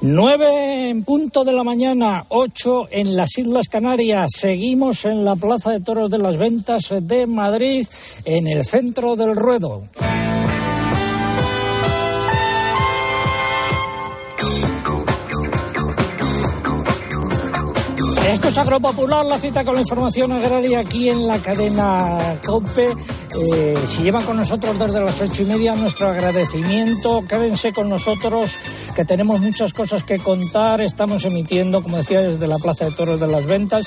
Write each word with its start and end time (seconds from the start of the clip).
Nueve 0.00 0.90
en 0.90 1.04
punto 1.04 1.44
de 1.44 1.52
la 1.52 1.62
mañana, 1.62 2.26
ocho 2.28 2.86
en 2.90 3.16
las 3.16 3.38
Islas 3.38 3.68
Canarias. 3.68 4.30
Seguimos 4.36 5.04
en 5.04 5.24
la 5.24 5.36
Plaza 5.36 5.70
de 5.70 5.80
Toros 5.80 6.10
de 6.10 6.18
las 6.18 6.36
Ventas 6.36 6.92
de 7.00 7.26
Madrid, 7.26 7.86
en 8.24 8.46
el 8.46 8.64
centro 8.64 9.16
del 9.16 9.34
ruedo. 9.34 9.84
Esto 18.34 18.48
es 18.48 18.58
Agropopular, 18.58 19.24
la 19.24 19.38
cita 19.38 19.64
con 19.64 19.76
la 19.76 19.82
información 19.82 20.32
agraria 20.32 20.80
aquí 20.80 21.08
en 21.08 21.24
la 21.24 21.38
cadena 21.38 22.18
COPE. 22.44 22.86
Eh, 22.86 23.78
si 23.88 24.02
llevan 24.02 24.24
con 24.24 24.36
nosotros 24.36 24.76
desde 24.76 25.04
las 25.04 25.20
ocho 25.20 25.42
y 25.42 25.44
media, 25.44 25.76
nuestro 25.76 26.08
agradecimiento. 26.08 27.22
Quédense 27.28 27.72
con 27.72 27.88
nosotros 27.88 28.50
que 28.96 29.04
tenemos 29.04 29.40
muchas 29.40 29.72
cosas 29.72 30.02
que 30.02 30.18
contar. 30.18 30.80
Estamos 30.80 31.24
emitiendo, 31.24 31.80
como 31.80 31.98
decía, 31.98 32.22
desde 32.22 32.48
la 32.48 32.58
Plaza 32.58 32.86
de 32.86 32.90
Toros 32.90 33.20
de 33.20 33.28
las 33.28 33.46
Ventas. 33.46 33.86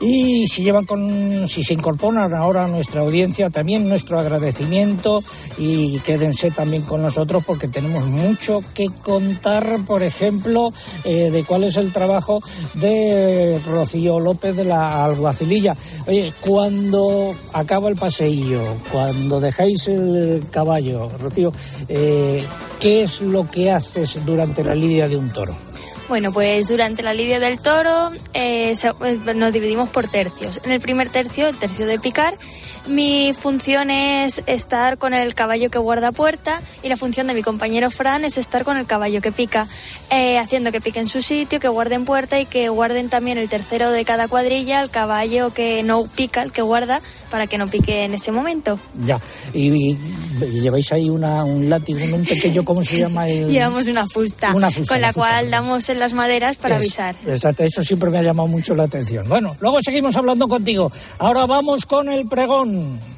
Y 0.00 0.46
si 0.48 0.62
llevan 0.62 0.84
con, 0.84 1.48
si 1.48 1.64
se 1.64 1.74
incorporan 1.74 2.34
ahora 2.34 2.64
a 2.64 2.68
nuestra 2.68 3.00
audiencia, 3.00 3.50
también 3.50 3.88
nuestro 3.88 4.18
agradecimiento 4.18 5.22
y 5.58 5.98
quédense 6.00 6.50
también 6.50 6.82
con 6.82 7.02
nosotros 7.02 7.42
porque 7.46 7.68
tenemos 7.68 8.04
mucho 8.06 8.62
que 8.74 8.88
contar, 9.02 9.78
por 9.86 10.02
ejemplo, 10.02 10.72
eh, 11.04 11.30
de 11.30 11.44
cuál 11.44 11.64
es 11.64 11.76
el 11.76 11.92
trabajo 11.92 12.42
de 12.74 13.58
Rocío 13.66 14.20
López 14.20 14.54
de 14.56 14.64
la 14.64 15.04
Alguacililla. 15.04 15.74
Oye, 16.06 16.32
cuando 16.40 17.34
acaba 17.54 17.88
el 17.88 17.96
paseillo, 17.96 18.62
cuando 18.92 19.40
dejáis 19.40 19.88
el 19.88 20.44
caballo, 20.50 21.10
Rocío, 21.18 21.52
eh, 21.88 22.44
¿qué 22.80 23.02
es 23.02 23.22
lo 23.22 23.50
que 23.50 23.70
haces 23.70 24.18
durante 24.26 24.62
la 24.62 24.74
lidia 24.74 25.08
de 25.08 25.16
un 25.16 25.30
toro? 25.30 25.54
Bueno, 26.08 26.32
pues 26.32 26.68
durante 26.68 27.02
la 27.02 27.14
lidia 27.14 27.40
del 27.40 27.60
toro 27.60 28.10
eh, 28.32 28.74
pues, 28.98 29.18
nos 29.34 29.52
dividimos 29.52 29.88
por 29.88 30.06
tercios. 30.06 30.60
En 30.64 30.70
el 30.70 30.80
primer 30.80 31.08
tercio, 31.08 31.48
el 31.48 31.56
tercio 31.56 31.86
de 31.86 31.98
picar, 31.98 32.38
mi 32.86 33.32
función 33.32 33.90
es 33.90 34.42
estar 34.46 34.98
con 34.98 35.14
el 35.14 35.34
caballo 35.34 35.70
que 35.70 35.78
guarda 35.78 36.12
puerta 36.12 36.60
y 36.82 36.88
la 36.88 36.96
función 36.96 37.26
de 37.26 37.34
mi 37.34 37.42
compañero 37.42 37.90
Fran 37.90 38.24
es 38.24 38.38
estar 38.38 38.64
con 38.64 38.76
el 38.76 38.86
caballo 38.86 39.20
que 39.20 39.32
pica, 39.32 39.66
eh, 40.10 40.38
haciendo 40.38 40.72
que 40.72 40.80
pique 40.80 41.00
en 41.00 41.06
su 41.06 41.22
sitio, 41.22 41.58
que 41.58 41.68
guarden 41.68 42.04
puerta 42.04 42.38
y 42.38 42.46
que 42.46 42.68
guarden 42.68 43.08
también 43.08 43.38
el 43.38 43.48
tercero 43.48 43.90
de 43.90 44.04
cada 44.04 44.28
cuadrilla, 44.28 44.82
el 44.82 44.90
caballo 44.90 45.52
que 45.52 45.82
no 45.82 46.04
pica, 46.06 46.42
el 46.42 46.52
que 46.52 46.62
guarda, 46.62 47.00
para 47.30 47.46
que 47.46 47.58
no 47.58 47.68
pique 47.68 48.04
en 48.04 48.14
ese 48.14 48.32
momento. 48.32 48.78
Ya, 49.04 49.20
y, 49.52 49.96
lleváis 50.40 50.92
ahí 50.92 51.10
una, 51.10 51.44
un 51.44 51.68
látigo, 51.68 51.98
un 52.14 52.24
pequeño, 52.24 52.64
¿cómo 52.64 52.84
se 52.84 52.98
llama? 52.98 53.26
Llevamos 53.28 53.88
una 53.88 54.06
fusta, 54.06 54.52
con 54.52 55.00
la 55.00 55.12
cual 55.12 55.50
damos 55.50 55.88
en 55.88 55.98
las 55.98 56.12
maderas 56.12 56.56
para 56.56 56.76
avisar. 56.76 57.16
Exacto, 57.26 57.64
eso 57.64 57.82
siempre 57.82 58.10
me 58.10 58.18
ha 58.18 58.22
llamado 58.22 58.48
mucho 58.48 58.74
la 58.74 58.84
atención. 58.84 59.28
Bueno, 59.28 59.56
luego 59.60 59.82
seguimos 59.82 60.16
hablando 60.16 60.46
contigo. 60.48 60.92
Ahora 61.18 61.46
vamos 61.46 61.86
con 61.86 62.08
el 62.08 62.26
pregón. 62.28 62.75
Mm. 62.76 63.15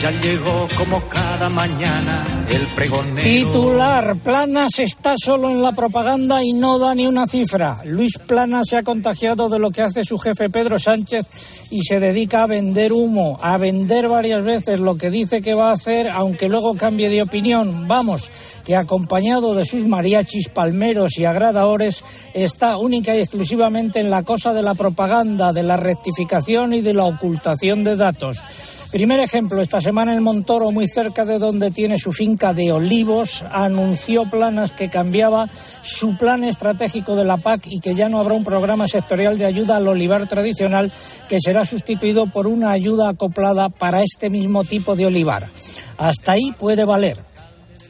Ya 0.00 0.10
llegó 0.12 0.66
como 0.78 0.98
cada 1.10 1.50
mañana 1.50 2.24
el 2.48 2.66
pregonero. 2.68 3.20
Titular, 3.20 4.16
Planas 4.16 4.78
está 4.78 5.14
solo 5.22 5.50
en 5.50 5.62
la 5.62 5.72
propaganda 5.72 6.42
y 6.42 6.54
no 6.54 6.78
da 6.78 6.94
ni 6.94 7.06
una 7.06 7.26
cifra. 7.26 7.82
Luis 7.84 8.16
Planas 8.16 8.68
se 8.70 8.78
ha 8.78 8.82
contagiado 8.82 9.50
de 9.50 9.58
lo 9.58 9.70
que 9.70 9.82
hace 9.82 10.02
su 10.02 10.16
jefe 10.16 10.48
Pedro 10.48 10.78
Sánchez 10.78 11.26
y 11.70 11.82
se 11.82 12.00
dedica 12.00 12.44
a 12.44 12.46
vender 12.46 12.94
humo, 12.94 13.38
a 13.42 13.58
vender 13.58 14.08
varias 14.08 14.42
veces 14.42 14.80
lo 14.80 14.96
que 14.96 15.10
dice 15.10 15.42
que 15.42 15.52
va 15.52 15.68
a 15.68 15.74
hacer, 15.74 16.08
aunque 16.08 16.48
luego 16.48 16.74
cambie 16.76 17.10
de 17.10 17.20
opinión. 17.20 17.86
Vamos, 17.86 18.30
que 18.64 18.76
acompañado 18.76 19.54
de 19.54 19.66
sus 19.66 19.84
mariachis, 19.84 20.48
palmeros 20.48 21.18
y 21.18 21.26
agradadores, 21.26 22.02
está 22.32 22.78
única 22.78 23.14
y 23.14 23.20
exclusivamente 23.20 24.00
en 24.00 24.08
la 24.08 24.22
cosa 24.22 24.54
de 24.54 24.62
la 24.62 24.72
propaganda, 24.72 25.52
de 25.52 25.62
la 25.62 25.76
rectificación 25.76 26.72
y 26.72 26.80
de 26.80 26.94
la 26.94 27.04
ocultación 27.04 27.84
de 27.84 27.96
datos. 27.96 28.38
Primer 28.92 29.20
ejemplo, 29.20 29.62
esta 29.62 29.80
semana 29.80 30.16
en 30.16 30.22
Montoro, 30.24 30.72
muy 30.72 30.88
cerca 30.88 31.24
de 31.24 31.38
donde 31.38 31.70
tiene 31.70 31.96
su 31.96 32.12
finca 32.12 32.52
de 32.52 32.72
olivos, 32.72 33.44
anunció 33.52 34.24
Planas 34.28 34.72
que 34.72 34.90
cambiaba 34.90 35.48
su 35.82 36.16
plan 36.16 36.42
estratégico 36.42 37.14
de 37.14 37.24
la 37.24 37.36
PAC 37.36 37.68
y 37.68 37.78
que 37.78 37.94
ya 37.94 38.08
no 38.08 38.18
habrá 38.18 38.34
un 38.34 38.42
programa 38.42 38.88
sectorial 38.88 39.38
de 39.38 39.44
ayuda 39.44 39.76
al 39.76 39.86
olivar 39.86 40.26
tradicional 40.26 40.90
que 41.28 41.38
será 41.38 41.64
sustituido 41.64 42.26
por 42.26 42.48
una 42.48 42.72
ayuda 42.72 43.10
acoplada 43.10 43.68
para 43.68 44.02
este 44.02 44.28
mismo 44.28 44.64
tipo 44.64 44.96
de 44.96 45.06
olivar. 45.06 45.46
Hasta 45.96 46.32
ahí 46.32 46.52
puede 46.58 46.84
valer 46.84 47.16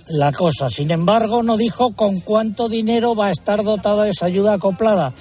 la 0.06 0.32
cosa. 0.32 0.68
Sin 0.68 0.90
embargo, 0.90 1.42
no 1.42 1.56
dijo 1.56 1.94
con 1.94 2.20
cuánto 2.20 2.68
dinero 2.68 3.14
va 3.14 3.28
a 3.28 3.30
estar 3.30 3.62
dotada 3.62 4.06
esa 4.06 4.26
ayuda 4.26 4.54
acoplada. 4.54 5.14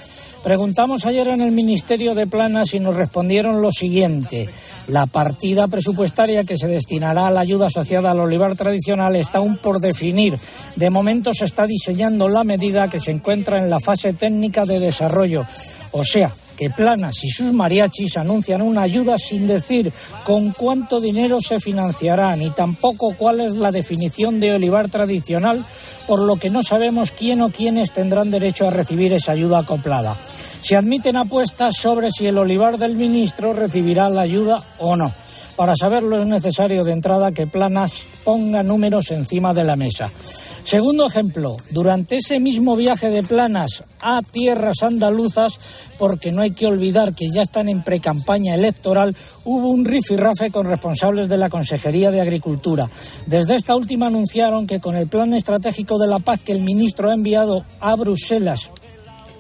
Preguntamos 0.44 1.06
ayer 1.06 1.28
en 1.28 1.42
el 1.42 1.52
Ministerio 1.52 2.16
de 2.16 2.26
Planas 2.26 2.74
y 2.74 2.80
nos 2.80 2.96
respondieron 2.96 3.62
lo 3.62 3.72
siguiente. 3.72 4.50
La 4.88 5.06
partida 5.06 5.68
presupuestaria 5.68 6.46
que 6.46 6.58
se 6.58 6.68
destinará 6.68 7.28
a 7.28 7.32
la 7.32 7.42
ayuda 7.42 7.68
asociada 7.68 8.12
al 8.12 8.22
olivar 8.22 8.56
tradicional 8.56 9.16
está 9.18 9.40
aún 9.40 9.58
por 9.58 9.80
definir. 9.80 10.38
De 10.76 10.90
momento 10.90 11.34
se 11.34 11.46
está 11.46 11.68
diseñando 11.68 12.30
la 12.30 12.44
medida 12.44 12.90
que 12.90 13.02
se 13.02 13.12
encuentra 13.12 13.60
en 13.60 13.70
la 13.70 13.80
fase 13.80 14.14
técnica 14.14 14.66
de 14.66 14.80
desarrollo. 14.80 15.46
O 15.92 16.04
sea, 16.04 16.32
que 16.60 16.70
Planas 16.70 17.24
y 17.24 17.30
sus 17.30 17.54
mariachis 17.54 18.18
anuncian 18.18 18.62
una 18.62 18.82
ayuda 18.82 19.18
sin 19.18 19.48
decir 19.48 19.94
con 20.26 20.52
cuánto 20.52 21.00
dinero 21.00 21.40
se 21.40 21.62
financiará 21.62 22.36
ni 22.36 22.50
tampoco 22.50 23.16
cuál 23.18 23.40
es 23.40 23.56
la 23.56 23.72
definición 23.72 24.42
de 24.42 24.52
olivar 24.52 24.90
tradicional, 24.90 25.64
por 26.06 26.20
lo 26.20 26.36
que 26.36 26.50
no 26.50 26.62
sabemos 26.62 27.12
quién 27.12 27.42
o 27.42 27.50
quiénes 27.50 27.94
tendrán 27.94 28.30
derecho 28.30 28.68
a 28.68 28.72
recibir 28.72 29.14
esa 29.14 29.32
ayuda 29.32 29.60
acoplada. 29.60 30.18
Se 30.60 30.76
admiten 30.76 31.16
apuestas 31.16 31.78
sobre 31.78 32.12
si 32.12 32.28
el 32.28 32.38
olivar 32.38 32.78
del 32.78 32.98
ministro 32.98 33.54
recibirá 33.54 34.10
la 34.10 34.22
ayuda 34.22 34.62
o 34.80 34.98
no. 34.98 35.14
Para 35.60 35.76
saberlo 35.76 36.22
es 36.22 36.26
necesario 36.26 36.86
de 36.86 36.94
entrada 36.94 37.34
que 37.34 37.46
Planas 37.46 38.04
ponga 38.24 38.64
números 38.64 39.12
encima 39.12 39.54
de 39.54 39.66
la 39.66 39.76
mesa. 39.76 40.10
Segundo 40.64 41.06
ejemplo, 41.06 41.58
durante 41.72 42.16
ese 42.16 42.40
mismo 42.40 42.78
viaje 42.78 43.10
de 43.10 43.24
Planas 43.24 43.84
a 44.00 44.22
tierras 44.22 44.82
andaluzas, 44.84 45.60
porque 45.98 46.32
no 46.32 46.44
hay 46.44 46.52
que 46.52 46.66
olvidar 46.66 47.14
que 47.14 47.28
ya 47.30 47.42
están 47.42 47.68
en 47.68 47.84
precampaña 47.84 48.56
electoral, 48.56 49.14
hubo 49.44 49.68
un 49.68 49.84
rifirrafe 49.84 50.50
con 50.50 50.66
responsables 50.66 51.28
de 51.28 51.38
la 51.38 51.50
Consejería 51.50 52.10
de 52.10 52.22
Agricultura. 52.22 52.90
Desde 53.26 53.56
esta 53.56 53.76
última 53.76 54.08
anunciaron 54.08 54.66
que 54.66 54.80
con 54.80 54.96
el 54.96 55.08
plan 55.08 55.34
estratégico 55.34 56.00
de 56.00 56.08
la 56.08 56.20
paz 56.20 56.40
que 56.40 56.54
el 56.54 56.62
ministro 56.62 57.10
ha 57.10 57.14
enviado 57.14 57.66
a 57.82 57.98
Bruselas 57.98 58.72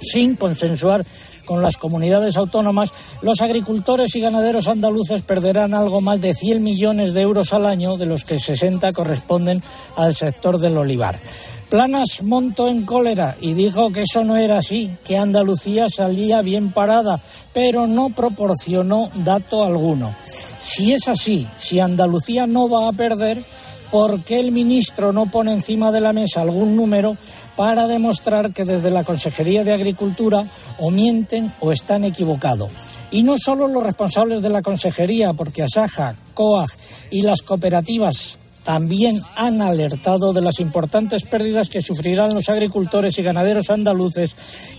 sin 0.01 0.35
consensuar 0.35 1.05
con 1.49 1.63
las 1.63 1.77
comunidades 1.77 2.37
autónomas, 2.37 2.93
los 3.23 3.41
agricultores 3.41 4.15
y 4.15 4.21
ganaderos 4.21 4.67
andaluces 4.67 5.23
perderán 5.23 5.73
algo 5.73 5.99
más 5.99 6.21
de 6.21 6.35
100 6.35 6.61
millones 6.61 7.15
de 7.15 7.21
euros 7.21 7.53
al 7.53 7.65
año, 7.65 7.97
de 7.97 8.05
los 8.05 8.23
que 8.23 8.37
60 8.37 8.93
corresponden 8.93 9.59
al 9.95 10.13
sector 10.13 10.59
del 10.59 10.77
olivar. 10.77 11.19
Planas 11.67 12.21
montó 12.21 12.67
en 12.67 12.85
cólera 12.85 13.35
y 13.41 13.53
dijo 13.53 13.91
que 13.91 14.03
eso 14.03 14.23
no 14.23 14.37
era 14.37 14.59
así, 14.59 14.91
que 15.03 15.17
Andalucía 15.17 15.89
salía 15.89 16.43
bien 16.43 16.71
parada, 16.71 17.19
pero 17.51 17.87
no 17.87 18.11
proporcionó 18.11 19.09
dato 19.15 19.65
alguno. 19.65 20.13
Si 20.61 20.93
es 20.93 21.07
así, 21.07 21.47
si 21.57 21.79
Andalucía 21.79 22.45
no 22.45 22.69
va 22.69 22.89
a 22.89 22.91
perder, 22.91 23.43
¿por 23.91 24.23
qué 24.23 24.39
el 24.39 24.51
ministro 24.51 25.11
no 25.11 25.25
pone 25.25 25.51
encima 25.51 25.91
de 25.91 26.01
la 26.01 26.13
mesa 26.13 26.41
algún 26.41 26.75
número 26.75 27.17
para 27.55 27.87
demostrar 27.87 28.53
que 28.53 28.65
desde 28.65 28.91
la 28.91 29.03
Consejería 29.03 29.63
de 29.63 29.73
Agricultura 29.73 30.43
o 30.79 30.91
mienten 30.91 31.51
o 31.59 31.71
están 31.71 32.03
equivocados? 32.03 32.71
Y 33.11 33.23
no 33.23 33.37
solo 33.37 33.67
los 33.67 33.83
responsables 33.83 34.41
de 34.41 34.49
la 34.49 34.61
Consejería, 34.61 35.33
porque 35.33 35.63
Asaja, 35.63 36.15
COAG 36.33 36.69
y 37.11 37.21
las 37.23 37.41
cooperativas 37.41 38.37
también 38.63 39.19
han 39.35 39.61
alertado 39.63 40.31
de 40.31 40.41
las 40.41 40.59
importantes 40.59 41.23
pérdidas 41.23 41.69
que 41.69 41.81
sufrirán 41.81 42.35
los 42.35 42.49
agricultores 42.49 43.17
y 43.17 43.23
ganaderos 43.23 43.71
andaluces 43.71 44.31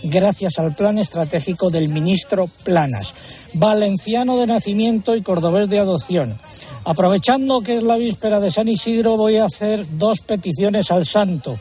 gracias 0.05 0.59
al 0.59 0.75
plan 0.75 0.99
estratégico 0.99 1.71
del 1.71 1.89
ministro 1.89 2.49
Planas, 2.63 3.13
valenciano 3.55 4.37
de 4.39 4.47
nacimiento 4.47 5.15
y 5.17 5.23
cordobés 5.23 5.69
de 5.69 5.79
adopción. 5.79 6.37
Aprovechando 6.85 7.61
que 7.61 7.77
es 7.79 7.83
la 7.83 7.97
víspera 7.97 8.41
de 8.41 8.51
San 8.51 8.69
Isidro, 8.69 9.17
voy 9.17 9.39
a 9.39 9.45
hacer 9.45 9.87
dos 9.99 10.21
peticiones 10.21 10.91
al 10.91 11.07
santo. 11.07 11.59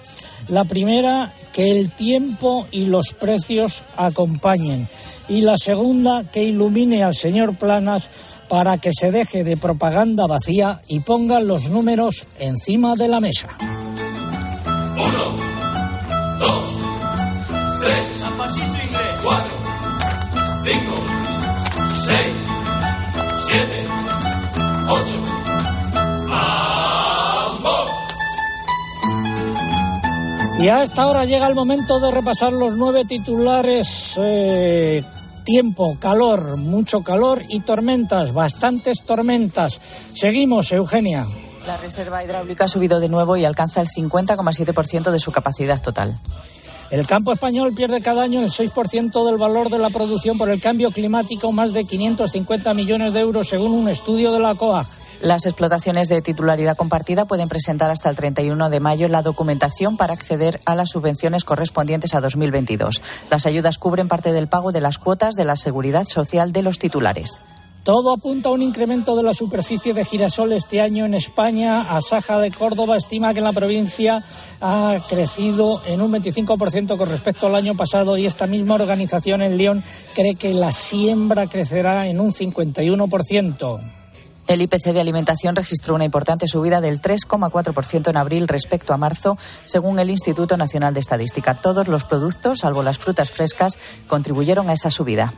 La 0.47 0.63
primera, 0.63 1.33
que 1.51 1.71
el 1.71 1.91
tiempo 1.91 2.67
y 2.71 2.85
los 2.85 3.13
precios 3.13 3.83
acompañen. 3.97 4.87
Y 5.27 5.41
la 5.41 5.57
segunda, 5.57 6.23
que 6.31 6.43
ilumine 6.43 7.03
al 7.03 7.15
señor 7.15 7.55
Planas 7.55 8.09
para 8.47 8.79
que 8.79 8.91
se 8.91 9.11
deje 9.11 9.43
de 9.43 9.57
propaganda 9.57 10.25
vacía 10.25 10.81
y 10.87 11.01
pongan 11.01 11.47
los 11.47 11.69
números 11.69 12.25
encima 12.39 12.95
de 12.95 13.07
la 13.07 13.19
mesa. 13.19 13.49
Y 30.59 30.67
a 30.67 30.83
esta 30.83 31.07
hora 31.07 31.23
llega 31.23 31.47
el 31.47 31.55
momento 31.55 32.01
de 32.01 32.11
repasar 32.11 32.51
los 32.51 32.75
nueve 32.75 33.05
titulares. 33.05 34.11
Eh, 34.17 35.01
tiempo, 35.45 35.97
calor, 36.01 36.57
mucho 36.57 37.01
calor 37.01 37.43
y 37.47 37.61
tormentas, 37.61 38.33
bastantes 38.33 39.03
tormentas. 39.03 39.79
Seguimos, 40.13 40.73
Eugenia. 40.73 41.25
La 41.65 41.77
reserva 41.77 42.25
hidráulica 42.25 42.65
ha 42.65 42.67
subido 42.67 42.99
de 42.99 43.07
nuevo 43.07 43.37
y 43.37 43.45
alcanza 43.45 43.79
el 43.79 43.87
50,7% 43.87 45.11
de 45.11 45.19
su 45.19 45.31
capacidad 45.31 45.81
total. 45.81 46.19
El 46.91 47.07
campo 47.07 47.31
español 47.31 47.73
pierde 47.73 48.01
cada 48.01 48.23
año 48.23 48.41
el 48.41 48.51
6% 48.51 49.25
del 49.25 49.37
valor 49.37 49.69
de 49.69 49.79
la 49.79 49.89
producción 49.89 50.37
por 50.37 50.49
el 50.49 50.59
cambio 50.59 50.91
climático, 50.91 51.53
más 51.53 51.71
de 51.71 51.85
550 51.85 52.73
millones 52.73 53.13
de 53.13 53.21
euros, 53.21 53.47
según 53.47 53.71
un 53.71 53.87
estudio 53.87 54.33
de 54.33 54.39
la 54.41 54.55
COAG. 54.55 54.87
Las 55.21 55.45
explotaciones 55.45 56.07
de 56.07 56.21
titularidad 56.21 56.77
compartida 56.77 57.25
pueden 57.25 57.49
presentar 57.49 57.91
hasta 57.91 58.09
el 58.09 58.15
31 58.15 58.69
de 58.69 58.79
mayo 58.79 59.09
la 59.09 59.21
documentación 59.21 59.97
para 59.97 60.13
acceder 60.13 60.61
a 60.65 60.75
las 60.75 60.91
subvenciones 60.91 61.43
correspondientes 61.43 62.15
a 62.15 62.21
2022. 62.21 63.01
Las 63.29 63.45
ayudas 63.45 63.77
cubren 63.77 64.07
parte 64.07 64.31
del 64.31 64.47
pago 64.47 64.71
de 64.71 64.79
las 64.79 64.97
cuotas 64.97 65.35
de 65.35 65.43
la 65.43 65.57
seguridad 65.57 66.05
social 66.05 66.53
de 66.53 66.63
los 66.63 66.79
titulares. 66.79 67.41
Todo 67.83 68.13
apunta 68.13 68.47
a 68.47 68.51
un 68.53 68.61
incremento 68.61 69.15
de 69.17 69.23
la 69.23 69.33
superficie 69.33 69.93
de 69.93 70.05
girasol 70.05 70.53
este 70.53 70.79
año 70.79 71.05
en 71.05 71.13
España. 71.13 71.81
Asaja 71.81 72.39
de 72.39 72.51
Córdoba 72.51 72.95
estima 72.95 73.33
que 73.33 73.39
en 73.39 73.45
la 73.45 73.53
provincia 73.53 74.23
ha 74.61 74.97
crecido 75.09 75.81
en 75.85 76.01
un 76.01 76.13
25% 76.13 76.97
con 76.97 77.09
respecto 77.09 77.47
al 77.47 77.55
año 77.55 77.73
pasado 77.73 78.17
y 78.17 78.25
esta 78.25 78.47
misma 78.47 78.75
organización 78.75 79.41
en 79.41 79.57
León 79.57 79.83
cree 80.13 80.35
que 80.35 80.53
la 80.53 80.71
siembra 80.71 81.47
crecerá 81.47 82.07
en 82.07 82.21
un 82.21 82.31
51%. 82.31 83.98
El 84.49 84.63
IPC 84.63 84.93
de 84.93 84.99
alimentación 84.99 85.55
registró 85.55 85.93
una 85.93 86.05
importante 86.05 86.47
subida 86.47 86.81
del 86.81 86.99
3,4% 86.99 88.09
en 88.09 88.17
abril 88.17 88.47
respecto 88.47 88.93
a 88.93 88.97
marzo, 88.97 89.37
según 89.63 89.99
el 89.99 90.09
Instituto 90.09 90.57
Nacional 90.57 90.95
de 90.95 91.01
Estadística. 91.01 91.53
Todos 91.53 91.87
los 91.87 92.03
productos, 92.03 92.61
salvo 92.61 92.81
las 92.81 92.97
frutas 92.97 93.29
frescas, 93.29 93.77
contribuyeron 94.07 94.67
a 94.67 94.73
esa 94.73 94.89
subida. 94.89 95.35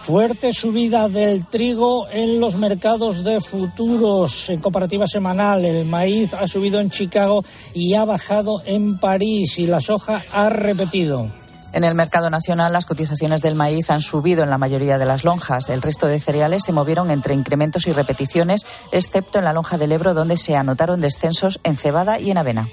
Fuerte 0.00 0.52
subida 0.52 1.08
del 1.08 1.46
trigo 1.46 2.08
en 2.10 2.40
los 2.40 2.56
mercados 2.56 3.22
de 3.22 3.40
futuros 3.40 4.50
en 4.50 4.60
comparativa 4.60 5.06
semanal. 5.06 5.64
El 5.64 5.84
maíz 5.84 6.34
ha 6.34 6.48
subido 6.48 6.80
en 6.80 6.90
Chicago 6.90 7.44
y 7.74 7.94
ha 7.94 8.04
bajado 8.04 8.60
en 8.64 8.98
París 8.98 9.56
y 9.60 9.68
la 9.68 9.80
soja 9.80 10.24
ha 10.32 10.48
repetido. 10.48 11.28
En 11.72 11.84
el 11.84 11.94
mercado 11.94 12.30
nacional, 12.30 12.72
las 12.72 12.86
cotizaciones 12.86 13.42
del 13.42 13.54
maíz 13.54 13.90
han 13.90 14.00
subido 14.00 14.42
en 14.42 14.50
la 14.50 14.58
mayoría 14.58 14.98
de 14.98 15.06
las 15.06 15.24
lonjas. 15.24 15.68
El 15.68 15.82
resto 15.82 16.06
de 16.06 16.18
cereales 16.18 16.64
se 16.64 16.72
movieron 16.72 17.10
entre 17.10 17.34
incrementos 17.34 17.86
y 17.86 17.92
repeticiones, 17.92 18.66
excepto 18.90 19.38
en 19.38 19.44
la 19.44 19.52
lonja 19.52 19.78
del 19.78 19.92
Ebro, 19.92 20.12
donde 20.12 20.36
se 20.36 20.56
anotaron 20.56 21.00
descensos 21.00 21.60
en 21.62 21.76
cebada 21.76 22.18
y 22.18 22.30
en 22.30 22.38
avena. 22.38 22.68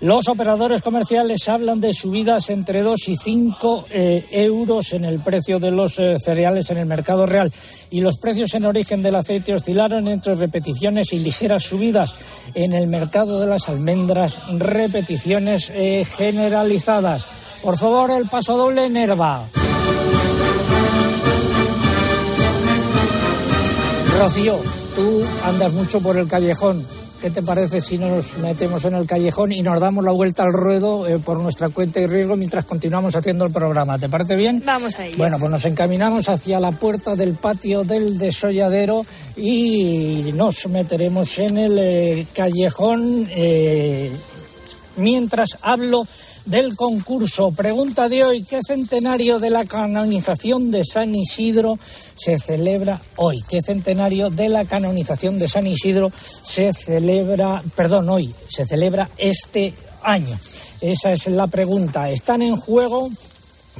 Los 0.00 0.28
operadores 0.28 0.82
comerciales 0.82 1.48
hablan 1.48 1.80
de 1.80 1.94
subidas 1.94 2.50
entre 2.50 2.82
2 2.82 3.08
y 3.08 3.16
5 3.16 3.86
eh, 3.90 4.26
euros 4.30 4.92
en 4.92 5.06
el 5.06 5.20
precio 5.20 5.58
de 5.58 5.70
los 5.70 5.98
eh, 5.98 6.16
cereales 6.22 6.70
en 6.70 6.76
el 6.76 6.84
mercado 6.84 7.24
real 7.24 7.50
y 7.90 8.00
los 8.02 8.18
precios 8.18 8.52
en 8.52 8.66
origen 8.66 9.02
del 9.02 9.14
aceite 9.14 9.54
oscilaron 9.54 10.06
entre 10.08 10.34
repeticiones 10.34 11.14
y 11.14 11.18
ligeras 11.18 11.62
subidas. 11.62 12.14
En 12.54 12.74
el 12.74 12.88
mercado 12.88 13.40
de 13.40 13.46
las 13.46 13.70
almendras, 13.70 14.38
repeticiones 14.58 15.72
eh, 15.74 16.04
generalizadas. 16.04 17.45
Por 17.66 17.76
favor, 17.76 18.12
el 18.12 18.28
paso 18.28 18.56
doble 18.56 18.88
Nerva. 18.88 19.44
Rocío, 24.20 24.56
tú 24.94 25.20
andas 25.44 25.72
mucho 25.72 26.00
por 26.00 26.16
el 26.16 26.28
callejón. 26.28 26.86
¿Qué 27.20 27.28
te 27.30 27.42
parece 27.42 27.80
si 27.80 27.98
nos 27.98 28.38
metemos 28.38 28.84
en 28.84 28.94
el 28.94 29.04
callejón 29.04 29.50
y 29.50 29.62
nos 29.62 29.80
damos 29.80 30.04
la 30.04 30.12
vuelta 30.12 30.44
al 30.44 30.52
ruedo 30.52 31.08
eh, 31.08 31.18
por 31.18 31.40
nuestra 31.40 31.68
cuenta 31.70 31.98
y 31.98 32.06
riesgo 32.06 32.36
mientras 32.36 32.64
continuamos 32.66 33.16
haciendo 33.16 33.44
el 33.44 33.50
programa? 33.50 33.98
¿Te 33.98 34.08
parece 34.08 34.36
bien? 34.36 34.62
Vamos 34.64 34.96
a 35.00 35.06
ello. 35.06 35.16
Bueno, 35.18 35.36
pues 35.40 35.50
nos 35.50 35.64
encaminamos 35.64 36.28
hacia 36.28 36.60
la 36.60 36.70
puerta 36.70 37.16
del 37.16 37.34
patio 37.34 37.82
del 37.82 38.16
desolladero 38.16 39.04
y 39.34 40.30
nos 40.36 40.68
meteremos 40.68 41.36
en 41.40 41.58
el 41.58 41.78
eh, 41.80 42.26
callejón 42.32 43.28
eh, 43.28 44.12
mientras 44.98 45.58
hablo 45.62 46.06
del 46.46 46.76
concurso. 46.76 47.52
Pregunta 47.52 48.08
de 48.08 48.24
hoy, 48.24 48.44
¿qué 48.44 48.60
centenario 48.66 49.38
de 49.38 49.50
la 49.50 49.64
canonización 49.64 50.70
de 50.70 50.84
San 50.84 51.14
Isidro 51.14 51.78
se 52.16 52.38
celebra 52.38 53.00
hoy? 53.16 53.42
¿Qué 53.48 53.60
centenario 53.60 54.30
de 54.30 54.48
la 54.48 54.64
canonización 54.64 55.38
de 55.38 55.48
San 55.48 55.66
Isidro 55.66 56.10
se 56.42 56.72
celebra, 56.72 57.62
perdón, 57.74 58.08
hoy, 58.08 58.32
se 58.48 58.64
celebra 58.64 59.10
este 59.18 59.74
año? 60.02 60.38
Esa 60.80 61.12
es 61.12 61.26
la 61.26 61.48
pregunta. 61.48 62.08
Están 62.10 62.42
en 62.42 62.56
juego 62.56 63.10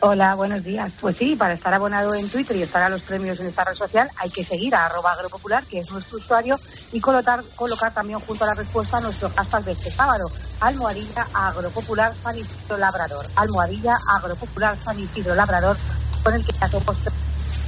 Hola, 0.00 0.36
buenos 0.36 0.62
días. 0.62 0.92
Pues 1.00 1.16
sí, 1.16 1.34
para 1.34 1.54
estar 1.54 1.74
abonado 1.74 2.14
en 2.14 2.28
Twitter 2.28 2.54
y 2.54 2.62
estar 2.62 2.80
a 2.80 2.88
los 2.88 3.02
premios 3.02 3.40
en 3.40 3.48
esta 3.48 3.64
red 3.64 3.74
social 3.74 4.08
hay 4.16 4.30
que 4.30 4.44
seguir 4.44 4.72
a 4.76 4.86
arroba 4.86 5.10
agropopular, 5.10 5.64
que 5.64 5.80
es 5.80 5.90
nuestro 5.90 6.18
usuario, 6.18 6.56
y 6.92 7.00
colocar, 7.00 7.42
colocar 7.56 7.92
también 7.92 8.20
junto 8.20 8.44
a 8.44 8.48
la 8.48 8.54
respuesta 8.54 9.00
nuestro 9.00 9.28
hashtag 9.30 9.64
de 9.64 9.72
este 9.72 9.90
sábado, 9.90 10.30
almohadilla 10.60 11.26
agropopular 11.34 12.14
San 12.14 12.38
Isidro 12.38 12.78
Labrador. 12.78 13.26
Almohadilla 13.34 13.96
agropopular 14.14 14.78
San 14.80 14.96
Labrador, 15.34 15.76
con 16.22 16.32
el 16.32 16.46
que 16.46 16.52
hacemos 16.60 16.96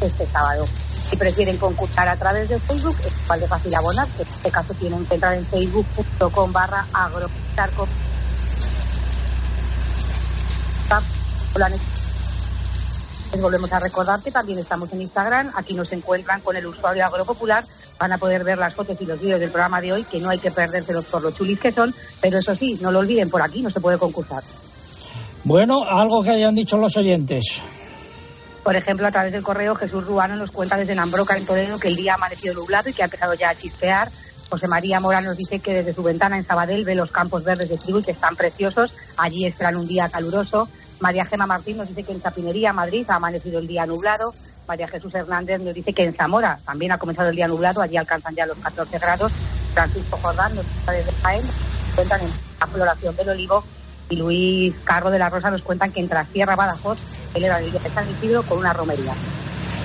este 0.00 0.26
sábado. 0.26 0.68
Si 1.08 1.16
prefieren 1.16 1.56
concursar 1.56 2.08
a 2.08 2.16
través 2.16 2.48
de 2.48 2.60
Facebook, 2.60 2.96
es 3.04 3.24
igual 3.24 3.40
de 3.40 3.48
fácil 3.48 3.74
abonar, 3.74 4.06
en 4.20 4.28
este 4.28 4.50
caso 4.52 4.72
tienen 4.74 5.04
que 5.04 5.14
entrar 5.14 5.34
en 5.34 5.44
facebook.com 5.46 6.52
barra 6.52 6.86
agropopular 6.92 7.70
les 13.32 13.40
volvemos 13.40 13.72
a 13.72 13.78
recordar 13.78 14.20
que 14.20 14.30
también 14.30 14.58
estamos 14.58 14.92
en 14.92 15.02
Instagram. 15.02 15.52
Aquí 15.54 15.74
nos 15.74 15.92
encuentran 15.92 16.40
con 16.40 16.56
el 16.56 16.66
usuario 16.66 17.04
Agropopular. 17.04 17.64
Van 17.98 18.12
a 18.12 18.18
poder 18.18 18.42
ver 18.44 18.58
las 18.58 18.74
fotos 18.74 18.96
y 19.00 19.06
los 19.06 19.20
vídeos 19.20 19.40
del 19.40 19.50
programa 19.50 19.80
de 19.80 19.92
hoy, 19.92 20.04
que 20.04 20.18
no 20.20 20.30
hay 20.30 20.38
que 20.38 20.50
perdérselos 20.50 21.04
por 21.04 21.22
lo 21.22 21.30
chulis 21.30 21.60
que 21.60 21.70
son. 21.70 21.94
Pero 22.20 22.38
eso 22.38 22.54
sí, 22.54 22.78
no 22.80 22.90
lo 22.90 22.98
olviden, 22.98 23.30
por 23.30 23.42
aquí 23.42 23.62
no 23.62 23.70
se 23.70 23.80
puede 23.80 23.98
concursar. 23.98 24.42
Bueno, 25.44 25.84
algo 25.84 26.22
que 26.22 26.30
hayan 26.30 26.54
dicho 26.54 26.76
los 26.76 26.96
oyentes. 26.96 27.60
Por 28.64 28.76
ejemplo, 28.76 29.06
a 29.06 29.10
través 29.10 29.32
del 29.32 29.42
correo, 29.42 29.74
Jesús 29.74 30.04
Ruano 30.04 30.36
nos 30.36 30.50
cuenta 30.50 30.76
desde 30.76 30.94
Nambroca, 30.94 31.36
en 31.36 31.46
Toledo, 31.46 31.78
que 31.78 31.88
el 31.88 31.96
día 31.96 32.12
ha 32.12 32.14
amanecido 32.16 32.54
nublado 32.54 32.90
y 32.90 32.92
que 32.92 33.02
ha 33.02 33.06
empezado 33.06 33.34
ya 33.34 33.50
a 33.50 33.54
chispear. 33.54 34.08
José 34.50 34.66
María 34.66 34.98
Mora 34.98 35.20
nos 35.20 35.36
dice 35.36 35.60
que 35.60 35.74
desde 35.74 35.94
su 35.94 36.02
ventana 36.02 36.36
en 36.36 36.44
Sabadell 36.44 36.84
ve 36.84 36.96
los 36.96 37.12
campos 37.12 37.44
verdes 37.44 37.68
de 37.68 37.78
trigo 37.78 38.00
y 38.00 38.02
que 38.02 38.10
están 38.10 38.34
preciosos. 38.34 38.94
Allí 39.16 39.46
esperan 39.46 39.76
un 39.76 39.86
día 39.86 40.08
caluroso. 40.08 40.68
María 41.00 41.24
Gema 41.24 41.46
Martín 41.46 41.78
nos 41.78 41.88
dice 41.88 42.04
que 42.04 42.12
en 42.12 42.20
Chapinería, 42.20 42.72
Madrid, 42.72 43.06
ha 43.08 43.16
amanecido 43.16 43.58
el 43.58 43.66
día 43.66 43.86
nublado. 43.86 44.34
María 44.68 44.86
Jesús 44.86 45.14
Hernández 45.14 45.60
nos 45.60 45.74
dice 45.74 45.92
que 45.92 46.04
en 46.04 46.14
Zamora 46.14 46.58
también 46.64 46.92
ha 46.92 46.98
comenzado 46.98 47.30
el 47.30 47.36
día 47.36 47.48
nublado, 47.48 47.80
allí 47.80 47.96
alcanzan 47.96 48.34
ya 48.34 48.46
los 48.46 48.58
14 48.58 48.98
grados. 48.98 49.32
Francisco 49.72 50.18
Jordán 50.22 50.54
nos 50.54 50.64
dice 50.64 50.92
desde 50.92 51.12
Jaén, 51.22 51.42
cuentan 51.96 52.20
en 52.20 52.30
la 52.60 52.66
floración 52.66 53.16
del 53.16 53.30
olivo. 53.30 53.64
Y 54.10 54.16
Luis 54.16 54.74
Carro 54.84 55.10
de 55.10 55.18
la 55.18 55.30
Rosa 55.30 55.50
nos 55.50 55.62
cuentan 55.62 55.90
que 55.90 56.00
en 56.00 56.08
Trasierra, 56.08 56.56
Badajoz, 56.56 56.98
celebran 57.32 57.64
el 57.64 57.70
día 57.70 57.80
de 57.80 57.90
San 57.90 58.10
Isidro 58.10 58.42
con 58.42 58.58
una 58.58 58.72
romería. 58.72 59.14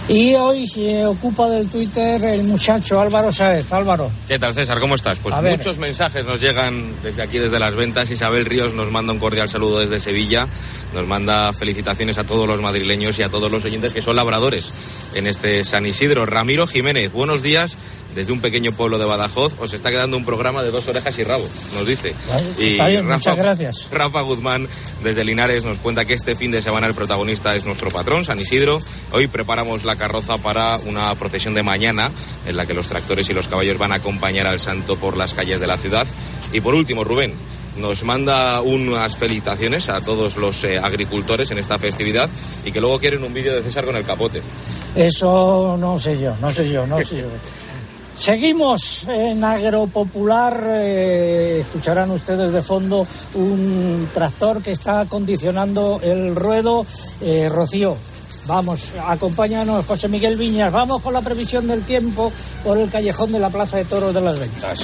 Y 0.07 0.35
hoy 0.35 0.67
se 0.67 1.03
ocupa 1.03 1.49
del 1.49 1.67
Twitter 1.67 2.23
el 2.23 2.43
muchacho 2.43 3.01
Álvaro 3.01 3.31
Sáez. 3.31 3.73
Álvaro. 3.73 4.11
¿Qué 4.27 4.37
tal, 4.37 4.53
César? 4.53 4.79
¿Cómo 4.79 4.93
estás? 4.93 5.19
Pues 5.19 5.33
A 5.33 5.41
ver. 5.41 5.57
muchos 5.57 5.79
mensajes 5.79 6.23
nos 6.25 6.39
llegan 6.39 6.93
desde 7.01 7.23
aquí, 7.23 7.39
desde 7.39 7.57
las 7.57 7.73
ventas. 7.73 8.11
Isabel 8.11 8.45
Ríos 8.45 8.75
nos 8.75 8.91
manda 8.91 9.13
un 9.13 9.19
cordial 9.19 9.49
saludo 9.49 9.79
desde 9.79 9.99
Sevilla. 9.99 10.47
Nos 10.93 11.07
manda 11.07 11.51
felicitaciones 11.53 12.19
a 12.19 12.23
todos 12.23 12.47
los 12.47 12.61
madrileños 12.61 13.17
y 13.17 13.23
a 13.23 13.29
todos 13.29 13.51
los 13.51 13.65
oyentes 13.65 13.95
que 13.95 14.01
son 14.03 14.15
labradores 14.15 14.73
en 15.15 15.25
este 15.25 15.63
San 15.63 15.87
Isidro. 15.87 16.27
Ramiro 16.27 16.67
Jiménez, 16.67 17.11
buenos 17.11 17.41
días 17.41 17.75
desde 18.15 18.31
un 18.31 18.39
pequeño 18.39 18.71
pueblo 18.71 18.97
de 18.97 19.05
Badajoz, 19.05 19.53
os 19.59 19.73
está 19.73 19.91
quedando 19.91 20.15
un 20.17 20.25
programa 20.25 20.63
de 20.63 20.71
dos 20.71 20.87
orejas 20.87 21.19
y 21.19 21.23
rabo, 21.23 21.47
nos 21.75 21.85
dice. 21.85 22.15
Y 22.57 22.77
muchas 23.01 23.37
gracias. 23.37 23.87
Rafa 23.91 24.21
Guzmán, 24.21 24.67
desde 25.03 25.23
Linares, 25.25 25.65
nos 25.65 25.79
cuenta 25.79 26.05
que 26.05 26.13
este 26.13 26.35
fin 26.35 26.51
de 26.51 26.61
semana 26.61 26.87
el 26.87 26.93
protagonista 26.93 27.55
es 27.55 27.65
nuestro 27.65 27.91
patrón, 27.91 28.23
San 28.25 28.39
Isidro. 28.39 28.79
Hoy 29.11 29.27
preparamos 29.27 29.83
la 29.83 29.97
carroza 29.97 30.37
para 30.37 30.77
una 30.77 31.13
procesión 31.15 31.53
de 31.53 31.63
mañana, 31.63 32.09
en 32.47 32.55
la 32.55 32.65
que 32.65 32.73
los 32.73 32.87
tractores 32.87 33.29
y 33.29 33.33
los 33.33 33.47
caballos 33.47 33.77
van 33.77 33.91
a 33.91 33.95
acompañar 33.95 34.47
al 34.47 34.59
santo 34.59 34.95
por 34.95 35.17
las 35.17 35.33
calles 35.33 35.59
de 35.59 35.67
la 35.67 35.77
ciudad. 35.77 36.07
Y 36.53 36.61
por 36.61 36.73
último, 36.73 37.03
Rubén, 37.03 37.33
nos 37.77 38.03
manda 38.03 38.61
unas 38.61 39.17
felicitaciones 39.17 39.89
a 39.89 39.99
todos 39.99 40.37
los 40.37 40.63
eh, 40.63 40.79
agricultores 40.79 41.51
en 41.51 41.57
esta 41.57 41.77
festividad 41.77 42.29
y 42.63 42.71
que 42.71 42.79
luego 42.79 42.99
quieren 42.99 43.23
un 43.23 43.33
vídeo 43.33 43.53
de 43.53 43.61
César 43.61 43.85
con 43.85 43.95
el 43.97 44.05
capote. 44.05 44.41
Eso 44.95 45.75
no 45.77 45.99
sé 45.99 46.17
yo, 46.17 46.35
no 46.39 46.49
sé 46.49 46.69
yo, 46.69 46.87
no 46.87 46.99
sé 46.99 47.17
yo. 47.17 47.27
Seguimos 48.17 49.05
en 49.07 49.43
Agropopular. 49.43 50.63
Eh, 50.69 51.59
escucharán 51.61 52.11
ustedes 52.11 52.51
de 52.53 52.61
fondo 52.61 53.05
un 53.35 54.09
tractor 54.13 54.61
que 54.61 54.71
está 54.71 55.01
acondicionando 55.01 55.99
el 56.01 56.35
ruedo. 56.35 56.85
Eh, 57.21 57.49
Rocío, 57.49 57.97
vamos, 58.47 58.91
acompáñanos, 59.05 59.85
José 59.85 60.07
Miguel 60.07 60.37
Viñas. 60.37 60.71
Vamos 60.71 61.01
con 61.01 61.13
la 61.13 61.21
previsión 61.21 61.67
del 61.67 61.83
tiempo 61.83 62.31
por 62.63 62.77
el 62.77 62.89
callejón 62.89 63.31
de 63.31 63.39
la 63.39 63.49
Plaza 63.49 63.77
de 63.77 63.85
Toros 63.85 64.13
de 64.13 64.21
las 64.21 64.39
Ventas. 64.39 64.79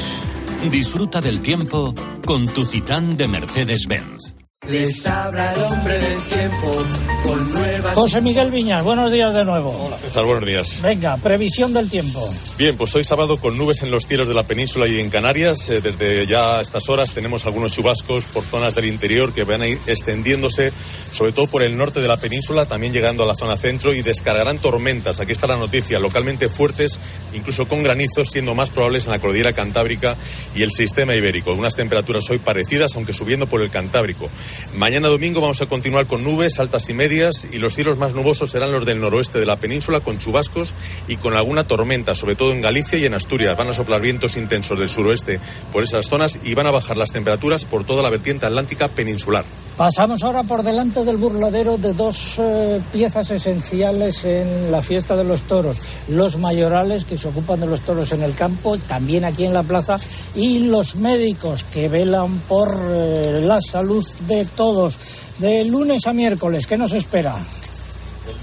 Disfruta 0.70 1.22
del 1.22 1.42
tiempo 1.42 1.94
con 2.26 2.46
tu 2.48 2.64
Citán 2.66 3.18
de 3.18 3.28
Mercedes-Benz. 3.28 4.36
Les 4.68 5.08
habla 5.08 5.54
el 5.56 5.64
hombre 5.64 5.98
del 5.98 6.22
tiempo 6.26 6.76
con 7.24 7.52
nuevas... 7.54 7.81
José 7.94 8.22
Miguel 8.22 8.52
Viñas, 8.52 8.84
buenos 8.84 9.12
días 9.12 9.34
de 9.34 9.44
nuevo. 9.44 9.70
Hola, 9.86 9.98
tal? 10.14 10.26
Buenos 10.26 10.46
días. 10.46 10.82
Venga, 10.82 11.18
previsión 11.18 11.74
del 11.74 11.90
tiempo. 11.90 12.28
Bien, 12.58 12.76
pues 12.78 12.94
hoy 12.96 13.04
sábado 13.04 13.38
con 13.38 13.58
nubes 13.58 13.84
en 13.84 13.92
los 13.92 14.06
cielos 14.06 14.28
de 14.28 14.34
la 14.34 14.44
península 14.44 14.88
y 14.88 15.00
en 15.00 15.10
Canarias. 15.10 15.70
Eh, 15.70 15.82
desde 15.82 16.26
ya 16.28 16.62
estas 16.62 16.90
horas 16.90 17.12
tenemos 17.14 17.46
algunos 17.46 17.72
chubascos 17.74 18.26
por 18.26 18.44
zonas 18.44 18.76
del 18.76 18.86
interior 18.86 19.34
que 19.34 19.44
van 19.44 19.62
a 19.62 19.68
ir 19.68 19.80
extendiéndose, 19.88 20.72
sobre 21.12 21.32
todo 21.32 21.48
por 21.48 21.64
el 21.64 21.78
norte 21.78 22.02
de 22.02 22.08
la 22.08 22.18
península, 22.18 22.66
también 22.66 22.94
llegando 22.94 23.24
a 23.24 23.26
la 23.26 23.36
zona 23.36 23.58
centro 23.58 23.94
y 23.94 24.02
descargarán 24.02 24.60
tormentas. 24.60 25.20
Aquí 25.20 25.32
está 25.32 25.48
la 25.48 25.58
noticia, 25.58 26.00
localmente 26.00 26.50
fuertes, 26.50 27.00
incluso 27.34 27.68
con 27.68 27.84
granizos, 27.84 28.30
siendo 28.30 28.56
más 28.56 28.70
probables 28.70 29.06
en 29.06 29.12
la 29.12 29.20
cordillera 29.20 29.54
cantábrica 29.54 30.16
y 30.56 30.64
el 30.64 30.72
sistema 30.72 31.16
ibérico. 31.16 31.54
Unas 31.54 31.76
temperaturas 31.76 32.30
hoy 32.30 32.40
parecidas, 32.40 32.96
aunque 32.96 33.14
subiendo 33.14 33.48
por 33.48 33.62
el 33.62 33.70
Cantábrico. 33.70 34.30
Mañana 34.78 35.08
domingo 35.08 35.42
vamos 35.42 35.62
a 35.62 35.66
continuar 35.66 36.08
con 36.08 36.24
nubes 36.24 36.60
altas 36.60 36.90
y 36.90 36.94
medias 36.94 37.48
y 37.52 37.58
los 37.58 37.78
cielos 37.82 37.98
más 37.98 38.14
nubosos 38.14 38.52
serán 38.52 38.72
los 38.72 38.86
del 38.86 39.02
noroeste 39.02 39.40
de 39.40 39.46
la 39.48 39.56
península 39.56 40.02
con 40.02 40.20
chubascos 40.20 40.76
y 41.08 41.16
con 41.16 41.34
alguna 41.34 41.64
tormenta, 41.64 42.14
sobre 42.14 42.36
todo 42.36 42.52
en 42.52 42.62
Galicia 42.62 43.00
y 43.00 43.06
en 43.06 43.16
Asturias. 43.16 43.58
Van 43.58 43.70
a 43.70 43.74
soplar 43.74 44.00
vientos 44.00 44.38
intensos 44.38 44.78
del 44.78 44.88
suroeste 44.88 45.40
por 45.74 45.82
esas 45.82 46.08
zonas 46.08 46.38
y 46.44 46.54
van 46.54 46.68
a 46.68 46.72
bajar 46.72 46.96
las 46.96 47.12
temperaturas 47.12 47.66
por 47.66 47.84
toda 47.84 48.04
la 48.04 48.12
vertiente 48.12 48.46
atlántica 48.46 48.88
peninsular. 48.88 49.46
Pasamos 49.78 50.22
ahora 50.22 50.44
por 50.44 50.62
delante 50.62 51.04
del 51.04 51.18
burladero 51.18 51.78
de 51.78 51.94
dos 51.94 52.36
eh, 52.38 52.80
piezas 52.94 53.32
esenciales 53.32 54.26
en 54.26 54.72
la 54.72 54.84
fiesta 54.84 55.16
de 55.16 55.24
los 55.24 55.42
toros. 55.42 55.78
Los 56.08 56.38
mayorales 56.38 57.04
que 57.06 57.18
se 57.18 57.30
ocupan 57.30 57.62
de 57.62 57.66
los 57.66 57.82
toros 57.82 58.12
en 58.12 58.22
el 58.22 58.36
campo, 58.36 58.78
también 58.78 59.26
aquí 59.26 59.44
en 59.44 59.56
la 59.56 59.64
plaza, 59.64 59.98
y 60.36 60.60
los 60.60 60.98
médicos 60.98 61.64
que 61.64 61.90
velan 61.90 62.42
por 62.42 62.78
eh, 62.80 63.42
la 63.44 63.60
salud 63.60 64.06
de 64.28 64.46
todos. 64.46 65.00
De 65.40 65.66
lunes 65.66 66.06
a 66.06 66.14
miércoles, 66.14 66.68
¿qué 66.68 66.78
nos 66.78 66.92
espera? 66.92 67.40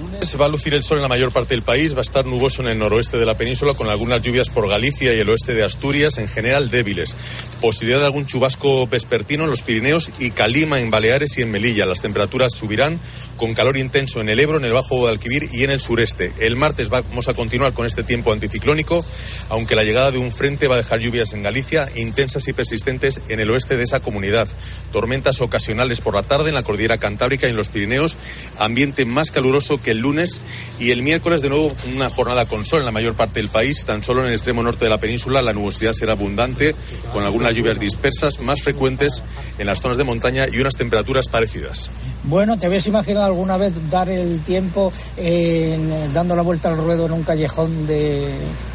Lunes 0.01 0.37
va 0.41 0.45
a 0.45 0.49
lucir 0.49 0.75
el 0.75 0.85
sol 0.85 0.99
en 0.99 1.03
la 1.03 1.09
mayor 1.09 1.33
parte 1.33 1.55
del 1.55 1.63
país, 1.63 1.95
va 1.95 1.99
a 1.99 2.03
estar 2.03 2.25
nuboso 2.25 2.63
en 2.63 2.69
el 2.69 2.79
noroeste 2.79 3.19
de 3.19 3.27
la 3.27 3.37
península 3.37 3.75
con 3.75 3.89
algunas 3.89 4.23
lluvias 4.23 4.49
por 4.49 4.69
Galicia 4.69 5.13
y 5.13 5.19
el 5.19 5.29
oeste 5.29 5.55
de 5.55 5.65
Asturias, 5.65 6.19
en 6.19 6.29
general 6.29 6.71
débiles. 6.71 7.17
Posibilidad 7.61 7.99
de 7.99 8.07
algún 8.07 8.25
chubasco 8.25 8.87
vespertino 8.87 9.45
en 9.45 9.51
los 9.51 9.63
Pirineos 9.63 10.13
y 10.21 10.31
calima 10.31 10.79
en 10.79 10.93
Baleares 10.93 11.37
y 11.39 11.43
en 11.43 11.51
Melilla. 11.51 11.85
Las 11.85 12.01
temperaturas 12.01 12.55
subirán 12.55 13.01
con 13.39 13.55
calor 13.55 13.79
intenso 13.79 14.21
en 14.21 14.29
el 14.29 14.39
Ebro, 14.39 14.59
en 14.59 14.67
el 14.67 14.75
Bajo 14.75 14.97
Guadalquivir 14.97 15.49
y 15.53 15.65
en 15.65 15.71
el 15.71 15.81
sureste. 15.81 16.35
El 16.39 16.57
martes 16.57 16.91
vamos 16.91 17.29
a 17.29 17.35
continuar 17.35 17.73
con 17.73 17.87
este 17.87 18.03
tiempo 18.03 18.33
anticiclónico, 18.33 19.03
aunque 19.49 19.77
la 19.77 19.85
llegada 19.85 20.11
de 20.11 20.19
un 20.19 20.31
frente 20.31 20.69
va 20.69 20.75
a 20.75 20.79
dejar 20.79 20.99
lluvias 20.99 21.33
en 21.33 21.43
Galicia 21.43 21.89
intensas 21.97 22.47
y 22.49 22.53
persistentes 22.53 23.21
en 23.29 23.41
el 23.41 23.51
oeste 23.51 23.77
de 23.77 23.85
esa 23.85 24.01
comunidad. 24.01 24.49
Tormentas 24.93 25.41
ocasionales 25.41 26.01
por 26.01 26.15
la 26.15 26.25
tarde 26.25 26.51
en 26.51 26.55
la 26.55 26.63
cordillera 26.63 26.99
Cantábrica 26.99 27.47
y 27.47 27.51
en 27.51 27.57
los 27.57 27.69
Pirineos, 27.69 28.19
ambiente 28.59 29.07
más 29.07 29.31
caluroso 29.31 29.81
que 29.81 29.93
el 29.93 29.99
lunes 29.99 30.41
y 30.79 30.91
el 30.91 31.03
miércoles 31.03 31.41
de 31.41 31.49
nuevo 31.49 31.75
una 31.95 32.11
jornada 32.11 32.47
con 32.47 32.67
sol 32.67 32.81
en 32.81 32.87
la 32.87 32.93
mayor 32.93 33.15
parte 33.15 33.41
del 33.41 33.49
país, 33.49 33.85
tan 33.85 34.03
solo 34.03 34.21
en 34.21 34.27
el 34.27 34.35
extremo 34.35 34.63
norte 34.63 34.85
de 34.85 34.91
la 34.91 34.99
península 34.99 35.41
la 35.43 35.53
nubosidad 35.53 35.93
será 35.93 36.13
abundante 36.13 36.75
con 37.13 37.25
algunas 37.25 37.55
lluvias 37.55 37.79
dispersas 37.79 38.41
más 38.41 38.63
frecuentes 38.63 39.23
en 39.59 39.67
las 39.67 39.81
zonas 39.81 39.99
de 39.99 40.05
montaña 40.05 40.47
y 40.51 40.59
unas 40.59 40.77
temperaturas 40.77 41.29
parecidas. 41.29 41.91
Bueno, 42.25 42.59
¿te 42.59 42.67
habías 42.67 42.87
imaginado 42.87 43.27
alguna 43.27 43.57
vez 43.57 43.73
dar 43.91 44.09
el 44.11 44.41
tiempo 44.43 44.93
en, 45.17 46.13
dando 46.13 46.35
la 46.35 46.43
vuelta 46.43 46.69
al 46.69 46.77
ruedo 46.77 47.07
en 47.07 47.13
un 47.13 47.23
callejón 47.23 47.87
de 47.87 48.35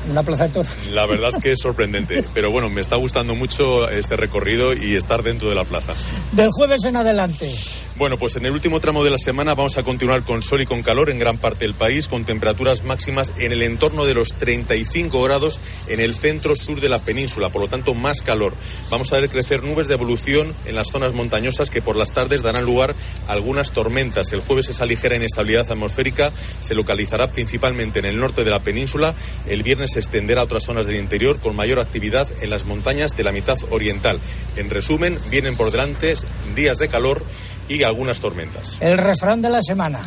una 0.10 0.24
plaza 0.24 0.46
de 0.46 0.50
toros? 0.54 0.92
La 0.92 1.06
verdad 1.06 1.30
es 1.30 1.38
que 1.38 1.52
es 1.52 1.60
sorprendente, 1.60 2.24
pero 2.34 2.52
bueno, 2.52 2.70
me 2.70 2.82
está 2.82 2.96
gustando 2.96 3.36
mucho 3.36 3.90
este 3.90 4.16
recorrido 4.16 4.74
y 4.74 4.96
estar 4.96 5.24
dentro 5.24 5.50
de 5.50 5.56
la 5.56 5.66
plaza. 5.66 5.94
Del 6.32 6.50
jueves 6.52 6.84
en 6.86 6.96
adelante. 6.96 7.52
Bueno, 7.96 8.18
pues 8.18 8.36
en 8.36 8.46
el 8.48 8.54
último 8.54 8.80
tramo 8.80 9.04
de 9.04 9.12
la 9.12 9.20
semana 9.20 9.54
vamos 9.54 9.78
a 9.78 9.84
continuar 9.84 10.24
con 10.24 10.42
sol 10.42 10.62
y 10.62 10.66
con 10.66 10.82
calor 10.82 11.12
en 11.12 11.20
gran 11.20 11.38
parte 11.38 11.66
del 11.66 11.76
país, 11.76 12.08
con 12.08 12.26
temperaturas 12.26 12.84
máximas 12.84 13.32
en 13.38 13.52
el 13.52 13.62
entorno 13.62 14.04
de 14.06 14.16
los 14.16 14.34
35 14.34 15.22
grados 15.22 15.60
en 15.88 16.00
el 16.00 16.16
centro 16.16 16.56
sur 16.56 16.82
de 16.82 16.90
la 16.90 16.98
península, 16.98 17.50
por 17.50 17.62
lo 17.62 17.68
tanto 17.68 17.94
más 17.94 18.24
calor. 18.24 18.56
Vamos 18.90 19.14
a 19.14 19.20
ver 19.20 19.30
crecer 19.30 19.62
nubes 19.62 19.88
de 19.88 19.94
evolución 19.94 20.56
en 20.66 20.74
las 20.74 20.88
zonas 20.88 21.14
montañosas 21.14 21.70
que 21.70 21.84
por 21.84 21.96
las 21.96 22.14
tardes 22.14 22.42
darán 22.42 22.66
lugar 22.66 22.96
a 23.28 23.32
algunas 23.32 23.72
tormentas. 23.72 24.32
El 24.32 24.42
jueves 24.42 24.70
esa 24.70 24.88
ligera 24.88 25.16
inestabilidad 25.16 25.72
atmosférica 25.72 26.32
se 26.62 26.74
localizará 26.74 27.30
principalmente 27.30 28.00
en 28.00 28.06
el 28.06 28.20
norte 28.20 28.44
de 28.44 28.50
la 28.50 28.64
península. 28.64 29.14
El 29.48 29.62
viernes 29.62 29.92
se 29.94 30.00
extenderá 30.00 30.42
a 30.42 30.46
otras 30.46 30.64
zonas 30.64 30.88
del 30.88 30.96
interior 30.96 31.38
con 31.38 31.56
mayor 31.56 31.78
actividad 31.78 32.28
en 32.42 32.50
las 32.50 32.66
montañas 32.66 33.16
de 33.16 33.24
la 33.24 33.32
mitad 33.32 33.58
oriental. 33.70 34.20
En 34.56 34.72
resumen, 34.72 35.20
vienen 35.30 35.56
por 35.56 35.70
delante 35.70 36.16
días 36.56 36.80
de 36.80 36.88
calor 36.88 37.24
y 37.70 37.84
algunas 37.84 38.20
tormentas. 38.20 38.77
El 38.82 38.98
refrán 38.98 39.41
de 39.41 39.50
la 39.50 39.62
semana. 39.62 40.01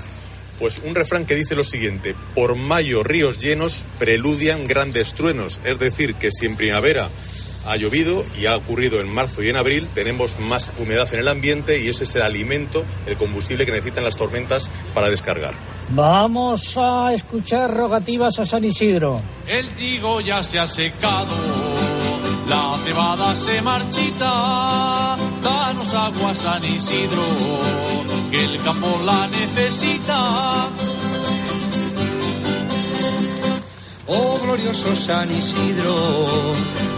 Pues 0.58 0.80
un 0.84 0.94
refrán 0.94 1.26
que 1.26 1.34
dice 1.34 1.54
lo 1.54 1.64
siguiente, 1.64 2.14
por 2.34 2.54
mayo 2.54 3.02
ríos 3.02 3.38
llenos 3.38 3.86
preludian 3.98 4.66
grandes 4.66 5.12
truenos, 5.14 5.60
es 5.64 5.78
decir, 5.78 6.14
que 6.14 6.30
si 6.30 6.46
en 6.46 6.56
primavera 6.56 7.10
ha 7.66 7.76
llovido 7.76 8.24
y 8.38 8.46
ha 8.46 8.56
ocurrido 8.56 9.00
en 9.00 9.12
marzo 9.12 9.42
y 9.42 9.50
en 9.50 9.56
abril, 9.56 9.88
tenemos 9.92 10.38
más 10.40 10.72
humedad 10.78 11.12
en 11.12 11.20
el 11.20 11.28
ambiente 11.28 11.80
y 11.80 11.88
ese 11.88 12.04
es 12.04 12.14
el 12.14 12.22
alimento, 12.22 12.84
el 13.06 13.16
combustible 13.16 13.66
que 13.66 13.72
necesitan 13.72 14.04
las 14.04 14.16
tormentas 14.16 14.70
para 14.94 15.10
descargar. 15.10 15.52
Vamos 15.90 16.76
a 16.76 17.12
escuchar 17.12 17.72
rogativas 17.72 18.38
a 18.38 18.46
San 18.46 18.64
Isidro. 18.64 19.20
El 19.46 19.66
trigo 19.68 20.20
ya 20.20 20.42
se 20.42 20.58
ha 20.58 20.66
secado, 20.66 21.26
la 22.48 22.78
cebada 22.84 23.36
se 23.36 23.62
marchita, 23.62 25.16
danos 25.42 25.94
agua 25.94 26.34
San 26.34 26.64
Isidro, 26.64 27.22
que 28.30 28.44
el 28.44 28.62
campo 28.62 29.00
la 29.04 29.26
necesita. 29.28 30.68
Oh 34.08 34.38
glorioso 34.42 34.94
San 34.94 35.30
Isidro, 35.30 35.94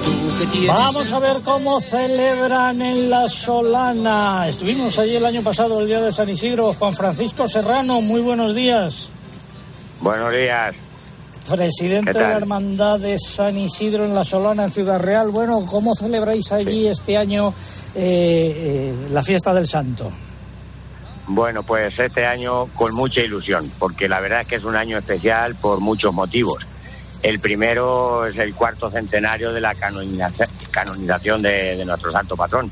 tú 0.05 0.39
que 0.39 0.47
tienes... 0.47 0.69
Vamos 0.69 1.13
a 1.13 1.19
ver 1.19 1.39
cómo 1.43 1.81
celebran 1.81 2.83
en 2.83 3.09
La 3.09 3.29
Solana. 3.29 4.47
Estuvimos 4.49 4.99
allí 4.99 5.17
el 5.17 5.25
año 5.25 5.43
pasado, 5.43 5.81
el 5.81 5.87
día 5.87 6.01
de 6.01 6.13
San 6.13 6.29
Isidro. 6.29 6.75
Juan 6.75 6.95
Francisco 6.95 7.49
Serrano, 7.49 8.03
muy 8.03 8.21
buenos 8.21 8.55
días. 8.55 9.09
Buenos 10.01 10.33
días. 10.33 10.88
Presidente 11.51 12.13
¿Qué 12.13 12.19
de 12.19 12.25
la 12.25 12.37
Hermandad 12.37 12.99
de 13.01 13.19
San 13.19 13.59
Isidro 13.59 14.05
en 14.05 14.15
La 14.15 14.25
Solana, 14.25 14.65
en 14.65 14.71
Ciudad 14.71 14.99
Real. 15.01 15.29
Bueno, 15.31 15.65
¿cómo 15.67 15.95
celebráis 15.95 16.51
allí 16.53 16.87
este 16.87 17.17
año 17.17 17.53
eh, 17.95 18.53
eh, 18.57 18.95
la 19.11 19.23
fiesta 19.23 19.53
del 19.55 19.67
Santo? 19.67 20.11
Bueno, 21.27 21.63
pues 21.63 21.99
este 21.99 22.25
año 22.25 22.67
con 22.75 22.95
mucha 22.95 23.21
ilusión, 23.21 23.71
porque 23.79 24.09
la 24.09 24.21
verdad 24.21 24.43
es 24.43 24.49
que 24.49 24.57
es 24.57 24.65
un 24.65 24.77
año 24.77 24.99
especial 24.99 25.55
por 25.57 25.81
muchos 25.81 26.13
motivos. 26.15 26.65
El 27.23 27.39
primero 27.41 28.25
es 28.27 28.39
el 28.39 28.55
cuarto 28.55 28.91
centenario 28.91 29.53
de 29.53 29.61
la 29.61 29.75
canonización, 30.71 31.43
de, 31.43 31.77
de 31.77 31.85
nuestro 31.85 32.13
santo 32.13 32.37
patrón. 32.37 32.71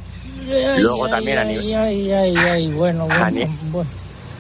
Ay, 0.49 0.79
Luego 0.81 1.07
ay, 1.07 1.11
también 1.11 1.39
a 1.39 1.41
ay, 1.43 1.49
nivel- 1.59 2.75
bueno, 2.75 3.03
A 3.05 3.07
bueno, 3.07 3.31
ni- 3.31 3.47
bueno. 3.71 3.91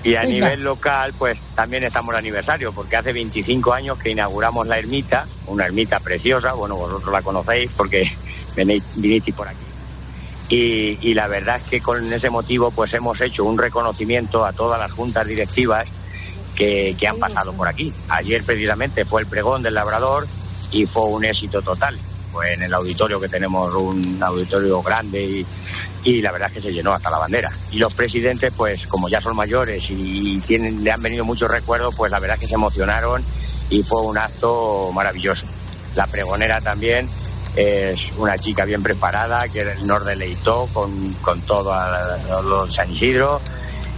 Y 0.06 0.14
a 0.14 0.20
Venga. 0.22 0.32
nivel 0.34 0.62
local, 0.62 1.12
pues 1.18 1.36
también 1.54 1.82
estamos 1.82 2.12
de 2.12 2.18
aniversario, 2.18 2.72
porque 2.72 2.96
hace 2.96 3.12
25 3.12 3.72
años 3.72 3.98
que 3.98 4.10
inauguramos 4.10 4.66
la 4.66 4.78
ermita, 4.78 5.26
una 5.48 5.66
ermita 5.66 5.98
preciosa, 5.98 6.52
bueno, 6.52 6.76
vosotros 6.76 7.12
la 7.12 7.22
conocéis 7.22 7.70
porque 7.76 8.04
venís, 8.56 8.84
vinisteis 8.94 9.36
por 9.36 9.48
aquí. 9.48 9.64
Y, 10.48 10.98
y 11.00 11.14
la 11.14 11.26
verdad 11.26 11.56
es 11.56 11.64
que 11.64 11.80
con 11.80 12.12
ese 12.12 12.30
motivo, 12.30 12.70
pues 12.70 12.94
hemos 12.94 13.20
hecho 13.20 13.42
un 13.44 13.58
reconocimiento 13.58 14.44
a 14.44 14.52
todas 14.52 14.78
las 14.78 14.92
juntas 14.92 15.26
directivas 15.26 15.88
que, 16.54 16.94
que 16.98 17.08
han 17.08 17.18
pasado 17.18 17.52
por 17.52 17.66
aquí. 17.66 17.92
Ayer 18.08 18.44
precisamente 18.44 19.04
fue 19.04 19.22
el 19.22 19.26
pregón 19.26 19.62
del 19.62 19.74
labrador 19.74 20.26
y 20.70 20.86
fue 20.86 21.04
un 21.06 21.24
éxito 21.24 21.62
total. 21.62 21.98
Pues 22.32 22.54
en 22.56 22.62
el 22.62 22.74
auditorio 22.74 23.18
que 23.18 23.28
tenemos 23.28 23.74
un 23.74 24.22
auditorio 24.22 24.82
grande 24.82 25.22
y, 25.24 25.46
y 26.06 26.22
la 26.22 26.30
verdad 26.30 26.48
es 26.48 26.54
que 26.54 26.68
se 26.68 26.72
llenó 26.72 26.92
hasta 26.92 27.10
la 27.10 27.18
bandera. 27.18 27.50
Y 27.72 27.78
los 27.78 27.92
presidentes, 27.92 28.52
pues 28.56 28.86
como 28.86 29.08
ya 29.08 29.20
son 29.20 29.34
mayores 29.34 29.84
y 29.90 30.38
tienen, 30.46 30.84
le 30.84 30.92
han 30.92 31.02
venido 31.02 31.24
muchos 31.24 31.50
recuerdos, 31.50 31.96
pues 31.96 32.12
la 32.12 32.20
verdad 32.20 32.36
es 32.36 32.42
que 32.42 32.46
se 32.46 32.54
emocionaron 32.54 33.24
y 33.70 33.82
fue 33.82 34.02
un 34.02 34.16
acto 34.16 34.92
maravilloso. 34.94 35.44
La 35.96 36.06
pregonera 36.06 36.60
también 36.60 37.08
es 37.56 38.00
una 38.18 38.38
chica 38.38 38.64
bien 38.64 38.84
preparada 38.84 39.48
que 39.48 39.64
nos 39.84 40.06
deleitó 40.06 40.68
con, 40.72 41.12
con 41.14 41.40
todo 41.40 41.72
a, 41.72 42.16
los 42.44 42.72
San 42.72 42.92
Isidro. 42.92 43.40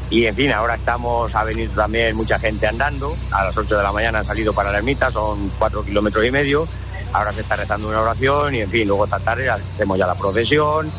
Y 0.08 0.24
en 0.24 0.34
fin, 0.34 0.50
ahora 0.52 0.76
estamos, 0.76 1.34
ha 1.34 1.44
venido 1.44 1.74
también 1.74 2.16
mucha 2.16 2.38
gente 2.38 2.66
andando. 2.66 3.14
A 3.32 3.44
las 3.44 3.56
8 3.56 3.76
de 3.76 3.82
la 3.82 3.92
mañana 3.92 4.20
han 4.20 4.24
salido 4.24 4.54
para 4.54 4.72
la 4.72 4.78
ermita, 4.78 5.10
son 5.10 5.52
4 5.58 5.84
kilómetros 5.84 6.24
y 6.24 6.30
medio. 6.30 6.66
Ahora 7.12 7.34
se 7.34 7.42
está 7.42 7.56
rezando 7.56 7.88
una 7.88 8.00
oración 8.00 8.54
y 8.54 8.60
en 8.62 8.70
fin, 8.70 8.88
luego 8.88 9.04
esta 9.04 9.18
tarde 9.18 9.50
hacemos 9.50 9.98
ya 9.98 10.06
la 10.06 10.14
procesión 10.14 10.90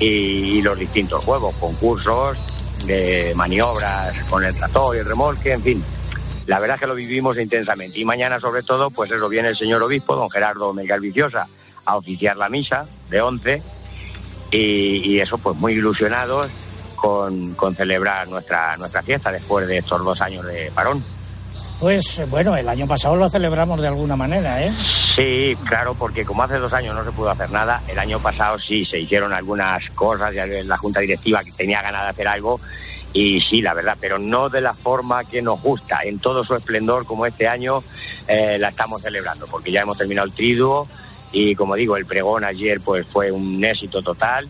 y, 0.00 0.62
los 0.62 0.78
distintos 0.78 1.22
juegos, 1.24 1.54
concursos 1.56 2.38
de 2.86 3.32
maniobras 3.36 4.16
con 4.30 4.44
el 4.44 4.54
tractor 4.54 4.96
y 4.96 5.00
el 5.00 5.06
remolque, 5.06 5.52
en 5.52 5.62
fin. 5.62 5.84
La 6.46 6.58
verdad 6.58 6.76
es 6.76 6.80
que 6.80 6.86
lo 6.86 6.94
vivimos 6.94 7.38
intensamente. 7.38 8.00
Y 8.00 8.04
mañana, 8.04 8.40
sobre 8.40 8.62
todo, 8.62 8.90
pues 8.90 9.10
eso 9.10 9.28
viene 9.28 9.48
el 9.48 9.56
señor 9.56 9.82
obispo, 9.82 10.16
don 10.16 10.30
Gerardo 10.30 10.72
Miguel 10.72 11.00
Viciosa, 11.00 11.46
a 11.84 11.96
oficiar 11.96 12.36
la 12.36 12.48
misa 12.48 12.86
de 13.08 13.20
11 13.20 13.62
y, 14.50 14.56
y 14.56 15.20
eso 15.20 15.38
pues 15.38 15.56
muy 15.56 15.74
ilusionados 15.74 16.48
con, 16.96 17.54
con, 17.54 17.74
celebrar 17.74 18.28
nuestra, 18.28 18.76
nuestra 18.76 19.02
fiesta 19.02 19.30
después 19.30 19.68
de 19.68 19.78
estos 19.78 20.04
dos 20.04 20.20
años 20.20 20.44
de 20.46 20.70
parón. 20.74 21.02
Pues 21.80 22.20
bueno, 22.28 22.54
el 22.56 22.68
año 22.68 22.86
pasado 22.86 23.16
lo 23.16 23.30
celebramos 23.30 23.80
de 23.80 23.88
alguna 23.88 24.14
manera, 24.14 24.62
¿eh? 24.62 24.70
Sí, 25.16 25.56
claro, 25.66 25.94
porque 25.94 26.26
como 26.26 26.42
hace 26.42 26.58
dos 26.58 26.74
años 26.74 26.94
no 26.94 27.02
se 27.02 27.10
pudo 27.10 27.30
hacer 27.30 27.50
nada, 27.50 27.80
el 27.88 27.98
año 27.98 28.20
pasado 28.20 28.58
sí 28.58 28.84
se 28.84 29.00
hicieron 29.00 29.32
algunas 29.32 29.88
cosas, 29.90 30.34
la 30.34 30.76
Junta 30.76 31.00
Directiva 31.00 31.42
que 31.42 31.52
tenía 31.52 31.80
ganas 31.80 32.02
de 32.02 32.08
hacer 32.10 32.28
algo, 32.28 32.60
y 33.14 33.40
sí, 33.40 33.62
la 33.62 33.72
verdad, 33.72 33.96
pero 33.98 34.18
no 34.18 34.50
de 34.50 34.60
la 34.60 34.74
forma 34.74 35.24
que 35.24 35.40
nos 35.40 35.62
gusta, 35.62 36.00
en 36.04 36.18
todo 36.18 36.44
su 36.44 36.54
esplendor 36.54 37.06
como 37.06 37.24
este 37.24 37.48
año 37.48 37.82
eh, 38.28 38.58
la 38.60 38.68
estamos 38.68 39.00
celebrando, 39.00 39.46
porque 39.46 39.72
ya 39.72 39.80
hemos 39.80 39.96
terminado 39.96 40.26
el 40.26 40.34
triduo 40.34 40.86
y 41.32 41.54
como 41.54 41.76
digo, 41.76 41.96
el 41.96 42.04
pregón 42.04 42.44
ayer 42.44 42.80
pues 42.80 43.06
fue 43.06 43.30
un 43.30 43.64
éxito 43.64 44.02
total 44.02 44.48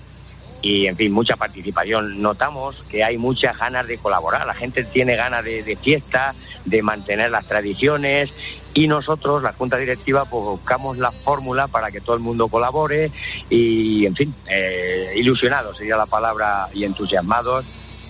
y 0.62 0.86
en 0.86 0.96
fin, 0.96 1.12
mucha 1.12 1.36
participación. 1.36 2.20
Notamos 2.20 2.82
que 2.90 3.04
hay 3.04 3.18
muchas 3.18 3.58
ganas 3.58 3.86
de 3.86 3.98
colaborar, 3.98 4.46
la 4.46 4.54
gente 4.54 4.84
tiene 4.84 5.16
ganas 5.16 5.44
de, 5.44 5.76
fiesta, 5.80 6.34
de 6.64 6.82
mantener 6.82 7.30
las 7.30 7.46
tradiciones 7.46 8.30
y 8.74 8.86
nosotros, 8.86 9.42
la 9.42 9.52
Junta 9.52 9.76
Directiva, 9.76 10.24
pues 10.24 10.44
buscamos 10.44 10.98
la 10.98 11.10
fórmula 11.10 11.68
para 11.68 11.90
que 11.90 12.00
todo 12.00 12.14
el 12.14 12.22
mundo 12.22 12.48
colabore 12.48 13.10
y, 13.48 14.06
en 14.06 14.14
fin, 14.14 14.34
eh, 14.48 15.12
ilusionados 15.16 15.76
sería 15.76 15.96
la 15.96 16.06
palabra 16.06 16.68
y 16.72 16.84
entusiasmados 16.84 17.64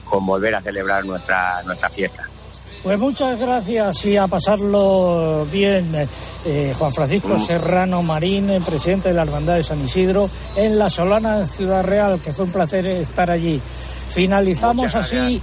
con 0.05 0.27
volver 0.27 0.55
a 0.55 0.61
celebrar 0.61 1.05
nuestra, 1.05 1.63
nuestra 1.65 1.89
fiesta. 1.89 2.30
Pues 2.83 2.99
muchas 2.99 3.39
gracias 3.39 4.07
y 4.07 4.17
a 4.17 4.27
pasarlo 4.27 5.47
bien, 5.53 6.09
eh, 6.47 6.75
Juan 6.79 6.95
Francisco 6.95 7.37
mm. 7.37 7.45
Serrano 7.45 8.03
Marín, 8.03 8.51
presidente 8.65 9.11
de 9.11 9.15
la 9.15 9.23
Hermandad 9.23 9.57
de 9.57 9.63
San 9.63 9.85
Isidro, 9.85 10.31
en 10.57 10.79
La 10.79 10.89
Solana 10.89 11.41
de 11.41 11.47
Ciudad 11.47 11.85
Real, 11.85 12.19
que 12.21 12.33
fue 12.33 12.47
un 12.47 12.53
placer 12.53 12.87
estar 12.87 13.31
allí. 13.31 13.61
Finalizamos 14.09 14.95
así 14.95 15.43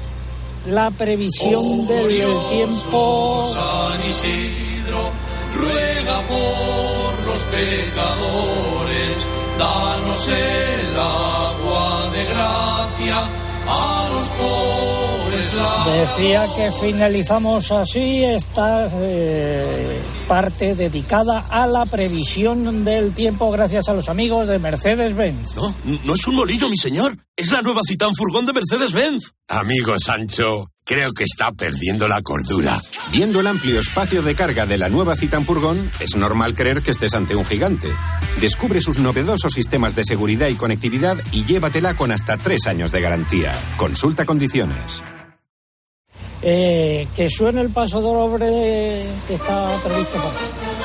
la 0.65 0.89
previsión 0.89 1.86
del 1.86 2.08
tiempo. 2.50 3.53
San 3.53 4.10
Isidro, 4.10 5.12
ruega 5.56 6.20
por 6.27 7.27
los 7.27 7.46
pecadores, 7.46 9.27
danos 9.60 10.27
el 10.27 10.98
agua 10.98 12.10
de 12.13 12.25
gracia. 12.25 13.47
Decía 15.86 16.46
que 16.56 16.72
finalizamos 16.72 17.72
así 17.72 18.24
esta 18.24 18.89
eh, 18.91 20.02
parte 20.28 20.76
dedicada 20.76 21.46
a 21.50 21.65
la 21.65 21.86
previsión 21.86 22.84
del 22.84 23.13
tiempo 23.13 23.50
gracias 23.52 23.88
a 23.88 23.94
los 23.94 24.10
amigos 24.10 24.48
de 24.48 24.60
Mercedes-Benz. 24.60 25.56
No, 25.56 25.74
no 26.04 26.13
es 26.13 26.28
un 26.28 26.36
molino, 26.36 26.70
mi 26.70 26.78
señor. 26.78 27.18
Es 27.36 27.52
la 27.52 27.62
nueva 27.62 27.82
Citán 27.88 28.13
Furgón 28.15 28.46
de 28.46 28.54
Mercedes-Benz. 28.54 29.32
Amigo 29.48 29.94
Sancho, 29.98 30.70
creo 30.88 31.12
que 31.13 31.26
está 31.26 31.52
perdiendo 31.52 32.08
la 32.08 32.21
cordura. 32.21 32.80
Viendo 33.12 33.41
el 33.41 33.47
amplio 33.47 33.80
espacio 33.80 34.21
de 34.21 34.34
carga 34.34 34.65
de 34.65 34.78
la 34.78 34.89
nueva 34.89 35.15
Citan 35.15 35.45
Furgón, 35.45 35.91
es 36.00 36.15
normal 36.15 36.56
creer 36.56 36.82
que 36.82 36.91
estés 36.91 37.13
ante 37.13 37.36
un 37.36 37.45
gigante. 37.45 37.89
Descubre 38.39 38.80
sus 38.80 38.97
novedosos 38.97 39.52
sistemas 39.52 39.95
de 39.95 40.06
seguridad 40.06 40.47
y 40.47 40.56
conectividad 40.56 41.17
y 41.34 41.43
llévatela 41.43 41.95
con 41.95 42.12
hasta 42.12 42.38
tres 42.38 42.65
años 42.67 42.91
de 42.91 43.02
garantía. 43.02 43.52
Consulta 43.76 44.26
condiciones. 44.26 45.04
Eh, 46.41 47.08
que 47.15 47.30
suene 47.30 47.62
el 47.62 47.69
paso 47.69 48.00
doble 48.00 49.06
que 49.28 49.34
está 49.34 49.82
previsto 49.84 50.17
para. 50.17 50.77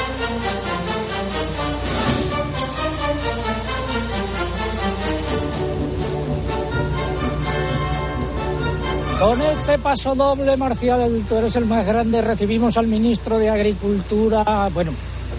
Con 9.23 9.41
este 9.41 9.79
paso 9.79 10.17
doble, 10.17 10.57
Marcial, 10.57 11.25
tú 11.29 11.37
eres 11.37 11.55
el 11.55 11.67
más 11.67 11.87
grande, 11.87 12.21
recibimos 12.21 12.77
al 12.77 12.89
ministro 12.89 13.39
de 13.39 13.51
Agricultura, 13.51 14.69
bueno, 14.75 14.91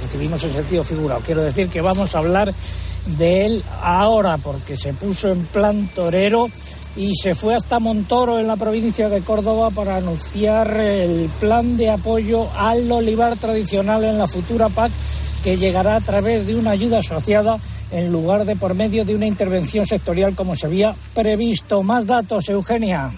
recibimos 0.01 0.41
en 0.45 0.53
sentido 0.53 0.85
figurado, 0.85 1.19
quiero 1.25 1.41
decir 1.41 1.67
que 1.67 1.81
vamos 1.81 2.15
a 2.15 2.19
hablar 2.19 2.53
de 3.17 3.45
él 3.45 3.63
ahora, 3.81 4.37
porque 4.37 4.77
se 4.77 4.93
puso 4.93 5.33
en 5.33 5.45
plan 5.47 5.89
torero 5.93 6.47
y 6.95 7.13
se 7.13 7.35
fue 7.35 7.55
hasta 7.55 7.79
Montoro, 7.79 8.39
en 8.39 8.47
la 8.47 8.55
provincia 8.55 9.09
de 9.09 9.19
Córdoba, 9.19 9.69
para 9.69 9.97
anunciar 9.97 10.79
el 10.79 11.29
plan 11.41 11.75
de 11.75 11.89
apoyo 11.89 12.47
al 12.55 12.89
olivar 12.89 13.35
tradicional 13.35 14.05
en 14.05 14.17
la 14.17 14.27
futura 14.27 14.69
PAC, 14.69 14.93
que 15.43 15.57
llegará 15.57 15.97
a 15.97 16.01
través 16.01 16.47
de 16.47 16.55
una 16.55 16.71
ayuda 16.71 16.99
asociada 16.99 17.57
en 17.91 18.13
lugar 18.13 18.45
de 18.45 18.55
por 18.55 18.75
medio 18.75 19.03
de 19.03 19.13
una 19.13 19.27
intervención 19.27 19.85
sectorial 19.85 20.35
como 20.35 20.55
se 20.55 20.67
había 20.67 20.95
previsto. 21.13 21.83
Más 21.83 22.07
datos, 22.07 22.47
Eugenia. 22.47 23.11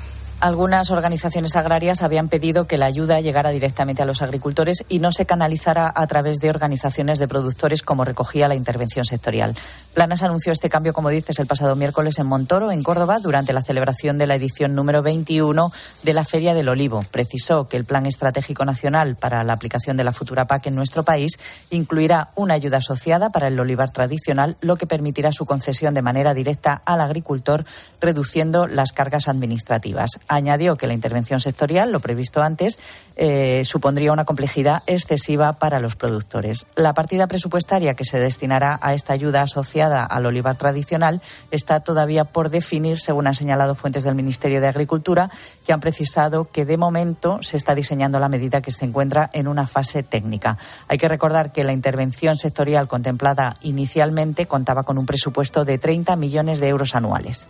Algunas 0.45 0.91
organizaciones 0.91 1.55
agrarias 1.55 2.03
habían 2.03 2.29
pedido 2.29 2.67
que 2.67 2.77
la 2.77 2.86
ayuda 2.86 3.19
llegara 3.19 3.49
directamente 3.49 4.03
a 4.03 4.05
los 4.05 4.21
agricultores 4.21 4.86
y 4.89 4.99
no 4.99 5.12
se 5.12 5.25
canalizara 5.25 5.91
a 5.95 6.05
través 6.05 6.38
de 6.38 6.51
organizaciones 6.51 7.17
de 7.17 7.27
productores 7.27 7.81
como 7.81 8.05
recogía 8.05 8.47
la 8.47 8.53
intervención 8.53 9.05
sectorial. 9.05 9.55
Planas 9.95 10.21
anunció 10.21 10.53
este 10.53 10.69
cambio, 10.69 10.93
como 10.93 11.10
dices, 11.10 11.39
el 11.39 11.47
pasado 11.47 11.75
miércoles 11.75 12.19
en 12.19 12.27
Montoro, 12.27 12.71
en 12.71 12.84
Córdoba, 12.84 13.17
durante 13.23 13.53
la 13.53 13.63
celebración 13.63 14.19
de 14.19 14.27
la 14.27 14.36
edición 14.36 14.75
número 14.75 15.01
21 15.01 15.71
de 16.03 16.13
la 16.13 16.23
Feria 16.23 16.53
del 16.53 16.69
Olivo. 16.69 17.01
Precisó 17.10 17.67
que 17.67 17.77
el 17.77 17.86
Plan 17.86 18.05
Estratégico 18.05 18.65
Nacional 18.65 19.15
para 19.15 19.43
la 19.43 19.53
aplicación 19.53 19.97
de 19.97 20.03
la 20.03 20.12
futura 20.12 20.45
PAC 20.45 20.67
en 20.67 20.75
nuestro 20.75 21.01
país 21.01 21.39
incluirá 21.71 22.29
una 22.36 22.53
ayuda 22.53 22.77
asociada 22.77 23.31
para 23.31 23.47
el 23.47 23.60
olivar 23.60 23.89
tradicional, 23.89 24.58
lo 24.62 24.75
que 24.75 24.86
permitirá 24.86 25.31
su 25.31 25.47
concesión 25.47 25.95
de 25.95 26.03
manera 26.03 26.36
directa 26.36 26.84
al 26.86 27.01
agricultor, 27.01 27.65
reduciendo 27.99 28.67
las 28.67 28.91
cargas 28.91 29.27
administrativas 29.27 30.19
añadió 30.36 30.76
que 30.76 30.88
la 30.88 30.93
intervención 30.93 31.39
sectorial, 31.39 31.91
lo 31.91 32.00
previsto 32.00 32.41
antes, 32.41 32.80
eh, 33.15 33.63
supondría 33.65 34.12
una 34.12 34.26
complejidad 34.26 34.84
excesiva 34.88 35.54
para 35.54 35.80
los 35.80 35.95
productores. 35.95 36.67
La 36.76 36.93
partida 36.93 37.28
presupuestaria 37.28 37.93
que 37.93 38.06
se 38.06 38.19
destinará 38.19 38.80
a 38.82 38.93
esta 38.93 39.13
ayuda 39.13 39.41
asociada 39.41 40.04
al 40.04 40.26
olivar 40.26 40.56
tradicional 40.56 41.21
está 41.52 41.80
todavía 41.80 42.26
por 42.26 42.50
definir, 42.50 43.00
según 43.00 43.28
han 43.28 43.36
señalado 43.36 43.76
fuentes 43.76 44.04
del 44.04 44.15
Ministerio 44.15 44.62
de 44.62 44.67
Agricultura, 44.67 45.30
que 45.65 45.74
han 45.74 45.80
precisado 45.80 46.45
que 46.45 46.65
de 46.65 46.78
momento 46.78 47.39
se 47.41 47.58
está 47.58 47.76
diseñando 47.76 48.19
la 48.19 48.30
medida 48.30 48.62
que 48.62 48.71
se 48.71 48.86
encuentra 48.86 49.30
en 49.34 49.48
una 49.48 49.67
fase 49.67 50.04
técnica. 50.04 50.58
Hay 50.88 50.98
que 50.98 51.08
recordar 51.08 51.52
que 51.52 51.63
la 51.63 51.74
intervención 51.74 52.38
sectorial 52.38 52.88
contemplada 52.88 53.56
inicialmente 53.62 54.45
contaba 54.45 54.84
con 54.84 54.98
un 54.98 55.06
presupuesto 55.06 55.65
de 55.65 55.78
30 55.78 56.15
millones 56.15 56.60
de 56.60 56.69
euros 56.69 56.95
anuales. 56.95 57.48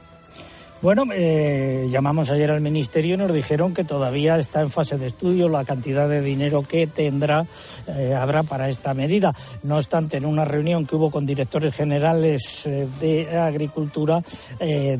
Bueno, 0.85 1.05
eh, 1.15 1.87
llamamos 1.89 2.29
ayer 2.29 2.51
al 2.51 2.61
Ministerio 2.61 3.15
y 3.15 3.17
nos 3.17 3.33
dijeron 3.33 3.73
que 3.73 3.83
todavía 3.83 4.37
está 4.37 4.61
en 4.61 4.69
fase 4.69 4.99
de 4.99 5.07
estudio 5.07 5.49
la 5.49 5.65
cantidad 5.65 6.07
de 6.07 6.21
dinero 6.21 6.61
que 6.61 6.85
tendrá, 6.85 7.47
eh, 7.87 8.13
habrá 8.13 8.43
para 8.43 8.69
esta 8.69 8.93
medida. 8.93 9.33
No 9.63 9.77
obstante, 9.77 10.17
en 10.17 10.27
una 10.27 10.45
reunión 10.45 10.85
que 10.85 10.95
hubo 10.95 11.09
con 11.09 11.25
directores 11.25 11.73
generales 11.73 12.67
eh, 12.67 12.87
de 12.99 13.35
Agricultura, 13.35 14.21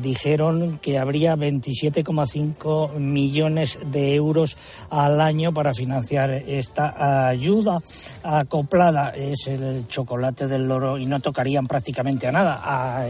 dijeron 0.00 0.80
que 0.82 0.98
habría 0.98 1.36
27,5 1.36 2.94
millones 2.98 3.78
de 3.84 4.16
euros 4.16 4.56
al 4.90 5.20
año 5.20 5.52
para 5.52 5.72
financiar 5.72 6.32
esta 6.32 7.28
ayuda 7.28 7.78
acoplada. 8.24 9.10
Es 9.10 9.46
el 9.46 9.86
chocolate 9.86 10.48
del 10.48 10.66
loro 10.66 10.98
y 10.98 11.06
no 11.06 11.20
tocarían 11.20 11.68
prácticamente 11.68 12.26
a 12.26 12.32
nada. 12.32 13.06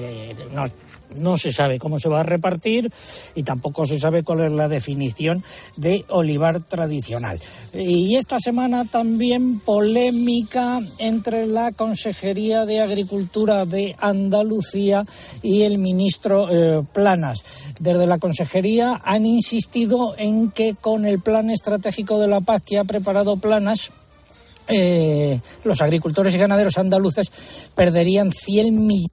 no, 0.53 0.67
no 1.15 1.39
se 1.39 1.53
sabe 1.53 1.79
cómo 1.79 1.99
se 1.99 2.09
va 2.09 2.21
a 2.21 2.25
repartir 2.25 2.91
y 3.35 3.43
tampoco 3.43 3.87
se 3.87 4.01
sabe 4.01 4.23
cuál 4.23 4.41
es 4.45 4.53
la 4.53 4.69
definición 4.69 5.45
de 5.77 6.05
olivar 6.09 6.63
tradicional. 6.63 7.41
Y 7.73 8.17
esta 8.17 8.39
semana 8.39 8.85
también 8.85 9.61
polémica 9.61 10.81
entre 10.99 11.47
la 11.47 11.73
Consejería 11.73 12.65
de 12.65 12.81
Agricultura 12.81 13.65
de 13.65 13.95
Andalucía 13.99 15.05
y 15.43 15.63
el 15.63 15.79
ministro 15.79 16.49
eh, 16.51 16.83
Planas. 16.93 17.73
Desde 17.79 18.07
la 18.07 18.19
Consejería 18.19 19.01
han 19.05 19.27
insistido 19.27 20.15
en 20.17 20.51
que 20.51 20.75
con 20.81 21.07
el 21.07 21.21
plan 21.21 21.51
estratégico 21.51 22.19
de 22.19 22.29
la 22.29 22.41
paz 22.41 22.63
que 22.67 22.79
ha 22.79 22.85
preparado 22.85 23.37
Planas, 23.37 23.93
eh, 24.69 25.41
los 25.65 25.81
agricultores 25.81 26.35
y 26.35 26.39
ganaderos 26.39 26.79
andaluces 26.79 27.31
perderían 27.75 28.33
100 28.33 28.87
millones 28.87 29.11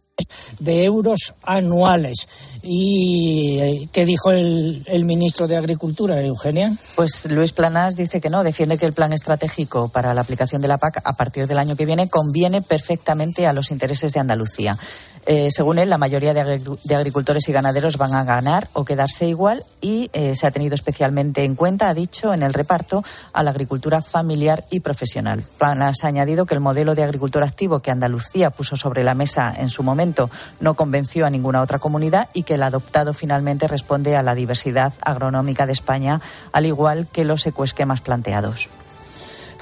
de 0.59 0.83
euros 0.83 1.33
anuales. 1.43 2.27
¿Y 2.61 3.59
eh, 3.59 3.89
qué 3.91 4.05
dijo 4.05 4.31
el, 4.31 4.83
el, 4.85 5.05
ministro 5.05 5.47
de 5.47 5.57
Agricultura, 5.57 6.21
Eugenia? 6.21 6.71
Pues 6.95 7.25
Luis 7.25 7.51
Planas 7.51 7.95
dice 7.95 8.21
que 8.21 8.29
no, 8.29 8.43
defiende 8.43 8.77
que 8.77 8.85
el 8.85 8.93
plan 8.93 9.11
estratégico 9.11 9.89
para 9.89 10.13
la 10.13 10.21
aplicación 10.21 10.61
de 10.61 10.67
la 10.67 10.77
PAC 10.77 11.01
a 11.03 11.17
partir 11.17 11.47
del 11.47 11.57
año 11.57 11.75
que 11.75 11.85
viene 11.85 12.09
conviene 12.09 12.61
perfectamente 12.61 13.47
a 13.47 13.53
los 13.53 13.71
intereses 13.71 14.13
de 14.13 14.19
Andalucía. 14.19 14.77
Eh, 15.25 15.49
según 15.51 15.79
él, 15.79 15.89
la 15.89 15.97
mayoría 15.97 16.33
de, 16.33 16.95
agricultores 16.95 17.47
y 17.47 17.51
ganaderos 17.51 17.97
van 17.97 18.13
a 18.13 18.23
ganar 18.23 18.67
o 18.73 18.83
quedarse 18.83 19.27
igual 19.27 19.63
y 19.81 20.09
eh, 20.13 20.35
se 20.35 20.47
ha 20.47 20.51
tenido 20.51 20.75
especialmente 20.75 21.43
en 21.43 21.55
cuenta, 21.55 21.89
ha 21.89 21.93
dicho, 21.93 22.33
en 22.33 22.43
el 22.43 22.53
reparto 22.53 23.03
a 23.31 23.43
la 23.43 23.51
agricultura 23.51 24.01
familiar 24.01 24.65
y 24.69 24.81
profesional. 24.81 25.45
Planas 25.57 26.03
ha 26.03 26.07
añadido 26.07 26.45
que 26.45 26.55
el 26.55 26.59
modelo 26.59 26.95
de 26.95 27.03
agricultura 27.03 27.45
activo 27.45 27.79
que 27.79 27.91
Andalucía 27.91 28.49
puso 28.49 28.75
sobre 28.75 29.03
la 29.03 29.13
mesa 29.13 29.53
en 29.57 29.69
su 29.69 29.83
momento 29.83 30.29
no 30.59 30.73
convenció 30.73 31.25
a 31.25 31.29
ninguna 31.29 31.61
otra 31.61 31.79
comunidad 31.79 32.27
y 32.33 32.43
que 32.43 32.55
el 32.55 32.63
adoptado 32.63 33.13
finalmente 33.13 33.67
responde 33.67 34.15
a 34.15 34.23
la 34.23 34.35
diversidad 34.35 34.93
agronómica 35.01 35.65
de 35.65 35.73
España, 35.73 36.21
al 36.51 36.65
igual 36.65 37.07
que 37.11 37.25
los 37.25 37.45
ecoesquemas 37.45 38.01
planteados. 38.01 38.69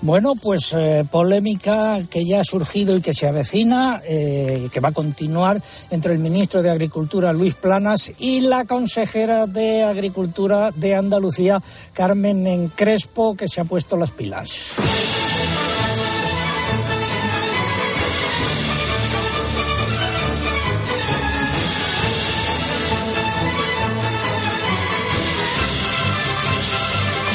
Bueno, 0.01 0.33
pues 0.35 0.73
eh, 0.73 1.05
polémica 1.09 1.99
que 2.09 2.25
ya 2.25 2.39
ha 2.39 2.43
surgido 2.43 2.97
y 2.97 3.01
que 3.01 3.13
se 3.13 3.27
avecina, 3.27 4.01
eh, 4.03 4.67
que 4.71 4.79
va 4.79 4.89
a 4.89 4.93
continuar 4.93 5.61
entre 5.91 6.13
el 6.13 6.19
ministro 6.19 6.63
de 6.63 6.71
Agricultura, 6.71 7.31
Luis 7.33 7.53
Planas, 7.53 8.11
y 8.17 8.39
la 8.39 8.65
consejera 8.65 9.45
de 9.45 9.83
Agricultura 9.83 10.71
de 10.71 10.95
Andalucía, 10.95 11.61
Carmen 11.93 12.47
Encrespo, 12.47 13.35
que 13.35 13.47
se 13.47 13.61
ha 13.61 13.65
puesto 13.65 13.95
las 13.95 14.09
pilas. 14.09 14.90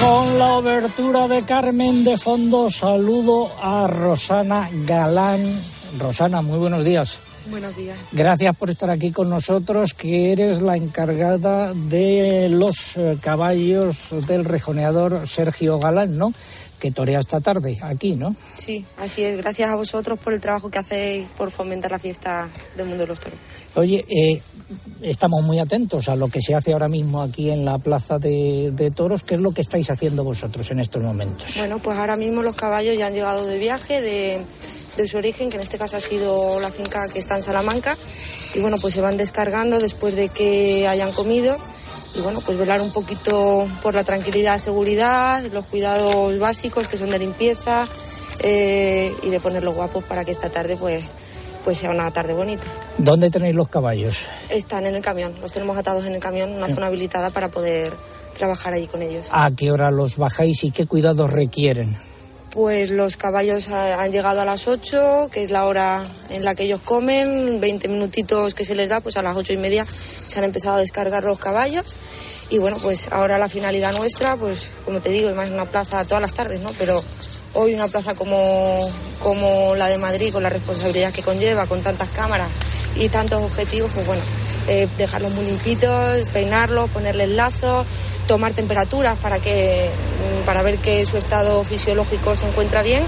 Con 0.01 0.39
la 0.39 0.55
obertura 0.55 1.27
de 1.27 1.45
Carmen 1.45 2.05
de 2.05 2.19
fondo, 2.19 2.71
saludo 2.71 3.51
a 3.63 3.87
Rosana 3.87 4.69
Galán. 4.87 5.41
Rosana, 5.99 6.43
muy 6.43 6.59
buenos 6.59 6.85
días. 6.85 7.21
Buenos 7.51 7.75
días. 7.77 7.97
Gracias 8.13 8.57
por 8.57 8.71
estar 8.71 8.91
aquí 8.91 9.11
con 9.11 9.31
nosotros, 9.31 9.95
que 9.95 10.33
eres 10.33 10.61
la 10.63 10.77
encargada 10.77 11.73
de 11.73 12.49
los 12.51 12.97
eh, 12.97 13.17
caballos 13.21 14.09
del 14.27 14.45
rejoneador 14.45 15.27
Sergio 15.29 15.79
Galán, 15.79 16.19
¿no? 16.19 16.33
Que 16.79 16.91
torea 16.91 17.21
esta 17.21 17.41
tarde 17.41 17.79
aquí, 17.81 18.17
¿no? 18.17 18.37
Sí, 18.55 18.85
así 18.99 19.23
es. 19.23 19.37
Gracias 19.39 19.71
a 19.71 19.77
vosotros 19.77 20.19
por 20.19 20.35
el 20.35 20.41
trabajo 20.41 20.71
que 20.71 20.79
hacéis 20.79 21.27
por 21.39 21.51
fomentar 21.51 21.93
la 21.93 21.99
fiesta 21.99 22.49
del 22.77 22.87
mundo 22.87 23.05
de 23.05 23.09
los 23.09 23.21
toros. 23.21 23.39
Oye, 23.77 24.05
eh, 24.09 24.43
estamos 25.03 25.45
muy 25.45 25.59
atentos 25.59 26.09
a 26.09 26.17
lo 26.17 26.29
que 26.29 26.41
se 26.41 26.55
hace 26.55 26.73
ahora 26.73 26.89
mismo 26.89 27.23
aquí 27.23 27.51
en 27.51 27.65
la 27.65 27.79
Plaza 27.79 28.19
de, 28.19 28.93
Toros. 28.95 29.23
¿Qué 29.23 29.35
es 29.35 29.41
lo 29.41 29.53
que 29.53 29.61
estáis 29.61 29.91
haciendo 29.91 30.25
vosotros 30.25 30.71
en 30.71 30.81
estos 30.81 31.03
momentos? 31.03 31.57
Bueno, 31.57 31.79
pues 31.79 31.99
ahora 31.99 32.17
mismo 32.17 32.43
los 32.43 32.57
caballos 32.57 32.97
ya 32.99 33.07
han 33.07 33.15
llegado 33.15 33.47
de 33.47 33.59
viaje, 33.59 34.01
de, 34.01 35.07
su 35.07 35.19
origen, 35.19 35.51
que 35.51 35.57
en 35.57 35.63
este 35.63 35.79
caso 35.79 35.97
ha 35.97 36.01
sido 36.01 36.59
la 36.61 36.71
finca 36.71 37.07
que 37.09 37.19
está 37.19 37.37
en 37.37 37.43
Salamanca. 37.43 37.97
Y 38.55 38.61
bueno, 38.61 38.79
pues 38.81 38.95
se 38.95 39.01
van 39.01 39.17
descargando 39.17 39.79
después 39.79 40.17
de 40.17 40.29
que 40.29 40.89
hayan 40.89 41.13
comido. 41.13 41.57
Y 42.17 42.21
bueno, 42.21 42.41
pues 42.41 42.57
velar 42.57 42.81
un 42.81 42.93
poquito 42.93 43.69
por 43.83 43.95
la 43.95 44.05
tranquilidad, 44.05 44.59
seguridad, 44.59 45.45
los 45.53 45.67
cuidados 45.67 46.39
básicos 46.39 46.89
que 46.89 46.97
son 46.97 47.11
de 47.11 47.19
limpieza 47.19 47.87
eh, 48.41 49.15
y 49.23 49.29
de 49.29 49.39
ponerlos 49.39 49.75
guapos 49.75 50.03
para 50.05 50.25
que 50.25 50.33
esta 50.33 50.49
tarde 50.49 50.79
pues 50.79 51.05
pues 51.67 51.79
sea 51.79 51.91
una 51.91 52.09
tarde 52.13 52.33
bonita. 52.33 52.63
¿Dónde 52.97 53.29
tenéis 53.29 53.57
los 53.57 53.69
caballos? 53.69 54.21
Están 54.49 54.87
en 54.87 54.95
el 54.95 55.03
camión, 55.03 55.35
los 55.43 55.51
tenemos 55.51 55.77
atados 55.77 56.05
en 56.05 56.15
el 56.15 56.21
camión, 56.21 56.49
una 56.51 56.69
zona 56.69 56.87
habilitada 56.87 57.31
para 57.31 57.49
poder 57.49 57.93
trabajar 58.39 58.73
allí 58.73 58.87
con 58.87 59.03
ellos. 59.03 59.27
¿A 59.33 59.51
qué 59.51 59.73
hora 59.73 59.91
los 59.91 60.17
bajáis 60.17 60.63
y 60.63 60.71
qué 60.71 60.87
cuidados 60.87 61.29
requieren? 61.33 61.97
Pues 62.53 62.91
los 62.91 63.17
caballos 63.17 63.69
han 63.69 64.13
llegado 64.13 64.43
a 64.43 64.45
las 64.45 64.69
8, 64.69 65.29
que 65.33 65.43
es 65.43 65.51
la 65.51 65.65
hora 65.65 66.05
en 66.31 66.45
la 66.45 66.55
que 66.55 66.63
ellos 66.63 66.81
comen, 66.85 67.61
20 67.61 67.89
minutitos 67.89 68.55
que 68.55 68.65
se 68.65 68.77
les 68.77 68.89
da, 68.89 69.01
pues 69.01 69.17
a 69.17 69.23
las 69.23 69.37
ocho 69.37 69.53
y 69.53 69.57
media 69.57 69.85
se 69.89 70.39
han 70.39 70.45
empezado 70.45 70.77
a 70.77 70.79
descargar 70.79 71.25
los 71.25 71.41
caballos. 71.41 71.97
Y 72.49 72.59
bueno, 72.59 72.77
pues 72.81 73.09
ahora 73.11 73.39
la 73.39 73.49
finalidad 73.49 73.93
nuestra, 73.93 74.37
pues 74.37 74.73
como 74.85 75.01
te 75.01 75.11
digo, 75.11 75.29
es 75.29 75.35
más 75.35 75.51
una 75.51 75.65
plaza 75.65 76.05
todas 76.05 76.23
las 76.23 76.33
tardes, 76.33 76.61
¿no? 76.61 76.71
Pero 76.79 77.03
hoy 77.57 77.75
una 77.75 77.89
plaza 77.89 78.15
como, 78.15 78.89
como 79.23 79.75
la 79.75 79.89
de 79.89 79.99
Madrid, 79.99 80.33
con 80.33 80.43
la 80.43 80.51
responsabilidad 80.51 81.13
que 81.13 81.23
conlleva, 81.23 81.67
con 81.67 81.83
tantas 81.83 82.09
cámaras 82.11 82.49
y 82.95 83.09
tantos 83.09 83.43
objetivos, 83.43 83.91
pues 83.95 84.07
bueno, 84.07 84.23
eh, 84.69 84.89
dejarlos 84.99 85.33
muy 85.33 85.45
limpitos, 85.45 86.29
peinarlos, 86.29 86.91
ponerles 86.91 87.31
lazos, 87.31 87.87
tomar 88.27 88.53
temperaturas 88.53 89.17
para, 89.19 89.39
que, 89.39 89.89
para 90.45 90.63
ver 90.63 90.79
que 90.79 91.07
su 91.07 91.17
estado 91.17 91.65
fisiológico 91.65 92.37
se 92.37 92.47
encuentra 92.47 92.83
bien. 92.83 93.05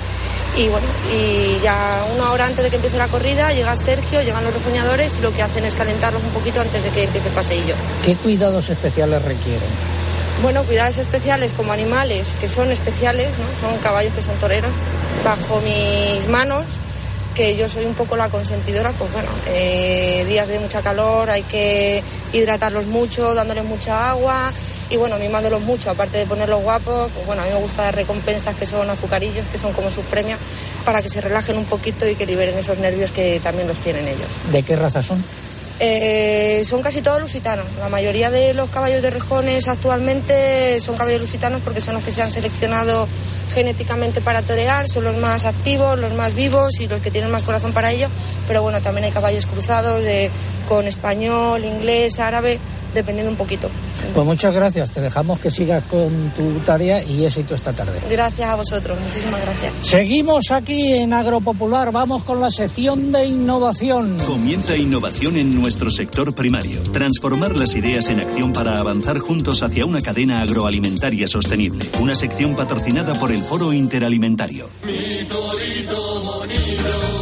Y 0.57 0.69
bueno, 0.69 0.87
y 1.15 1.61
ya 1.63 2.07
una 2.17 2.33
hora 2.33 2.47
antes 2.47 2.65
de 2.65 2.71
que 2.71 2.77
empiece 2.77 2.97
la 2.97 3.09
corrida 3.09 3.53
llega 3.53 3.77
Sergio, 3.77 4.23
llegan 4.23 4.45
los 4.45 4.55
rejoñadores 4.55 5.19
y 5.19 5.23
lo 5.23 5.33
que 5.33 5.43
hacen 5.43 5.65
es 5.65 5.75
calentarlos 5.75 6.23
un 6.23 6.31
poquito 6.31 6.61
antes 6.61 6.83
de 6.83 6.91
que 6.91 7.05
empiece 7.05 7.29
el 7.29 7.35
paseillo. 7.35 7.75
¿Qué 8.03 8.15
cuidados 8.17 8.69
especiales 8.71 9.23
requieren? 9.23 9.69
Bueno, 10.43 10.63
cuidados 10.63 10.99
especiales 10.99 11.53
como 11.53 11.73
animales 11.73 12.37
que 12.41 12.47
son 12.47 12.71
especiales, 12.71 13.29
¿no? 13.39 13.69
son 13.69 13.79
caballos 13.79 14.13
que 14.15 14.23
son 14.23 14.37
toreros, 14.39 14.73
bajo 15.25 15.61
mis 15.61 16.29
manos, 16.29 16.65
que 17.35 17.57
yo 17.57 17.69
soy 17.69 17.87
un 17.87 17.95
poco 17.95 18.17
la 18.17 18.29
consentidora, 18.29 18.93
pues 18.93 19.13
bueno, 19.13 19.29
eh, 19.49 20.25
días 20.29 20.47
de 20.47 20.61
mucha 20.61 20.81
calor 20.81 21.29
hay 21.29 21.43
que 21.43 22.05
hidratarlos 22.33 22.87
mucho, 22.87 23.35
dándoles 23.35 23.65
mucha 23.65 24.11
agua 24.11 24.53
y 24.91 24.97
bueno, 24.97 25.19
mimándolos 25.19 25.61
mucho, 25.63 25.91
aparte 25.91 26.19
de 26.19 26.27
ponerlos 26.27 26.63
guapos, 26.63 27.11
pues 27.13 27.27
bueno, 27.27 27.43
a 27.43 27.45
mí 27.45 27.51
me 27.53 27.59
gusta 27.61 27.83
dar 27.83 27.97
recompensas 27.97 28.55
que 28.55 28.65
son 28.65 28.89
azucarillos, 28.89 29.49
que 29.49 29.59
son 29.59 29.73
como 29.73 29.91
sus 29.91 30.05
premios, 30.05 30.39
para 30.85 31.03
que 31.03 31.09
se 31.09 31.21
relajen 31.21 31.59
un 31.59 31.65
poquito 31.65 32.09
y 32.09 32.15
que 32.15 32.27
liberen 32.27 32.57
esos 32.57 32.79
nervios 32.79 33.11
que 33.11 33.41
también 33.41 33.67
los 33.67 33.79
tienen 33.81 34.07
ellos. 34.07 34.29
¿De 34.53 34.63
qué 34.63 34.77
raza 34.77 35.03
son? 35.03 35.23
Eh, 35.81 36.63
son 36.65 36.83
casi 36.83 37.03
todos 37.03 37.21
lusitanos. 37.21 37.67
La 37.79 37.89
mayoría 37.89 38.31
de 38.31 38.53
los 38.55 38.69
caballos 38.71 39.03
de 39.03 39.11
rejones 39.11 39.69
actualmente 39.69 40.81
son 40.81 40.97
caballos 40.97 41.21
lusitanos 41.21 41.61
porque 41.65 41.81
son 41.81 41.95
los 41.95 42.03
que 42.03 42.11
se 42.11 42.23
han 42.23 42.33
seleccionado 42.33 43.07
genéticamente 43.55 44.21
para 44.21 44.43
torear, 44.43 44.89
son 44.89 45.05
los 45.05 45.17
más 45.17 45.45
activos, 45.45 45.99
los 45.99 46.15
más 46.15 46.35
vivos 46.35 46.81
y 46.81 46.89
los 46.89 47.01
que 47.01 47.11
tienen 47.11 47.31
más 47.31 47.45
corazón 47.45 47.73
para 47.73 47.93
ello. 47.93 48.09
Pero 48.47 48.63
bueno, 48.63 48.81
también 48.81 49.05
hay 49.05 49.13
caballos 49.13 49.47
cruzados 49.47 50.03
de, 50.03 50.31
con 50.69 50.87
español, 50.87 51.65
inglés, 51.65 52.19
árabe 52.19 52.59
dependiendo 52.95 53.31
un 53.31 53.37
poquito. 53.37 53.71
Pues 54.15 54.27
muchas 54.27 54.55
gracias, 54.55 54.91
te 54.91 55.01
dejamos 55.01 55.39
que 55.41 55.51
sigas 55.51 55.85
con 55.85 56.33
tu 56.37 56.59
tarea 56.65 57.03
y 57.03 57.25
éxito 57.25 57.55
esta 57.55 57.73
tarde. 57.73 58.01
Gracias 58.11 58.49
a 58.49 58.55
vosotros, 58.55 58.99
muchísimas 59.01 59.41
gracias. 59.41 59.73
Seguimos 59.83 60.51
aquí 60.51 60.95
en 60.95 61.13
Agropopular, 61.13 61.93
vamos 61.93 62.23
con 62.25 62.41
la 62.41 62.51
sección 62.51 63.13
de 63.13 63.27
innovación. 63.27 64.17
Comienza 64.27 64.77
innovación 64.77 65.37
en 65.37 65.55
nuestro 65.55 65.91
sector 65.91 66.35
primario, 66.35 66.81
transformar 66.93 67.57
las 67.59 67.75
ideas 67.75 68.09
en 68.09 68.21
acción 68.21 68.53
para 68.53 68.79
avanzar 68.79 69.19
juntos 69.19 69.63
hacia 69.63 69.85
una 69.85 70.01
cadena 70.01 70.43
agroalimentaria 70.43 71.27
sostenible, 71.29 71.87
una 72.01 72.15
sección 72.15 72.55
patrocinada 72.55 73.15
por 73.15 73.31
el 73.31 73.43
Foro 73.43 73.73
Interalimentario. 73.73 74.69
Mi 74.85 75.25
torito 75.27 76.23
bonito. 76.23 77.18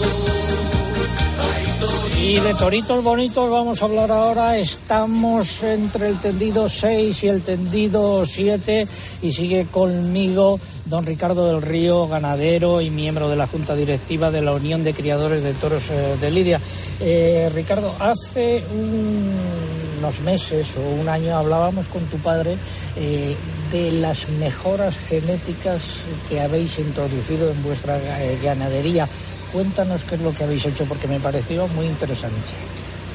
Y 2.27 2.41
de 2.41 2.55
toritos 2.55 3.05
bonitos 3.05 3.49
vamos 3.49 3.81
a 3.81 3.85
hablar 3.85 4.11
ahora. 4.11 4.59
Estamos 4.59 5.63
entre 5.63 6.09
el 6.09 6.19
tendido 6.19 6.69
6 6.69 7.23
y 7.23 7.29
el 7.29 7.43
tendido 7.43 8.27
7 8.27 8.89
y 9.23 9.33
sigue 9.33 9.67
conmigo 9.67 10.59
don 10.87 11.07
Ricardo 11.07 11.47
del 11.47 11.63
Río, 11.63 12.09
ganadero 12.09 12.81
y 12.81 12.91
miembro 12.91 13.29
de 13.29 13.37
la 13.37 13.47
Junta 13.47 13.77
Directiva 13.77 14.33
de 14.33 14.43
la 14.43 14.55
Unión 14.55 14.83
de 14.83 14.93
Criadores 14.93 15.45
de 15.45 15.55
Toros 15.55 15.89
eh, 15.91 16.17
de 16.21 16.31
Lidia. 16.33 16.61
Eh, 16.99 17.49
Ricardo, 17.55 17.95
hace 18.01 18.65
unos 18.75 20.21
meses 20.23 20.67
o 20.79 21.01
un 21.01 21.09
año 21.09 21.37
hablábamos 21.37 21.87
con 21.87 22.03
tu 22.07 22.17
padre 22.17 22.57
eh, 22.97 23.37
de 23.71 23.93
las 23.93 24.29
mejoras 24.31 24.99
genéticas 24.99 25.81
que 26.29 26.41
habéis 26.41 26.77
introducido 26.81 27.53
en 27.53 27.63
vuestra 27.63 28.01
ganadería. 28.43 29.09
Cuéntanos 29.57 30.05
qué 30.05 30.17
es 30.17 30.21
lo 30.21 30.35
que 30.35 30.45
habéis 30.45 30.67
hecho 30.67 30.85
porque 30.85 31.09
me 31.09 31.19
pareció 31.19 31.67
muy 31.69 31.87
interesante. 31.87 32.37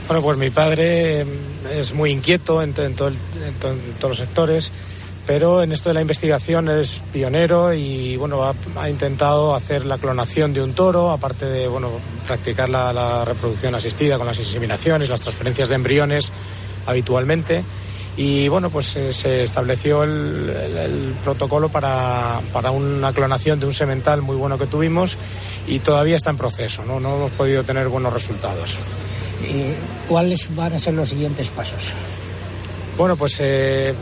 Bueno, 0.08 0.24
pues 0.24 0.40
mi 0.40 0.50
padre 0.50 1.24
es 1.72 1.94
muy 1.94 2.10
inquieto 2.10 2.64
en, 2.64 2.74
todos 2.74 3.14
los 4.02 4.18
sectores, 4.18 4.72
pero 5.28 5.62
en 5.62 5.72
esto 5.72 5.90
de 5.90 5.94
la 5.94 6.02
investigación 6.02 6.68
es 6.68 7.04
pionero 7.14 7.76
y 7.76 8.18
bueno 8.18 8.56
ha, 8.76 8.90
intentado 8.90 9.54
hacer 9.54 9.86
la 9.86 10.00
clonación 10.00 10.52
de 10.52 10.64
un 10.64 10.74
toro, 10.74 11.12
aparte 11.12 11.46
de 11.46 11.68
bueno 11.68 11.92
practicar 12.26 12.70
la, 12.70 13.24
reproducción 13.24 13.76
asistida 13.76 14.18
con 14.18 14.26
las 14.26 14.40
inseminaciones, 14.40 15.10
las 15.10 15.22
transferencias 15.22 15.70
de 15.70 15.76
embriones 15.76 16.32
habitualmente 16.88 17.64
y 18.18 18.48
bueno, 18.50 18.70
pues 18.70 18.96
eh, 18.96 19.14
se 19.14 19.44
estableció 19.44 20.04
el, 20.04 21.16
protocolo 21.24 21.70
para, 21.70 22.40
para, 22.52 22.72
una 22.72 23.14
clonación 23.14 23.60
de 23.60 23.66
un 23.66 23.74
semental 23.74 24.22
muy 24.22 24.36
bueno 24.36 24.58
que 24.58 24.68
tuvimos 24.68 25.18
y 25.68 25.80
todavía 25.80 26.18
está 26.18 26.30
en 26.30 26.38
proceso, 26.38 26.84
no, 26.86 27.00
no 27.00 27.16
hemos 27.16 27.32
podido 27.32 27.64
tener 27.64 27.88
buenos 27.88 28.14
resultados. 28.14 28.76
¿Y 29.44 29.74
¿Cuáles 30.08 30.54
van 30.56 30.74
a 30.74 30.80
ser 30.80 30.94
los 30.94 31.10
siguientes 31.10 31.50
pasos? 31.50 31.94
Bueno, 32.98 33.16
pues 33.16 33.38
eh, 33.40 33.94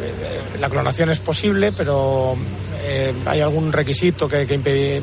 la 0.59 0.69
clonación 0.69 1.09
es 1.09 1.19
posible, 1.19 1.71
pero 1.71 2.35
eh, 2.81 3.13
hay 3.25 3.41
algún 3.41 3.71
requisito 3.71 4.27
que, 4.27 4.41
impide, 4.43 5.01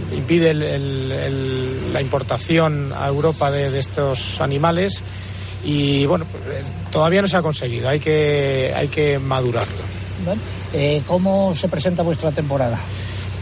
la 1.92 2.00
importación 2.00 2.92
a 2.96 3.06
Europa 3.08 3.50
de, 3.50 3.78
estos 3.78 4.40
animales 4.40 5.02
y 5.66 6.06
bueno, 6.06 6.24
pues, 6.24 6.72
todavía 6.92 7.22
no 7.22 7.28
se 7.28 7.36
ha 7.36 7.42
conseguido, 7.42 7.88
hay 7.88 7.98
que, 7.98 8.72
hay 8.74 8.86
que 8.86 9.18
madurarlo. 9.18 9.82
Eh, 10.72 11.02
¿Cómo 11.08 11.54
se 11.56 11.66
presenta 11.68 12.04
vuestra 12.04 12.30
temporada? 12.30 12.78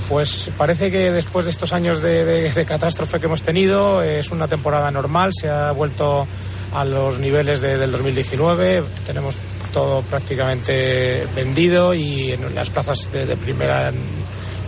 Pues 0.08 0.50
parece 0.56 0.90
que 0.90 1.10
después 1.10 1.44
de 1.44 1.50
estos 1.50 1.74
años 1.74 2.00
de, 2.00 2.64
catástrofe 2.66 3.20
que 3.20 3.26
hemos 3.26 3.42
tenido 3.42 4.02
es 4.02 4.30
una 4.30 4.48
temporada 4.48 4.90
normal, 4.90 5.32
se 5.38 5.50
ha 5.50 5.70
vuelto 5.72 6.26
a 6.72 6.84
los 6.86 7.18
niveles 7.18 7.60
del 7.60 7.92
2019, 7.92 8.82
tenemos 9.06 9.36
todo 9.74 10.00
prácticamente 10.02 11.26
vendido 11.36 11.92
y 11.92 12.32
en 12.32 12.54
las 12.54 12.70
plazas 12.70 13.10
de, 13.12 13.26
de 13.26 13.36
primera 13.36 13.92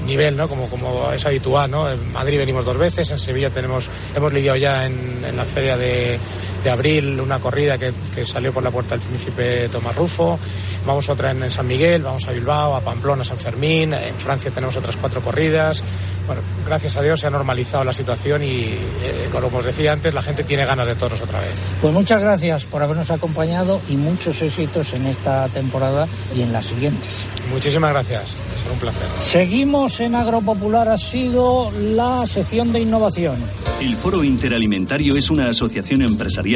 nivel, 0.06 0.36
¿no? 0.36 0.48
Como, 0.48 0.68
como 0.68 1.10
es 1.12 1.24
habitual, 1.26 1.70
¿no? 1.70 1.90
En 1.90 2.12
Madrid 2.12 2.38
venimos 2.38 2.64
dos 2.64 2.76
veces, 2.76 3.10
en 3.10 3.18
Sevilla 3.18 3.50
tenemos, 3.50 3.88
hemos 4.14 4.32
lidiado 4.32 4.56
ya 4.56 4.86
en, 4.86 5.24
en 5.24 5.36
la 5.36 5.44
feria 5.44 5.76
de, 5.76 6.18
de, 6.66 6.70
abril 6.70 7.20
una 7.20 7.38
corrida 7.38 7.78
que, 7.78 7.92
que, 8.14 8.24
salió 8.24 8.52
por 8.52 8.62
la 8.62 8.70
puerta 8.70 8.96
del 8.96 9.06
príncipe 9.06 9.68
Tomás 9.68 9.94
Rufo, 9.94 10.38
vamos 10.84 11.08
otra 11.08 11.30
en, 11.30 11.50
San 11.50 11.66
Miguel, 11.66 12.02
vamos 12.02 12.26
a 12.26 12.32
Bilbao, 12.32 12.74
a 12.74 12.80
Pamplona, 12.80 13.22
a 13.22 13.24
San 13.24 13.38
Fermín, 13.38 13.92
en 13.94 14.14
Francia 14.16 14.50
tenemos 14.50 14.76
otras 14.76 14.96
cuatro 14.96 15.20
corridas. 15.20 15.82
Bueno, 16.26 16.42
gracias 16.66 16.96
a 16.96 17.02
Dios 17.02 17.20
se 17.20 17.28
ha 17.28 17.30
normalizado 17.30 17.84
la 17.84 17.92
situación 17.92 18.42
y, 18.42 18.64
eh, 19.02 19.28
como 19.30 19.58
os 19.58 19.64
decía 19.64 19.92
antes, 19.92 20.12
la 20.12 20.22
gente 20.22 20.42
tiene 20.42 20.66
ganas 20.66 20.88
de 20.88 20.96
toros 20.96 21.20
otra 21.20 21.38
vez. 21.38 21.54
Pues 21.80 21.94
muchas 21.94 22.20
gracias 22.20 22.64
por 22.64 22.82
habernos 22.82 23.10
acompañado 23.10 23.80
y 23.88 23.96
muchos 23.96 24.42
éxitos 24.42 24.92
en 24.92 25.06
esta 25.06 25.48
temporada 25.48 26.08
y 26.34 26.42
en 26.42 26.52
las 26.52 26.66
siguientes. 26.66 27.22
Muchísimas 27.52 27.92
gracias, 27.92 28.34
es 28.54 28.72
un 28.72 28.78
placer. 28.80 29.06
Seguimos 29.20 30.00
en 30.00 30.16
Agropopular, 30.16 30.88
ha 30.88 30.98
sido 30.98 31.70
la 31.80 32.26
sección 32.26 32.72
de 32.72 32.80
innovación. 32.80 33.36
El 33.80 33.94
Foro 33.94 34.24
Interalimentario 34.24 35.16
es 35.16 35.28
una 35.28 35.50
asociación 35.50 36.00
empresarial 36.00 36.55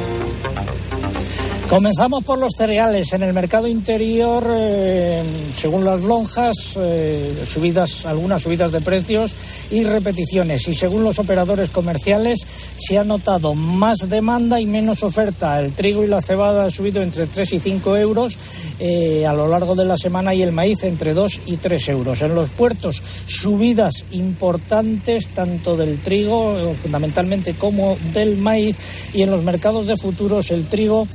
Comenzamos 1.71 2.25
por 2.25 2.37
los 2.37 2.51
cereales. 2.57 3.13
En 3.13 3.23
el 3.23 3.31
mercado 3.31 3.65
interior, 3.65 4.45
eh, 4.57 5.23
según 5.55 5.85
las 5.85 6.01
lonjas, 6.01 6.53
eh, 6.75 7.45
subidas, 7.47 8.05
algunas 8.05 8.41
subidas 8.41 8.73
de 8.73 8.81
precios 8.81 9.33
y 9.71 9.85
repeticiones. 9.85 10.67
Y 10.67 10.75
según 10.75 11.05
los 11.05 11.17
operadores 11.17 11.69
comerciales, 11.69 12.45
se 12.75 12.97
ha 12.97 13.05
notado 13.05 13.55
más 13.55 13.99
demanda 14.09 14.59
y 14.59 14.65
menos 14.65 15.01
oferta. 15.01 15.61
El 15.61 15.71
trigo 15.71 16.03
y 16.03 16.07
la 16.07 16.21
cebada 16.21 16.65
han 16.65 16.71
subido 16.71 17.01
entre 17.01 17.25
3 17.25 17.53
y 17.53 17.59
5 17.59 17.95
euros 17.95 18.37
eh, 18.77 19.25
a 19.25 19.31
lo 19.31 19.47
largo 19.47 19.73
de 19.73 19.85
la 19.85 19.95
semana 19.95 20.35
y 20.35 20.41
el 20.41 20.51
maíz 20.51 20.83
entre 20.83 21.13
2 21.13 21.39
y 21.45 21.55
3 21.55 21.87
euros. 21.87 22.21
En 22.21 22.35
los 22.35 22.49
puertos, 22.49 23.01
subidas 23.27 24.03
importantes 24.11 25.29
tanto 25.29 25.77
del 25.77 25.99
trigo, 25.99 26.53
fundamentalmente, 26.81 27.53
como 27.53 27.95
del 28.13 28.35
maíz. 28.35 28.75
Y 29.13 29.21
en 29.21 29.31
los 29.31 29.41
mercados 29.43 29.87
de 29.87 29.95
futuros, 29.95 30.51
el 30.51 30.65
trigo 30.65 31.07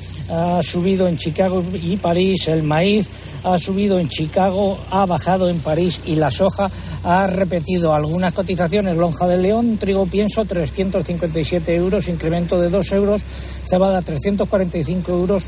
ha 0.46 0.62
subido 0.62 1.09
en 1.09 1.16
Chicago 1.16 1.64
y 1.74 1.96
París, 1.96 2.48
el 2.48 2.62
maíz 2.62 3.09
ha 3.42 3.59
subido 3.59 3.98
en 3.98 4.09
Chicago, 4.09 4.78
ha 4.90 5.06
bajado 5.06 5.48
en 5.48 5.59
París 5.61 6.00
y 6.06 6.14
la 6.14 6.30
soja 6.30 6.70
ha 7.04 7.26
repetido 7.26 7.94
algunas 7.94 8.32
cotizaciones. 8.32 8.96
Lonja 8.96 9.26
de 9.26 9.38
León, 9.38 9.76
trigo 9.78 10.06
pienso 10.06 10.44
357 10.44 11.74
euros, 11.74 12.09
incremento 12.09 12.61
de 12.61 12.70
2 12.70 12.92
euros, 12.92 13.22
cebada 13.66 14.02
345 14.02 15.12
euros, 15.12 15.44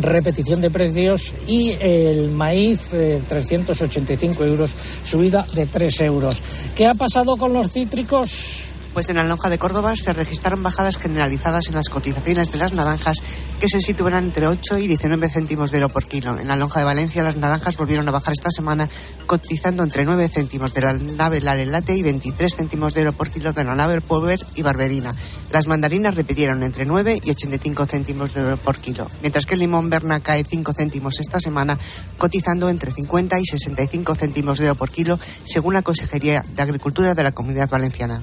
repetición 0.00 0.60
de 0.60 0.70
precios 0.70 1.34
y 1.46 1.70
el 1.80 2.30
maíz 2.30 2.90
385 3.28 4.44
eh, 4.44 4.48
euros, 4.48 4.74
subida 5.04 5.46
de 5.54 5.66
3 5.66 6.00
euros. 6.02 6.42
¿Qué 6.74 6.86
ha 6.86 6.94
pasado 6.94 7.36
con 7.36 7.52
los 7.52 7.70
cítricos? 7.70 8.65
Pues 8.96 9.10
en 9.10 9.16
la 9.16 9.24
lonja 9.24 9.50
de 9.50 9.58
Córdoba 9.58 9.94
se 9.94 10.14
registraron 10.14 10.62
bajadas 10.62 10.96
generalizadas 10.96 11.68
en 11.68 11.74
las 11.74 11.90
cotizaciones 11.90 12.50
de 12.50 12.56
las 12.56 12.72
naranjas 12.72 13.18
que 13.60 13.68
se 13.68 13.78
sitúan 13.78 14.14
entre 14.14 14.46
8 14.46 14.78
y 14.78 14.86
19 14.86 15.28
céntimos 15.28 15.70
de 15.70 15.76
euro 15.76 15.90
por 15.90 16.04
kilo. 16.04 16.38
En 16.38 16.48
la 16.48 16.56
lonja 16.56 16.78
de 16.78 16.86
Valencia 16.86 17.22
las 17.22 17.36
naranjas 17.36 17.76
volvieron 17.76 18.08
a 18.08 18.12
bajar 18.12 18.32
esta 18.32 18.50
semana 18.50 18.88
cotizando 19.26 19.82
entre 19.82 20.06
9 20.06 20.30
céntimos 20.30 20.72
de 20.72 20.80
la 20.80 20.94
nave 20.94 21.42
Late 21.42 21.94
y 21.94 22.02
23 22.02 22.56
céntimos 22.56 22.94
de 22.94 23.00
euro 23.02 23.12
por 23.12 23.28
kilo 23.28 23.52
de 23.52 23.64
la 23.64 23.74
nave 23.74 24.00
Power 24.00 24.40
y 24.54 24.62
Barberina. 24.62 25.14
Las 25.52 25.66
mandarinas 25.66 26.14
repitieron 26.14 26.62
entre 26.62 26.86
9 26.86 27.20
y 27.22 27.30
85 27.32 27.84
céntimos 27.84 28.32
de 28.32 28.40
euro 28.40 28.56
por 28.56 28.78
kilo, 28.78 29.10
mientras 29.20 29.44
que 29.44 29.52
el 29.52 29.60
limón 29.60 29.90
Berna 29.90 30.20
cae 30.20 30.42
5 30.42 30.72
céntimos 30.72 31.20
esta 31.20 31.38
semana 31.38 31.78
cotizando 32.16 32.70
entre 32.70 32.92
50 32.92 33.40
y 33.40 33.44
65 33.44 34.14
céntimos 34.14 34.58
de 34.58 34.68
euro 34.68 34.78
por 34.78 34.88
kilo 34.88 35.20
según 35.44 35.74
la 35.74 35.82
Consejería 35.82 36.46
de 36.54 36.62
Agricultura 36.62 37.14
de 37.14 37.24
la 37.24 37.32
Comunidad 37.32 37.68
Valenciana. 37.68 38.22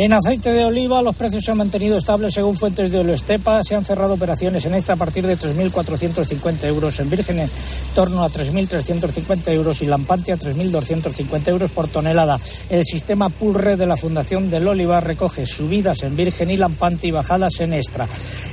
En 0.00 0.12
aceite 0.12 0.52
de 0.52 0.64
oliva 0.64 1.02
los 1.02 1.16
precios 1.16 1.44
se 1.44 1.50
han 1.50 1.56
mantenido 1.56 1.98
estables 1.98 2.32
según 2.32 2.56
fuentes 2.56 2.88
de 2.92 3.00
Oloestepa. 3.00 3.64
Se 3.64 3.74
han 3.74 3.84
cerrado 3.84 4.14
operaciones 4.14 4.64
en 4.64 4.74
extra 4.74 4.94
a 4.94 4.96
partir 4.96 5.26
de 5.26 5.36
3.450 5.36 6.66
euros, 6.66 7.00
en 7.00 7.10
virgen 7.10 7.40
en 7.40 7.50
torno 7.96 8.22
a 8.22 8.30
3.350 8.30 9.48
euros 9.48 9.82
y 9.82 9.86
lampante 9.86 10.30
a 10.30 10.38
3.250 10.38 11.48
euros 11.48 11.72
por 11.72 11.88
tonelada. 11.88 12.38
El 12.70 12.84
sistema 12.84 13.28
Pulre 13.28 13.76
de 13.76 13.86
la 13.86 13.96
Fundación 13.96 14.48
del 14.50 14.68
Oliva 14.68 15.00
recoge 15.00 15.46
subidas 15.46 16.04
en 16.04 16.14
virgen 16.14 16.52
y 16.52 16.56
lampante 16.56 17.08
y 17.08 17.10
bajadas 17.10 17.58
en 17.58 17.72
extra. 17.72 18.06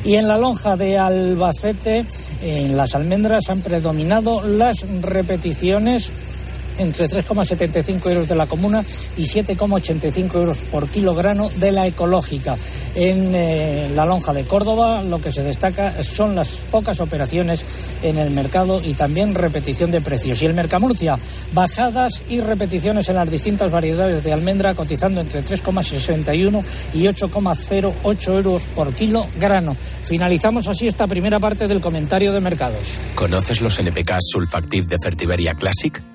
Y 0.04 0.16
en 0.16 0.28
la 0.28 0.40
lonja 0.40 0.76
de 0.76 0.98
Albacete, 0.98 2.06
en 2.42 2.76
las 2.76 2.96
almendras 2.96 3.50
han 3.50 3.62
predominado 3.62 4.42
las 4.42 4.78
repeticiones 5.00 6.10
entre 6.78 7.10
3,75 7.10 8.10
euros 8.10 8.28
de 8.28 8.36
la 8.36 8.48
comuna 8.48 8.84
y 9.18 9.24
7,85 9.24 10.36
euros 10.36 10.58
por 10.72 10.88
kilogramo 10.88 11.50
de 11.58 11.72
la 11.72 11.88
ecológica. 11.88 12.56
En 12.96 13.34
eh, 13.36 13.90
la 13.94 14.06
lonja 14.06 14.34
de 14.34 14.44
Córdoba 14.44 15.04
lo 15.04 15.20
que 15.22 15.32
se 15.32 15.44
destaca 15.44 16.04
son 16.04 16.36
las 16.36 16.48
pocas 16.72 17.00
operaciones 17.00 17.64
en 18.04 18.18
el 18.18 18.32
mercado 18.32 18.82
y 18.84 18.94
también 18.94 19.36
repetición 19.36 19.92
de 19.92 20.02
precios. 20.02 20.42
Y 20.42 20.46
el 20.46 20.54
Mercamurcia, 20.54 21.18
bajadas 21.54 22.22
y 22.30 22.40
repeticiones 22.40 23.10
en 23.10 23.16
las 23.16 23.30
distintas 23.30 23.72
variedades 23.72 24.24
de 24.24 24.34
almendra 24.34 24.74
cotizando 24.74 25.22
entre 25.22 25.44
3,61 25.44 26.64
y 26.94 27.04
8,08 27.04 28.28
euros 28.28 28.64
por 28.76 28.94
kilo 28.94 29.28
grano. 29.40 29.76
Finalizamos 30.04 30.68
así 30.68 30.88
esta 30.88 31.08
primera 31.08 31.40
parte 31.40 31.68
del 31.68 31.82
comentario 31.82 32.32
de 32.32 32.40
mercados. 32.40 32.96
¿Conoces 33.16 33.62
los 33.62 33.78
NPK 33.80 34.18
Sulfactive 34.22 34.88
de 34.88 34.98
Fertiberia 35.02 35.54
Classic? 35.54 36.15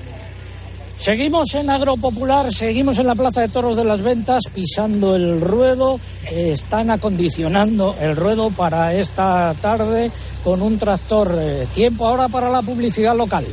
Seguimos 1.01 1.55
en 1.55 1.69
Agropopular, 1.71 2.53
seguimos 2.53 2.99
en 2.99 3.07
la 3.07 3.15
Plaza 3.15 3.41
de 3.41 3.49
Toros 3.49 3.75
de 3.75 3.83
las 3.83 4.03
Ventas 4.03 4.43
pisando 4.53 5.15
el 5.15 5.41
ruedo. 5.41 5.99
Eh, 6.29 6.51
están 6.51 6.91
acondicionando 6.91 7.95
el 7.99 8.15
ruedo 8.15 8.51
para 8.51 8.93
esta 8.93 9.55
tarde 9.59 10.11
con 10.43 10.61
un 10.61 10.77
tractor. 10.77 11.35
Eh, 11.39 11.67
tiempo 11.73 12.07
ahora 12.07 12.27
para 12.27 12.49
la 12.49 12.61
publicidad 12.61 13.15
local. 13.15 13.45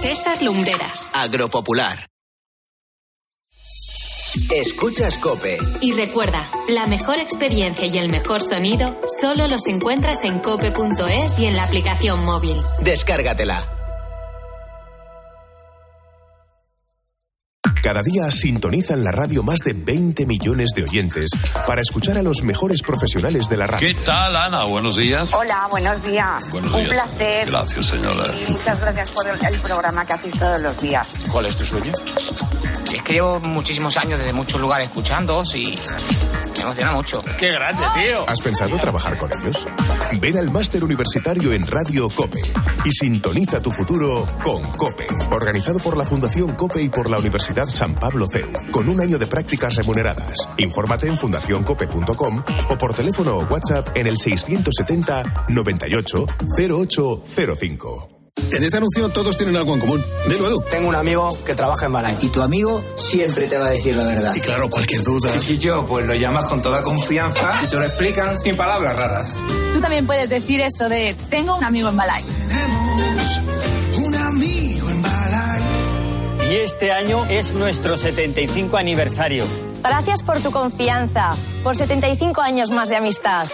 César 0.00 0.40
Lumbreras. 0.42 1.10
Agropopular. 1.14 2.06
Escuchas 4.54 5.16
Cope. 5.18 5.58
Y 5.80 5.92
recuerda, 5.92 6.40
la 6.68 6.86
mejor 6.86 7.16
experiencia 7.16 7.86
y 7.86 7.98
el 7.98 8.10
mejor 8.10 8.42
sonido 8.42 9.00
solo 9.20 9.48
los 9.48 9.66
encuentras 9.66 10.22
en 10.22 10.38
cope.es 10.38 11.38
y 11.40 11.46
en 11.46 11.56
la 11.56 11.64
aplicación 11.64 12.24
móvil. 12.24 12.56
Descárgatela. 12.80 13.79
Cada 17.82 18.02
día 18.02 18.30
sintonizan 18.30 19.02
la 19.02 19.10
radio 19.10 19.42
más 19.42 19.60
de 19.60 19.72
20 19.72 20.26
millones 20.26 20.70
de 20.76 20.82
oyentes 20.82 21.30
para 21.66 21.80
escuchar 21.80 22.18
a 22.18 22.22
los 22.22 22.42
mejores 22.42 22.82
profesionales 22.82 23.48
de 23.48 23.56
la 23.56 23.66
radio. 23.66 23.88
¿Qué 23.88 23.94
tal, 24.04 24.36
Ana? 24.36 24.64
Buenos 24.64 24.96
días. 24.96 25.32
Hola, 25.32 25.66
buenos 25.70 26.02
días. 26.04 26.50
Buenos 26.50 26.72
Un 26.74 26.84
días. 26.84 26.90
placer. 26.90 27.46
Gracias, 27.48 27.86
señora. 27.86 28.26
Y 28.46 28.52
muchas 28.52 28.80
gracias 28.80 29.10
por 29.12 29.26
el, 29.26 29.44
el 29.46 29.60
programa 29.60 30.04
que 30.04 30.12
hacéis 30.12 30.38
todos 30.38 30.60
los 30.60 30.80
días. 30.80 31.08
¿Cuál 31.32 31.46
es 31.46 31.56
tu 31.56 31.64
sueño? 31.64 31.92
Es 32.92 33.02
que 33.02 33.12
llevo 33.14 33.40
muchísimos 33.40 33.96
años 33.96 34.18
desde 34.18 34.32
muchos 34.32 34.60
lugares 34.60 34.88
escuchándoos 34.88 35.54
y 35.54 35.78
me 36.56 36.60
emociona 36.62 36.92
mucho. 36.92 37.22
¡Qué 37.38 37.52
grande, 37.52 37.82
tío! 37.94 38.28
¿Has 38.28 38.40
pensado 38.40 38.76
trabajar 38.78 39.16
con 39.16 39.30
ellos? 39.32 39.66
Ven 40.20 40.36
al 40.36 40.50
máster 40.50 40.82
universitario 40.84 41.52
en 41.52 41.66
Radio 41.66 42.08
Cope 42.10 42.40
y 42.84 42.90
sintoniza 42.90 43.60
tu 43.62 43.70
futuro 43.70 44.26
con 44.42 44.62
Cope, 44.72 45.06
organizado 45.30 45.78
por 45.78 45.96
la 45.96 46.04
Fundación 46.04 46.54
Cope 46.56 46.82
y 46.82 46.88
por 46.88 47.08
la 47.08 47.18
Universidad 47.18 47.64
San 47.70 47.94
Pablo 47.94 48.26
CEU, 48.26 48.50
con 48.70 48.88
un 48.88 49.00
año 49.00 49.18
de 49.18 49.26
prácticas 49.26 49.76
remuneradas. 49.76 50.48
Infórmate 50.58 51.06
en 51.06 51.16
fundacioncope.com 51.16 52.42
o 52.68 52.78
por 52.78 52.94
teléfono 52.94 53.38
o 53.38 53.46
WhatsApp 53.46 53.88
en 53.96 54.06
el 54.06 54.18
670 54.18 55.44
98 55.48 56.26
0805. 56.58 58.20
En 58.52 58.64
este 58.64 58.78
anuncio 58.78 59.08
todos 59.10 59.36
tienen 59.36 59.56
algo 59.56 59.74
en 59.74 59.80
común. 59.80 60.04
Dilo, 60.28 60.48
Edu. 60.48 60.62
Tengo 60.70 60.88
un 60.88 60.94
amigo 60.94 61.36
que 61.44 61.54
trabaja 61.54 61.86
en 61.86 61.92
Balay. 61.92 62.16
Y 62.20 62.28
tu 62.28 62.42
amigo 62.42 62.82
siempre 62.96 63.46
te 63.46 63.56
va 63.56 63.66
a 63.66 63.70
decir 63.70 63.94
la 63.94 64.04
verdad. 64.04 64.34
Y 64.34 64.40
claro, 64.40 64.68
cualquier 64.68 65.02
duda. 65.02 65.32
Chiquillo, 65.32 65.86
pues 65.86 66.06
lo 66.06 66.14
llamas 66.14 66.46
con 66.46 66.60
toda 66.60 66.82
confianza 66.82 67.52
y 67.62 67.66
te 67.66 67.76
lo 67.76 67.84
explican 67.84 68.38
sin 68.38 68.56
palabras 68.56 68.96
raras. 68.96 69.28
Tú 69.72 69.80
también 69.80 70.06
puedes 70.06 70.28
decir 70.28 70.60
eso 70.60 70.88
de 70.88 71.14
tengo 71.28 71.56
un 71.56 71.64
amigo 71.64 71.88
en 71.88 71.96
Balay. 71.96 72.24
Un 73.98 74.14
amigo. 74.14 74.69
Y 76.50 76.54
este 76.56 76.90
año 76.90 77.26
es 77.26 77.54
nuestro 77.54 77.96
75 77.96 78.76
aniversario. 78.76 79.44
Gracias 79.84 80.24
por 80.24 80.40
tu 80.40 80.50
confianza, 80.50 81.30
por 81.62 81.76
75 81.76 82.40
años 82.40 82.70
más 82.70 82.88
de 82.88 82.96
amistad. 82.96 83.46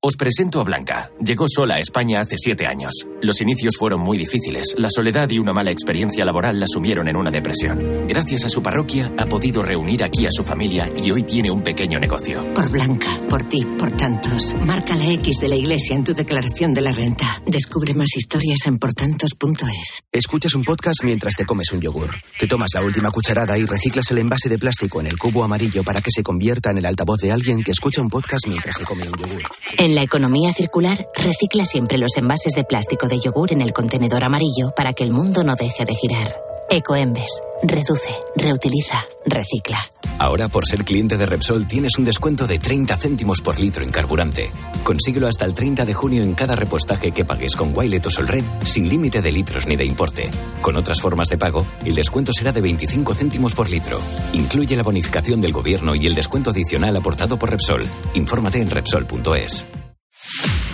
Os 0.00 0.14
presento 0.14 0.60
a 0.60 0.62
Blanca. 0.62 1.10
Llegó 1.18 1.46
sola 1.48 1.74
a 1.74 1.80
España 1.80 2.20
hace 2.20 2.36
siete 2.38 2.68
años. 2.68 2.92
Los 3.20 3.40
inicios 3.40 3.74
fueron 3.76 4.00
muy 4.00 4.16
difíciles. 4.16 4.76
La 4.78 4.90
soledad 4.90 5.28
y 5.28 5.40
una 5.40 5.52
mala 5.52 5.72
experiencia 5.72 6.24
laboral 6.24 6.60
la 6.60 6.68
sumieron 6.68 7.08
en 7.08 7.16
una 7.16 7.32
depresión. 7.32 8.06
Gracias 8.06 8.44
a 8.44 8.48
su 8.48 8.62
parroquia 8.62 9.12
ha 9.18 9.26
podido 9.26 9.60
reunir 9.60 10.04
aquí 10.04 10.24
a 10.24 10.30
su 10.30 10.44
familia 10.44 10.88
y 10.96 11.10
hoy 11.10 11.24
tiene 11.24 11.50
un 11.50 11.62
pequeño 11.62 11.98
negocio. 11.98 12.46
Por 12.54 12.70
Blanca, 12.70 13.08
por 13.28 13.42
ti, 13.42 13.66
por 13.76 13.90
tantos. 13.90 14.54
Marca 14.64 14.94
la 14.94 15.10
X 15.14 15.38
de 15.40 15.48
la 15.48 15.56
iglesia 15.56 15.96
en 15.96 16.04
tu 16.04 16.14
declaración 16.14 16.74
de 16.74 16.80
la 16.80 16.92
renta. 16.92 17.42
Descubre 17.44 17.92
más 17.92 18.16
historias 18.16 18.66
en 18.66 18.78
portantos.es. 18.78 20.04
Escuchas 20.12 20.54
un 20.54 20.62
podcast 20.62 21.02
mientras 21.02 21.34
te 21.34 21.44
comes 21.44 21.72
un 21.72 21.80
yogur. 21.80 22.14
Te 22.38 22.46
tomas 22.46 22.70
la 22.72 22.82
última 22.82 23.10
cucharada 23.10 23.58
y 23.58 23.64
reciclas 23.64 24.08
el 24.12 24.18
envase 24.18 24.48
de 24.48 24.58
plástico 24.58 25.00
en 25.00 25.08
el 25.08 25.18
cubo 25.18 25.42
amarillo 25.42 25.82
para 25.82 26.00
que 26.00 26.12
se 26.12 26.22
convierta 26.22 26.70
en 26.70 26.78
el 26.78 26.86
altavoz 26.86 27.20
de 27.20 27.32
alguien 27.32 27.64
que 27.64 27.72
escucha 27.72 28.00
un 28.00 28.10
podcast 28.10 28.46
mientras 28.46 28.76
se 28.76 28.84
come 28.84 29.02
un 29.02 29.18
yogur. 29.18 29.42
En 29.88 29.94
la 29.94 30.02
economía 30.02 30.52
circular, 30.52 31.08
recicla 31.14 31.64
siempre 31.64 31.96
los 31.96 32.18
envases 32.18 32.52
de 32.52 32.62
plástico 32.62 33.08
de 33.08 33.20
yogur 33.20 33.54
en 33.54 33.62
el 33.62 33.72
contenedor 33.72 34.22
amarillo 34.22 34.74
para 34.76 34.92
que 34.92 35.02
el 35.02 35.12
mundo 35.12 35.42
no 35.44 35.56
deje 35.56 35.86
de 35.86 35.94
girar. 35.94 36.36
Ecoembes. 36.68 37.40
Reduce, 37.62 38.14
reutiliza, 38.36 39.02
recicla. 39.24 39.78
Ahora, 40.18 40.48
por 40.48 40.66
ser 40.66 40.84
cliente 40.84 41.16
de 41.16 41.24
Repsol, 41.24 41.66
tienes 41.66 41.96
un 41.96 42.04
descuento 42.04 42.46
de 42.46 42.58
30 42.58 42.98
céntimos 42.98 43.40
por 43.40 43.58
litro 43.58 43.82
en 43.82 43.90
carburante. 43.90 44.50
Consíguelo 44.84 45.26
hasta 45.26 45.46
el 45.46 45.54
30 45.54 45.86
de 45.86 45.94
junio 45.94 46.22
en 46.22 46.34
cada 46.34 46.54
repostaje 46.54 47.12
que 47.12 47.24
pagues 47.24 47.56
con 47.56 47.74
Wilet 47.74 48.04
o 48.04 48.10
Solred, 48.10 48.44
sin 48.64 48.90
límite 48.90 49.22
de 49.22 49.32
litros 49.32 49.66
ni 49.66 49.76
de 49.76 49.86
importe. 49.86 50.28
Con 50.60 50.76
otras 50.76 51.00
formas 51.00 51.28
de 51.28 51.38
pago, 51.38 51.64
el 51.86 51.94
descuento 51.94 52.32
será 52.34 52.52
de 52.52 52.60
25 52.60 53.14
céntimos 53.14 53.54
por 53.54 53.70
litro. 53.70 53.98
Incluye 54.34 54.76
la 54.76 54.82
bonificación 54.82 55.40
del 55.40 55.52
gobierno 55.52 55.94
y 55.94 56.06
el 56.06 56.14
descuento 56.14 56.50
adicional 56.50 56.94
aportado 56.94 57.38
por 57.38 57.48
Repsol. 57.48 57.82
Infórmate 58.12 58.60
en 58.60 58.68
Repsol.es. 58.68 59.66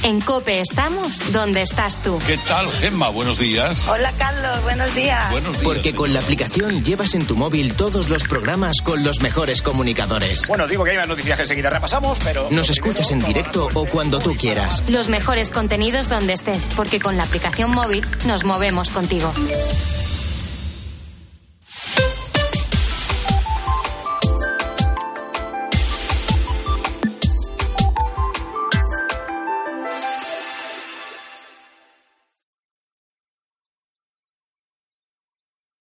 En 0.03 0.21
Cope 0.21 0.61
estamos 0.61 1.33
donde 1.33 1.62
estás 1.62 2.03
tú. 2.03 2.19
¿Qué 2.27 2.37
tal, 2.38 2.71
Gemma? 2.73 3.09
Buenos 3.09 3.38
días. 3.38 3.88
Hola, 3.88 4.12
Carlos. 4.19 4.62
Buenos 4.62 4.95
días. 4.95 5.31
Buenos 5.31 5.53
días. 5.53 5.64
Porque 5.64 5.95
con 5.95 6.12
la 6.12 6.21
aplicación 6.21 6.85
llevas 6.85 7.14
en 7.14 7.27
tu 7.27 7.37
móvil 7.37 7.75
todos 7.75 8.11
los 8.11 8.25
programas 8.25 8.83
con 8.83 9.03
los 9.03 9.23
mejores 9.23 9.62
comunicadores. 9.62 10.47
Bueno, 10.49 10.67
digo 10.67 10.85
que 10.85 10.90
hay 10.90 10.97
más 10.99 11.09
noticias 11.09 11.37
que 11.37 11.43
enseguida 11.43 11.71
repasamos, 11.71 12.19
pero... 12.23 12.49
Nos 12.51 12.69
escuchas 12.69 13.11
en 13.12 13.21
directo 13.21 13.69
o 13.73 13.87
cuando 13.87 14.19
tú 14.19 14.37
quieras. 14.37 14.85
Los 14.88 15.09
mejores 15.09 15.51
contenidos 15.51 16.09
donde 16.09 16.35
estés, 16.35 16.69
porque 16.77 17.01
con 17.01 17.17
la 17.17 17.23
aplicación 17.23 17.71
móvil 17.73 18.05
nos 18.27 18.45
movemos 18.45 18.90
contigo. 18.90 19.33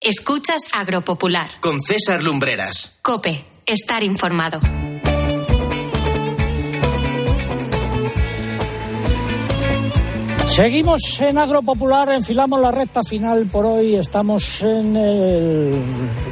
Escuchas 0.03 0.63
Agropopular. 0.73 1.49
Con 1.61 1.79
César 1.79 2.21
Lumbreras. 2.21 2.99
Cope, 3.01 3.45
estar 3.65 4.03
informado. 4.03 4.59
Seguimos 10.49 11.21
en 11.21 11.37
Agropopular, 11.37 12.11
enfilamos 12.11 12.59
la 12.59 12.69
recta 12.69 13.01
final 13.01 13.45
por 13.45 13.65
hoy, 13.65 13.95
estamos 13.95 14.61
en 14.61 14.97
el 14.97 15.81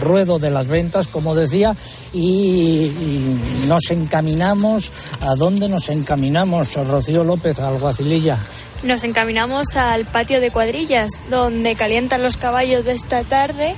ruedo 0.01 0.37
de 0.37 0.51
las 0.51 0.67
ventas, 0.67 1.07
como 1.07 1.33
decía, 1.33 1.73
y, 2.13 2.87
y 2.87 3.41
nos 3.67 3.89
encaminamos, 3.89 4.91
¿a 5.21 5.33
dónde 5.35 5.69
nos 5.69 5.87
encaminamos, 5.87 6.75
Rocío 6.75 7.23
López, 7.23 7.57
Alguacililla? 7.59 8.37
Nos 8.83 9.03
encaminamos 9.03 9.75
al 9.75 10.05
patio 10.05 10.41
de 10.41 10.49
cuadrillas, 10.49 11.11
donde 11.29 11.75
calientan 11.75 12.23
los 12.23 12.37
caballos 12.37 12.83
de 12.83 12.93
esta 12.93 13.23
tarde 13.23 13.75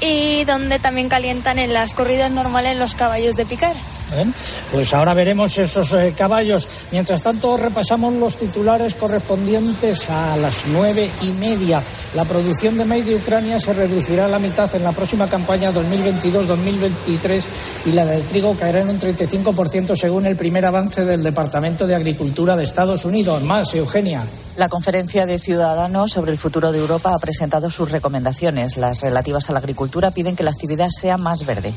y 0.00 0.44
donde 0.44 0.78
también 0.78 1.08
calientan 1.08 1.58
en 1.58 1.72
las 1.72 1.94
corridas 1.94 2.30
normales 2.30 2.78
los 2.78 2.94
caballos 2.94 3.36
de 3.36 3.46
picar. 3.46 3.76
Pues 4.72 4.92
ahora 4.92 5.14
veremos 5.14 5.56
esos 5.58 5.92
eh, 5.92 6.14
caballos. 6.16 6.68
Mientras 6.90 7.22
tanto, 7.22 7.56
repasamos 7.56 8.12
los 8.14 8.36
titulares 8.36 8.94
correspondientes 8.94 10.10
a 10.10 10.36
las 10.36 10.66
nueve 10.72 11.08
y 11.22 11.28
media. 11.28 11.82
La 12.14 12.24
producción 12.24 12.76
de 12.76 12.84
maíz 12.84 13.06
de 13.06 13.16
Ucrania 13.16 13.60
se 13.60 13.72
reducirá 13.72 14.24
a 14.24 14.28
la 14.28 14.38
mitad 14.38 14.74
en 14.74 14.82
la 14.82 14.92
próxima 14.92 15.28
campaña 15.28 15.70
2022-2023 15.72 17.42
y 17.86 17.92
la 17.92 18.04
del 18.04 18.22
trigo 18.24 18.56
caerá 18.56 18.80
en 18.80 18.90
un 18.90 19.00
35% 19.00 19.96
según 19.96 20.26
el 20.26 20.36
primer 20.36 20.66
avance 20.66 21.04
del 21.04 21.22
Departamento 21.22 21.86
de 21.86 21.94
Agricultura 21.94 22.56
de 22.56 22.64
Estados 22.64 23.04
Unidos. 23.04 23.42
Más, 23.42 23.74
Eugenia. 23.74 24.22
La 24.60 24.68
conferencia 24.68 25.24
de 25.24 25.38
ciudadanos 25.38 26.10
sobre 26.10 26.32
el 26.32 26.36
futuro 26.36 26.70
de 26.70 26.78
Europa 26.78 27.14
ha 27.14 27.18
presentado 27.18 27.70
sus 27.70 27.90
recomendaciones. 27.90 28.76
Las 28.76 29.00
relativas 29.00 29.48
a 29.48 29.54
la 29.54 29.58
agricultura 29.58 30.10
piden 30.10 30.36
que 30.36 30.44
la 30.44 30.50
actividad 30.50 30.90
sea 30.90 31.16
más 31.16 31.46
verde. 31.46 31.72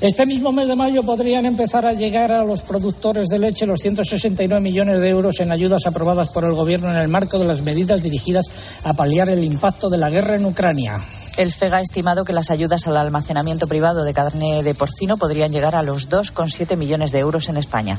Este 0.00 0.24
mismo 0.24 0.52
mes 0.52 0.68
de 0.68 0.76
mayo 0.76 1.02
podrían 1.02 1.46
empezar 1.46 1.84
a 1.84 1.94
llegar 1.94 2.30
a 2.30 2.44
los 2.44 2.62
productores 2.62 3.26
de 3.26 3.40
leche 3.40 3.66
los 3.66 3.80
169 3.80 4.62
millones 4.62 5.00
de 5.00 5.08
euros 5.08 5.40
en 5.40 5.50
ayudas 5.50 5.84
aprobadas 5.88 6.30
por 6.30 6.44
el 6.44 6.52
Gobierno 6.52 6.92
en 6.92 6.96
el 6.98 7.08
marco 7.08 7.40
de 7.40 7.44
las 7.44 7.62
medidas 7.62 8.04
dirigidas 8.04 8.44
a 8.84 8.92
paliar 8.92 9.28
el 9.28 9.42
impacto 9.42 9.90
de 9.90 9.98
la 9.98 10.08
guerra 10.08 10.36
en 10.36 10.46
Ucrania. 10.46 11.00
El 11.36 11.52
FEGA 11.52 11.78
ha 11.78 11.80
estimado 11.80 12.24
que 12.24 12.32
las 12.32 12.52
ayudas 12.52 12.86
al 12.86 12.98
almacenamiento 12.98 13.66
privado 13.66 14.04
de 14.04 14.14
carne 14.14 14.62
de 14.62 14.74
porcino 14.76 15.16
podrían 15.16 15.50
llegar 15.50 15.74
a 15.74 15.82
los 15.82 16.08
2,7 16.08 16.76
millones 16.76 17.10
de 17.10 17.18
euros 17.18 17.48
en 17.48 17.56
España. 17.56 17.98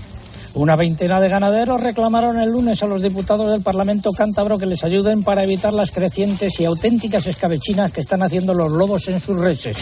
Una 0.57 0.75
veintena 0.75 1.21
de 1.21 1.29
ganaderos 1.29 1.79
reclamaron 1.79 2.39
el 2.39 2.49
lunes 2.49 2.81
a 2.81 2.87
los 2.87 3.03
diputados 3.03 3.51
del 3.51 3.61
Parlamento 3.61 4.09
cántabro 4.11 4.57
que 4.57 4.65
les 4.65 4.83
ayuden 4.83 5.21
para 5.21 5.43
evitar 5.43 5.71
las 5.71 5.91
crecientes 5.91 6.59
y 6.59 6.65
auténticas 6.65 7.27
escabechinas 7.27 7.91
que 7.91 8.01
están 8.01 8.23
haciendo 8.23 8.55
los 8.55 8.71
lobos 8.71 9.07
en 9.07 9.19
sus 9.19 9.39
reses. 9.39 9.77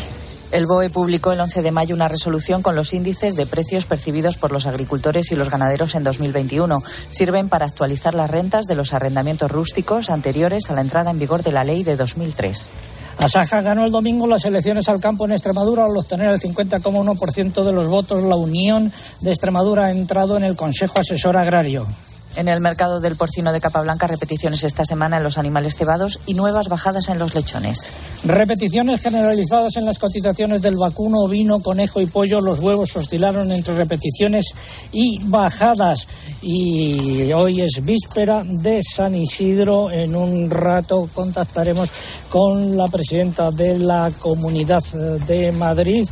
El 0.52 0.66
BOE 0.66 0.90
publicó 0.90 1.32
el 1.32 1.40
11 1.40 1.62
de 1.62 1.72
mayo 1.72 1.96
una 1.96 2.10
resolución 2.10 2.62
con 2.62 2.76
los 2.76 2.92
índices 2.92 3.38
de 3.38 3.46
precios 3.46 3.86
percibidos 3.86 4.36
por 4.36 4.52
los 4.52 4.66
agricultores 4.66 5.32
y 5.32 5.36
los 5.36 5.50
ganaderos 5.50 5.96
en 5.96 6.04
2021. 6.04 6.84
Sirven 7.10 7.48
para 7.48 7.68
actualizar 7.68 8.14
las 8.14 8.30
rentas 8.30 8.66
de 8.66 8.76
los 8.76 8.92
arrendamientos 8.92 9.50
rústicos 9.50 10.10
anteriores 10.10 10.70
a 10.70 10.74
la 10.74 10.82
entrada 10.82 11.12
en 11.12 11.20
vigor 11.20 11.42
de 11.42 11.54
la 11.54 11.64
ley 11.64 11.86
de 11.86 11.96
2003. 11.96 12.72
Asaja 13.18 13.62
ganó 13.62 13.86
el 13.86 13.92
domingo 13.92 14.28
las 14.28 14.44
elecciones 14.46 14.90
al 14.90 15.00
campo 15.00 15.26
en 15.26 15.32
Extremadura 15.32 15.86
al 15.86 15.98
obtener 15.98 16.32
el 16.32 16.40
50,1% 16.40 17.64
de 17.64 17.72
los 17.72 17.88
votos. 17.88 18.24
La 18.24 18.36
Unión 18.36 18.92
de 19.22 19.32
Extremadura 19.32 19.86
ha 19.86 19.92
entrado 19.92 20.38
en 20.38 20.44
el 20.44 20.56
Consejo 20.56 21.00
Asesor 21.00 21.38
Agrario. 21.38 21.88
En 22.36 22.50
el 22.50 22.60
mercado 22.60 23.00
del 23.00 23.16
porcino 23.16 23.54
de 23.54 23.62
Capablanca, 23.62 24.08
repeticiones 24.08 24.66
esta 24.66 24.84
semana 24.84 25.18
en 25.18 25.24
los 25.24 25.38
animales 25.38 25.78
cebados 25.78 26.20
y 26.26 26.34
nuevas 26.34 26.68
bajadas 26.68 27.08
en 27.08 27.18
los 27.18 27.34
lechones. 27.34 27.90
Repeticiones 28.26 29.02
generalizadas 29.02 29.78
en 29.78 29.86
las 29.86 30.00
cotizaciones 30.00 30.62
del 30.62 30.76
vacuno, 30.76 31.20
ovino, 31.20 31.62
conejo 31.62 32.02
y 32.02 32.08
pollo. 32.08 32.42
Los 32.42 32.60
huevos 32.60 32.94
oscilaron 32.98 33.52
entre 33.52 33.76
repeticiones 33.76 34.54
y 34.92 35.20
bajadas. 35.24 36.08
Y 36.42 37.32
hoy 37.32 37.62
es 37.62 37.80
víspera 37.82 38.44
de 38.44 38.82
San 38.84 39.16
Isidro. 39.16 39.90
En 39.90 40.14
un 40.14 40.50
rato 40.50 41.08
contactaremos 41.14 41.90
con 42.30 42.76
la 42.76 42.88
presidenta 42.88 43.50
de 43.50 43.80
la 43.80 44.12
Comunidad 44.20 44.84
de 45.26 45.54
Madrid. 45.54 46.06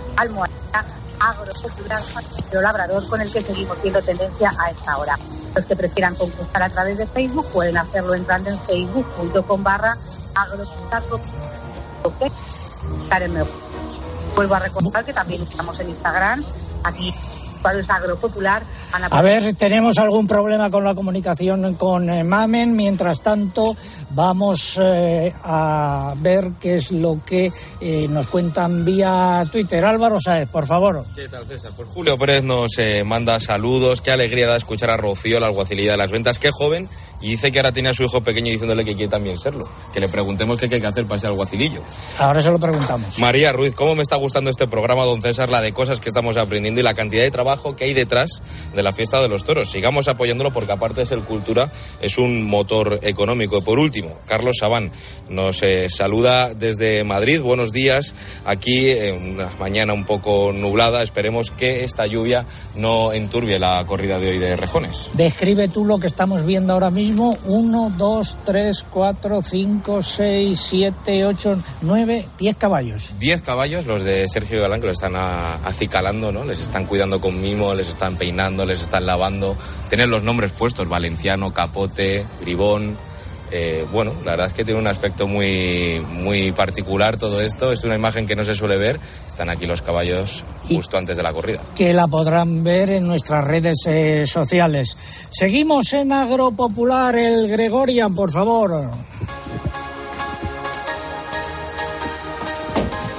Paseo 2.14 2.62
labrador 2.62 3.08
con 3.08 3.22
el 3.22 3.32
que 3.32 3.42
seguimos 3.42 3.82
viendo 3.82 4.02
tendencia 4.02 4.52
a 4.60 4.70
esta 4.70 4.98
hora. 4.98 5.18
Los 5.56 5.66
que 5.66 5.76
prefieran 5.76 6.16
concursar 6.16 6.64
a 6.64 6.70
través 6.70 6.98
de 6.98 7.08
Facebook 7.08 7.48
pueden 7.52 7.78
hacerlo 7.78 8.14
entrando 8.14 8.50
en 8.50 8.60
facebook.com 8.60 9.64
barra 9.64 9.96
agropopular 10.42 11.04
Vuelvo 14.36 14.56
a 14.56 14.60
recordar 14.60 15.04
que 15.04 15.14
también 15.14 15.42
estamos 15.42 15.80
en 15.80 15.90
Instagram, 15.90 16.44
aquí 16.84 17.14
cuando 17.62 17.82
es 17.82 17.90
agropopular. 17.90 18.64
Ana 18.92 19.08
A 19.12 19.22
ver, 19.22 19.54
tenemos 19.56 19.98
algún 19.98 20.28
problema 20.28 20.70
con 20.70 20.84
la 20.84 20.96
comunicación 20.96 21.76
con 21.76 22.10
eh, 22.10 22.24
Mamen. 22.24 22.76
Mientras 22.76 23.22
tanto, 23.22 23.76
vamos 24.12 24.80
eh, 24.82 25.34
a 25.44 26.14
ver 26.18 26.52
qué 26.60 26.76
es 26.76 26.92
lo 26.92 27.20
que 27.26 27.52
eh, 27.82 28.08
nos 28.10 28.28
cuentan 28.28 28.86
vía 28.86 29.44
Twitter. 29.52 29.84
Álvaro 29.84 30.20
Saez, 30.20 30.50
por 30.50 30.66
favor. 30.66 31.06
¿Qué 31.16 31.28
tal, 31.28 31.46
César? 31.46 31.72
Pues 31.76 31.90
Julio 31.90 32.18
Pérez 32.18 32.44
nos 32.44 32.78
eh, 32.78 33.04
manda 33.04 33.40
saludos. 33.40 34.02
Qué 34.02 34.12
alegría 34.12 34.48
da 34.48 34.56
escuchar 34.56 34.90
a 34.90 34.98
Rocío, 34.98 35.40
la 35.40 35.48
alguacilidad 35.48 35.94
de 35.94 35.98
las 35.98 36.12
ventas. 36.12 36.40
Qué 36.40 36.52
joven. 36.52 36.90
Y 37.20 37.30
dice 37.32 37.52
que 37.52 37.58
ahora 37.58 37.72
tiene 37.72 37.90
a 37.90 37.94
su 37.96 38.04
hijo 38.04 38.22
pequeño 38.22 38.52
diciéndole 38.52 38.86
que 38.86 38.96
quiere 38.96 39.10
también 39.10 39.40
serlo. 39.40 39.68
Que 39.92 40.00
le 40.00 40.08
preguntemos 40.08 40.58
qué 40.60 40.66
hay 40.66 40.82
que 40.82 40.88
hacer 40.88 41.06
para 41.08 41.20
ser 41.20 41.32
alguacilillo. 41.32 41.82
Ahora 42.20 42.42
se 42.42 42.52
lo 42.52 42.60
preguntamos. 42.60 43.18
María 43.18 43.52
Ruiz, 43.52 43.74
¿cómo 43.74 43.96
me 43.96 44.04
está 44.04 44.18
gustando 44.18 44.52
este 44.52 44.68
programa, 44.68 45.04
don 45.04 45.22
César? 45.22 45.50
La 45.50 45.62
de 45.62 45.74
cosas 45.74 46.00
que 46.00 46.10
estamos 46.10 46.38
aprendiendo 46.38 46.80
y 46.80 46.84
la 46.84 46.94
cantidad 46.94 47.24
de 47.24 47.32
trabajo 47.32 47.47
que 47.76 47.86
hay 47.86 47.94
detrás 47.94 48.42
de 48.76 48.84
la 48.84 48.92
fiesta 48.92 49.22
de 49.22 49.30
los 49.30 49.44
toros. 49.44 49.70
Sigamos 49.70 50.08
apoyándolo 50.08 50.52
porque 50.52 50.72
aparte 50.72 51.02
de 51.02 51.06
ser 51.06 51.20
cultura, 51.20 51.72
es 52.02 52.18
un 52.18 52.44
motor 52.44 53.00
económico. 53.04 53.62
Por 53.62 53.80
último, 53.80 54.12
Carlos 54.28 54.58
Sabán 54.60 54.92
nos 55.30 55.64
eh, 55.64 55.88
saluda 55.90 56.54
desde 56.54 57.04
Madrid. 57.04 57.42
Buenos 57.42 57.72
días. 57.72 58.16
Aquí, 58.46 58.90
en 58.90 59.36
una 59.36 59.50
mañana 59.60 59.94
un 59.94 60.06
poco 60.06 60.52
nublada, 60.54 61.04
esperemos 61.04 61.52
que 61.52 61.84
esta 61.84 62.06
lluvia 62.06 62.46
no 62.76 63.14
enturbie 63.14 63.60
la 63.60 63.84
corrida 63.86 64.20
de 64.20 64.32
hoy 64.32 64.38
de 64.40 64.56
rejones. 64.56 65.10
Describe 65.14 65.68
tú 65.68 65.86
lo 65.86 66.00
que 66.00 66.08
estamos 66.08 66.46
viendo 66.46 66.74
ahora 66.74 66.90
mismo. 66.90 67.38
1, 67.46 67.94
2, 67.98 68.36
3, 68.46 68.86
4, 68.92 69.42
5, 69.42 70.04
6, 70.04 70.60
7, 70.70 71.26
8, 71.26 71.60
9, 71.82 72.28
10 72.38 72.56
caballos. 72.56 73.14
10 73.20 73.42
caballos, 73.42 73.86
los 73.86 74.04
de 74.04 74.28
Sergio 74.28 74.62
Galán, 74.62 74.82
que 74.82 74.88
lo 74.88 74.94
están 74.94 75.16
acicalando, 75.16 76.32
¿no? 76.32 76.44
Les 76.44 76.62
están 76.62 76.86
cuidando 76.86 77.20
con 77.20 77.37
mimo, 77.42 77.74
les 77.74 77.90
están 77.90 78.16
peinando, 78.16 78.66
les 78.66 78.82
están 78.82 79.06
lavando. 79.06 79.56
Tienen 79.90 80.10
los 80.10 80.24
nombres 80.24 80.52
puestos, 80.52 80.88
Valenciano, 80.88 81.54
Capote, 81.54 82.26
Bribón. 82.42 82.98
Eh, 83.50 83.86
bueno, 83.94 84.12
la 84.26 84.32
verdad 84.32 84.48
es 84.48 84.54
que 84.54 84.66
tiene 84.66 84.80
un 84.80 84.88
aspecto 84.88 85.26
muy, 85.26 86.02
muy 86.12 86.52
particular 86.52 87.18
todo 87.18 87.42
esto. 87.42 87.72
Es 87.72 87.84
una 87.86 87.96
imagen 87.96 88.26
que 88.26 88.36
no 88.36 88.44
se 88.44 88.54
suele 88.54 88.78
ver. 88.78 89.00
Están 89.28 89.50
aquí 89.50 89.66
los 89.66 89.82
caballos 89.82 90.44
justo 90.68 90.98
antes 90.98 91.16
de 91.16 91.24
la 91.24 91.32
corrida. 91.32 91.62
que 91.76 91.94
la 91.94 92.08
podrán 92.08 92.64
ver 92.64 92.90
en 92.90 93.08
nuestras 93.08 93.46
redes 93.46 93.78
eh, 93.86 94.26
sociales. 94.28 94.98
Seguimos 95.32 95.94
en 95.94 96.12
Agropopular, 96.12 97.18
el 97.18 97.48
Gregorian, 97.48 98.14
por 98.14 98.32
favor. 98.32 98.92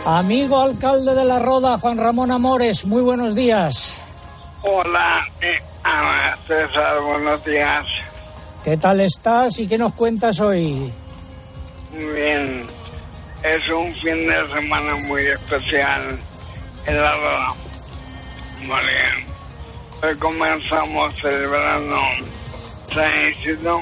Amigo 0.05 0.59
alcalde 0.59 1.15
de 1.15 1.25
la 1.25 1.39
Roda, 1.39 1.77
Juan 1.77 1.99
Ramón 1.99 2.31
Amores, 2.31 2.87
muy 2.87 3.03
buenos 3.03 3.35
días. 3.35 3.93
Hola, 4.63 5.25
eh, 5.41 5.59
Ana 5.85 6.37
César, 6.47 7.01
buenos 7.01 7.45
días. 7.45 7.87
¿Qué 8.65 8.77
tal 8.77 9.01
estás 9.01 9.59
y 9.61 9.69
qué 9.69 9.79
nos 9.79 9.93
cuentas 9.93 10.41
hoy? 10.41 10.93
Muy 11.93 12.05
bien. 12.07 12.67
Es 13.45 13.69
un 13.69 13.95
fin 13.95 14.27
de 14.27 14.49
semana 14.53 14.97
muy 15.07 15.27
especial 15.27 16.19
en 16.87 17.01
la 17.01 17.13
Roda. 17.13 17.55
Porque 18.67 20.07
hoy 20.07 20.17
comenzamos 20.17 21.15
celebrando 21.21 21.97
San 22.93 23.29
Isidro, 23.31 23.81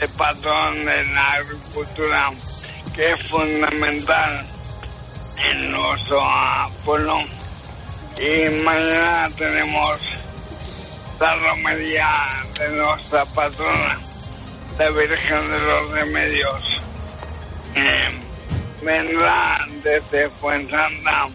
el 0.00 0.08
patrón 0.10 0.84
de 0.84 1.06
la 1.14 1.32
agricultura, 1.32 2.30
que 2.94 3.12
es 3.12 3.28
fundamental 3.28 4.44
en 5.48 5.70
nuestro 5.70 6.20
pueblo. 6.84 7.20
Y 8.18 8.48
mañana 8.62 9.28
tenemos 9.36 10.00
la 11.20 11.34
romería 11.36 12.08
de 12.58 12.68
nuestra 12.70 13.24
patrona, 13.26 13.98
la 14.78 14.90
Virgen 14.90 15.50
de 15.50 15.58
los 15.58 15.90
Remedios. 15.90 16.82
Eh, 17.74 18.08
vendrá 18.82 19.66
desde 19.82 20.30
Fuensanta 20.30 21.26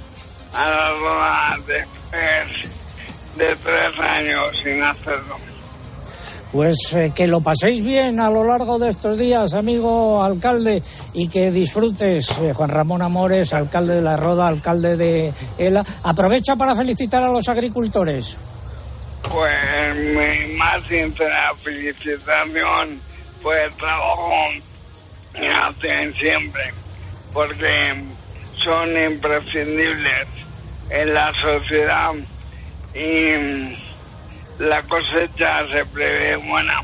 a 0.54 0.70
la 0.70 0.90
Roda 0.92 1.58
después 1.68 2.70
de 3.36 3.56
tres 3.56 4.00
años 4.00 4.58
sin 4.64 4.82
hacerlo. 4.82 5.49
Pues 6.52 6.78
eh, 6.94 7.12
que 7.16 7.28
lo 7.28 7.42
paséis 7.42 7.84
bien 7.84 8.20
a 8.20 8.30
lo 8.30 8.44
largo 8.44 8.80
de 8.80 8.90
estos 8.90 9.20
días, 9.20 9.54
amigo 9.54 10.24
alcalde, 10.24 10.82
y 11.14 11.28
que 11.28 11.52
disfrutes, 11.52 12.30
eh, 12.42 12.54
Juan 12.54 12.72
Ramón 12.72 13.04
Amores, 13.04 13.54
alcalde 13.54 13.96
de 13.96 14.02
La 14.02 14.18
Roda, 14.18 14.48
alcalde 14.48 14.98
de 14.98 15.34
Ela. 15.60 15.84
Aprovecha 16.04 16.56
para 16.56 16.76
felicitar 16.76 17.22
a 17.24 17.32
los 17.32 17.48
agricultores. 17.48 18.36
Pues 19.32 19.96
mi 19.96 20.56
más 20.56 20.82
sincera 20.84 21.54
felicitación 21.62 23.00
por 23.44 23.56
el 23.56 23.72
trabajo 23.74 24.32
que 25.34 25.48
hacen 25.48 26.14
siempre, 26.16 26.74
porque 27.32 28.04
son 28.56 28.90
imprescindibles 29.00 30.28
en 30.90 31.14
la 31.14 31.32
sociedad 31.34 32.14
y 32.96 33.89
la 34.60 34.82
cosecha 34.84 35.66
se 35.68 35.86
prevé 35.86 36.36
buena, 36.36 36.82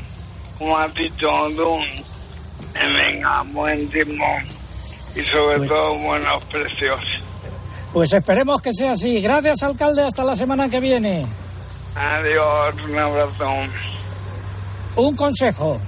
como 0.58 0.76
has 0.76 0.92
dicho 0.94 1.30
tú, 1.56 1.78
venga 2.74 3.42
buen 3.52 3.88
tiempo 3.88 4.24
y 5.14 5.20
sobre 5.20 5.66
todo 5.66 5.94
buenos 5.98 6.44
precios. 6.44 7.00
Pues 7.92 8.12
esperemos 8.12 8.60
que 8.60 8.74
sea 8.74 8.92
así. 8.92 9.20
Gracias, 9.22 9.62
alcalde. 9.62 10.02
Hasta 10.02 10.22
la 10.22 10.36
semana 10.36 10.68
que 10.68 10.80
viene. 10.80 11.24
Adiós, 11.94 12.74
un 12.86 12.98
abrazo. 12.98 13.50
Un 14.96 15.16
consejo. 15.16 15.80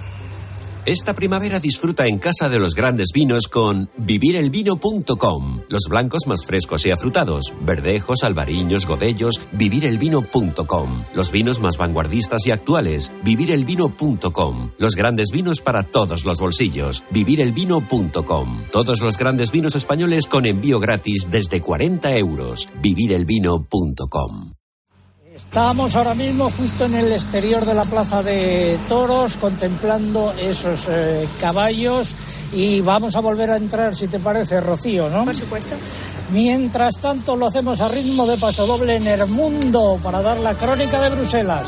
Esta 0.88 1.12
primavera 1.12 1.60
disfruta 1.60 2.06
en 2.06 2.18
casa 2.18 2.48
de 2.48 2.58
los 2.58 2.74
grandes 2.74 3.08
vinos 3.12 3.48
con 3.48 3.90
vivirelvino.com. 3.98 5.60
Los 5.68 5.82
blancos 5.86 6.26
más 6.26 6.46
frescos 6.46 6.86
y 6.86 6.90
afrutados, 6.90 7.52
verdejos, 7.60 8.24
albariños, 8.24 8.86
godellos, 8.86 9.38
vivirelvino.com. 9.52 11.04
Los 11.12 11.30
vinos 11.30 11.60
más 11.60 11.76
vanguardistas 11.76 12.46
y 12.46 12.52
actuales, 12.52 13.12
vivirelvino.com. 13.22 14.70
Los 14.78 14.94
grandes 14.94 15.30
vinos 15.30 15.60
para 15.60 15.82
todos 15.82 16.24
los 16.24 16.40
bolsillos, 16.40 17.04
vivirelvino.com. 17.10 18.62
Todos 18.72 19.02
los 19.02 19.18
grandes 19.18 19.52
vinos 19.52 19.76
españoles 19.76 20.26
con 20.26 20.46
envío 20.46 20.80
gratis 20.80 21.28
desde 21.30 21.60
40 21.60 22.16
euros, 22.16 22.66
vivirelvino.com. 22.80 24.54
Estamos 25.48 25.96
ahora 25.96 26.14
mismo 26.14 26.50
justo 26.50 26.84
en 26.84 26.94
el 26.94 27.10
exterior 27.10 27.64
de 27.64 27.72
la 27.72 27.84
Plaza 27.84 28.22
de 28.22 28.78
Toros 28.86 29.38
contemplando 29.38 30.30
esos 30.32 30.86
eh, 30.90 31.26
caballos 31.40 32.14
y 32.52 32.82
vamos 32.82 33.16
a 33.16 33.20
volver 33.20 33.50
a 33.50 33.56
entrar, 33.56 33.96
si 33.96 34.08
te 34.08 34.18
parece, 34.18 34.60
Rocío, 34.60 35.08
¿no? 35.08 35.24
Por 35.24 35.34
supuesto. 35.34 35.74
Mientras 36.32 36.98
tanto 36.98 37.34
lo 37.34 37.46
hacemos 37.46 37.80
a 37.80 37.88
ritmo 37.88 38.26
de 38.26 38.36
paso 38.36 38.66
doble 38.66 38.96
en 38.96 39.06
el 39.06 39.26
mundo 39.26 39.98
para 40.02 40.20
dar 40.20 40.36
la 40.36 40.52
crónica 40.52 41.00
de 41.00 41.16
Bruselas. 41.16 41.66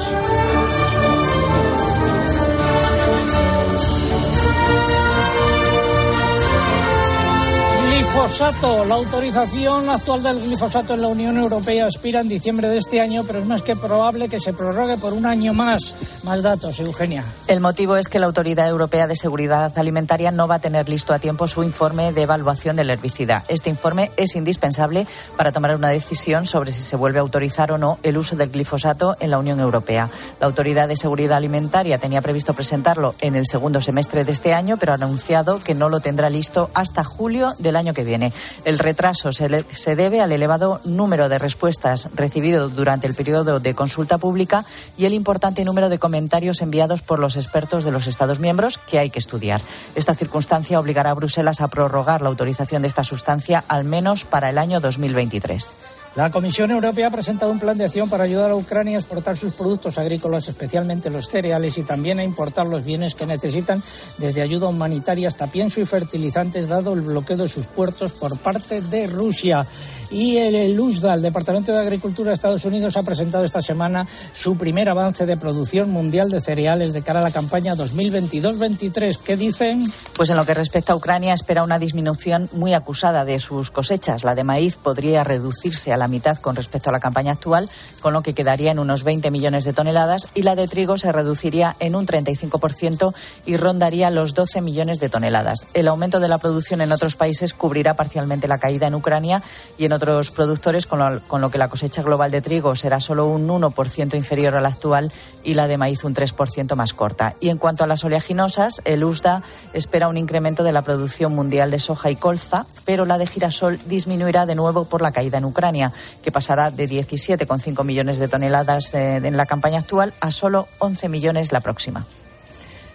Glifosato. 8.00 8.86
La 8.86 8.94
autorización 8.94 9.90
actual 9.90 10.22
del 10.22 10.40
glifosato 10.40 10.94
en 10.94 11.02
la 11.02 11.08
Unión 11.08 11.36
Europea 11.36 11.84
expira 11.84 12.20
en 12.20 12.28
diciembre 12.28 12.70
de 12.70 12.78
este 12.78 12.98
año, 12.98 13.24
pero 13.26 13.40
es 13.40 13.46
más 13.46 13.60
que 13.60 13.76
probable 13.76 14.30
que 14.30 14.40
se 14.40 14.54
prorrogue 14.54 14.96
por 14.96 15.12
un 15.12 15.26
año 15.26 15.52
más. 15.52 15.94
Más 16.22 16.42
datos, 16.42 16.80
Eugenia. 16.80 17.22
El 17.46 17.60
motivo 17.60 17.96
es 17.96 18.08
que 18.08 18.18
la 18.18 18.24
Autoridad 18.24 18.66
Europea 18.66 19.06
de 19.06 19.16
Seguridad 19.16 19.78
Alimentaria 19.78 20.30
no 20.30 20.48
va 20.48 20.54
a 20.54 20.58
tener 20.60 20.88
listo 20.88 21.12
a 21.12 21.18
tiempo 21.18 21.46
su 21.46 21.62
informe 21.62 22.12
de 22.14 22.22
evaluación 22.22 22.76
del 22.76 22.88
herbicida. 22.88 23.44
Este 23.48 23.68
informe 23.68 24.10
es 24.16 24.34
indispensable 24.34 25.06
para 25.36 25.52
tomar 25.52 25.76
una 25.76 25.90
decisión 25.90 26.46
sobre 26.46 26.72
si 26.72 26.82
se 26.82 26.96
vuelve 26.96 27.18
a 27.18 27.22
autorizar 27.22 27.70
o 27.70 27.76
no 27.76 27.98
el 28.02 28.16
uso 28.16 28.34
del 28.34 28.50
glifosato 28.50 29.18
en 29.20 29.30
la 29.30 29.38
Unión 29.38 29.60
Europea. 29.60 30.08
La 30.40 30.46
Autoridad 30.46 30.88
de 30.88 30.96
Seguridad 30.96 31.36
Alimentaria 31.36 31.98
tenía 31.98 32.22
previsto 32.22 32.54
presentarlo 32.54 33.14
en 33.20 33.36
el 33.36 33.46
segundo 33.46 33.82
semestre 33.82 34.24
de 34.24 34.32
este 34.32 34.54
año, 34.54 34.78
pero 34.78 34.92
ha 34.92 34.94
anunciado 34.94 35.58
que 35.58 35.74
no 35.74 35.90
lo 35.90 36.00
tendrá 36.00 36.30
listo 36.30 36.70
hasta 36.72 37.04
julio 37.04 37.54
del 37.58 37.76
año 37.76 37.89
que 37.94 38.04
viene. 38.04 38.32
El 38.64 38.78
retraso 38.78 39.32
se, 39.32 39.64
se 39.72 39.96
debe 39.96 40.20
al 40.20 40.32
elevado 40.32 40.80
número 40.84 41.28
de 41.28 41.38
respuestas 41.38 42.08
recibido 42.14 42.68
durante 42.68 43.06
el 43.06 43.14
periodo 43.14 43.60
de 43.60 43.74
consulta 43.74 44.18
pública 44.18 44.64
y 44.96 45.06
el 45.06 45.12
importante 45.12 45.64
número 45.64 45.88
de 45.88 45.98
comentarios 45.98 46.62
enviados 46.62 47.02
por 47.02 47.18
los 47.18 47.36
expertos 47.36 47.84
de 47.84 47.90
los 47.90 48.06
Estados 48.06 48.40
miembros 48.40 48.78
que 48.78 48.98
hay 48.98 49.10
que 49.10 49.18
estudiar. 49.18 49.60
Esta 49.94 50.14
circunstancia 50.14 50.80
obligará 50.80 51.10
a 51.10 51.14
Bruselas 51.14 51.60
a 51.60 51.68
prorrogar 51.68 52.22
la 52.22 52.28
autorización 52.28 52.82
de 52.82 52.88
esta 52.88 53.04
sustancia 53.04 53.64
al 53.68 53.84
menos 53.84 54.24
para 54.24 54.50
el 54.50 54.58
año 54.58 54.80
2023. 54.80 55.74
La 56.16 56.28
Comisión 56.28 56.72
Europea 56.72 57.06
ha 57.06 57.10
presentado 57.10 57.52
un 57.52 57.60
plan 57.60 57.78
de 57.78 57.84
acción 57.84 58.10
para 58.10 58.24
ayudar 58.24 58.50
a 58.50 58.56
Ucrania 58.56 58.96
a 58.96 59.00
exportar 59.00 59.36
sus 59.36 59.52
productos 59.52 59.96
agrícolas, 59.96 60.48
especialmente 60.48 61.08
los 61.08 61.28
cereales, 61.28 61.78
y 61.78 61.84
también 61.84 62.18
a 62.18 62.24
importar 62.24 62.66
los 62.66 62.84
bienes 62.84 63.14
que 63.14 63.26
necesitan, 63.26 63.80
desde 64.18 64.42
ayuda 64.42 64.66
humanitaria 64.66 65.28
hasta 65.28 65.46
pienso 65.46 65.80
y 65.80 65.86
fertilizantes, 65.86 66.66
dado 66.66 66.94
el 66.94 67.02
bloqueo 67.02 67.36
de 67.36 67.48
sus 67.48 67.66
puertos 67.66 68.14
por 68.14 68.36
parte 68.38 68.80
de 68.80 69.06
Rusia. 69.06 69.64
Y 70.10 70.38
el, 70.38 70.78
USDA, 70.80 71.14
el 71.14 71.22
Departamento 71.22 71.70
de 71.70 71.78
Agricultura 71.78 72.30
de 72.30 72.34
Estados 72.34 72.64
Unidos, 72.64 72.96
ha 72.96 73.04
presentado 73.04 73.44
esta 73.44 73.62
semana 73.62 74.04
su 74.32 74.56
primer 74.56 74.88
avance 74.88 75.24
de 75.26 75.36
producción 75.36 75.92
mundial 75.92 76.28
de 76.28 76.40
cereales 76.40 76.92
de 76.92 77.02
cara 77.02 77.20
a 77.20 77.22
la 77.22 77.30
campaña 77.30 77.76
2022-23. 77.76 79.16
¿Qué 79.18 79.36
dicen? 79.36 79.84
Pues 80.16 80.30
en 80.30 80.36
lo 80.36 80.44
que 80.44 80.54
respecta 80.54 80.92
a 80.92 80.96
Ucrania, 80.96 81.34
espera 81.34 81.62
una 81.62 81.78
disminución 81.78 82.48
muy 82.52 82.74
acusada 82.74 83.24
de 83.24 83.38
sus 83.38 83.70
cosechas. 83.70 84.24
La 84.24 84.34
de 84.34 84.42
maíz 84.42 84.76
podría 84.76 85.22
reducirse 85.22 85.92
a 85.92 85.99
la 86.00 86.08
mitad 86.08 86.38
con 86.38 86.56
respecto 86.56 86.90
a 86.90 86.92
la 86.92 86.98
campaña 86.98 87.30
actual, 87.30 87.70
con 88.00 88.12
lo 88.12 88.22
que 88.22 88.34
quedaría 88.34 88.72
en 88.72 88.80
unos 88.80 89.04
20 89.04 89.30
millones 89.30 89.64
de 89.64 89.72
toneladas, 89.72 90.26
y 90.34 90.42
la 90.42 90.56
de 90.56 90.66
trigo 90.66 90.98
se 90.98 91.12
reduciría 91.12 91.76
en 91.78 91.94
un 91.94 92.06
35% 92.06 93.14
y 93.46 93.56
rondaría 93.56 94.10
los 94.10 94.34
12 94.34 94.60
millones 94.60 94.98
de 94.98 95.08
toneladas. 95.08 95.68
El 95.74 95.86
aumento 95.86 96.18
de 96.18 96.28
la 96.28 96.38
producción 96.38 96.80
en 96.80 96.90
otros 96.90 97.14
países 97.14 97.54
cubrirá 97.54 97.94
parcialmente 97.94 98.48
la 98.48 98.58
caída 98.58 98.88
en 98.88 98.96
Ucrania 98.96 99.42
y 99.78 99.84
en 99.84 99.92
otros 99.92 100.32
productores, 100.32 100.86
con 100.86 100.98
lo, 100.98 101.20
con 101.28 101.40
lo 101.40 101.50
que 101.50 101.58
la 101.58 101.68
cosecha 101.68 102.02
global 102.02 102.30
de 102.30 102.40
trigo 102.40 102.74
será 102.74 102.98
solo 102.98 103.26
un 103.26 103.46
1% 103.46 104.14
inferior 104.16 104.56
a 104.56 104.60
la 104.60 104.68
actual 104.68 105.12
y 105.44 105.54
la 105.54 105.66
de 105.66 105.78
maíz 105.78 106.04
un 106.04 106.14
3% 106.14 106.74
más 106.76 106.94
corta. 106.94 107.36
Y 107.40 107.48
en 107.48 107.58
cuanto 107.58 107.84
a 107.84 107.86
las 107.86 108.04
oleaginosas, 108.04 108.82
el 108.84 109.04
USDA 109.04 109.42
espera 109.72 110.08
un 110.08 110.16
incremento 110.16 110.64
de 110.64 110.72
la 110.72 110.82
producción 110.82 111.34
mundial 111.34 111.70
de 111.70 111.78
soja 111.78 112.10
y 112.10 112.16
colza, 112.16 112.66
pero 112.84 113.04
la 113.04 113.18
de 113.18 113.26
girasol 113.26 113.78
disminuirá 113.86 114.46
de 114.46 114.54
nuevo 114.54 114.84
por 114.84 115.02
la 115.02 115.12
caída 115.12 115.38
en 115.38 115.44
Ucrania, 115.44 115.92
que 116.22 116.32
pasará 116.32 116.70
de 116.70 116.88
17,5 116.88 117.84
millones 117.84 118.18
de 118.18 118.28
toneladas 118.28 118.94
eh, 118.94 119.16
en 119.16 119.36
la 119.36 119.46
campaña 119.46 119.78
actual 119.78 120.12
a 120.20 120.30
solo 120.30 120.66
11 120.78 121.08
millones 121.08 121.52
la 121.52 121.60
próxima. 121.60 122.04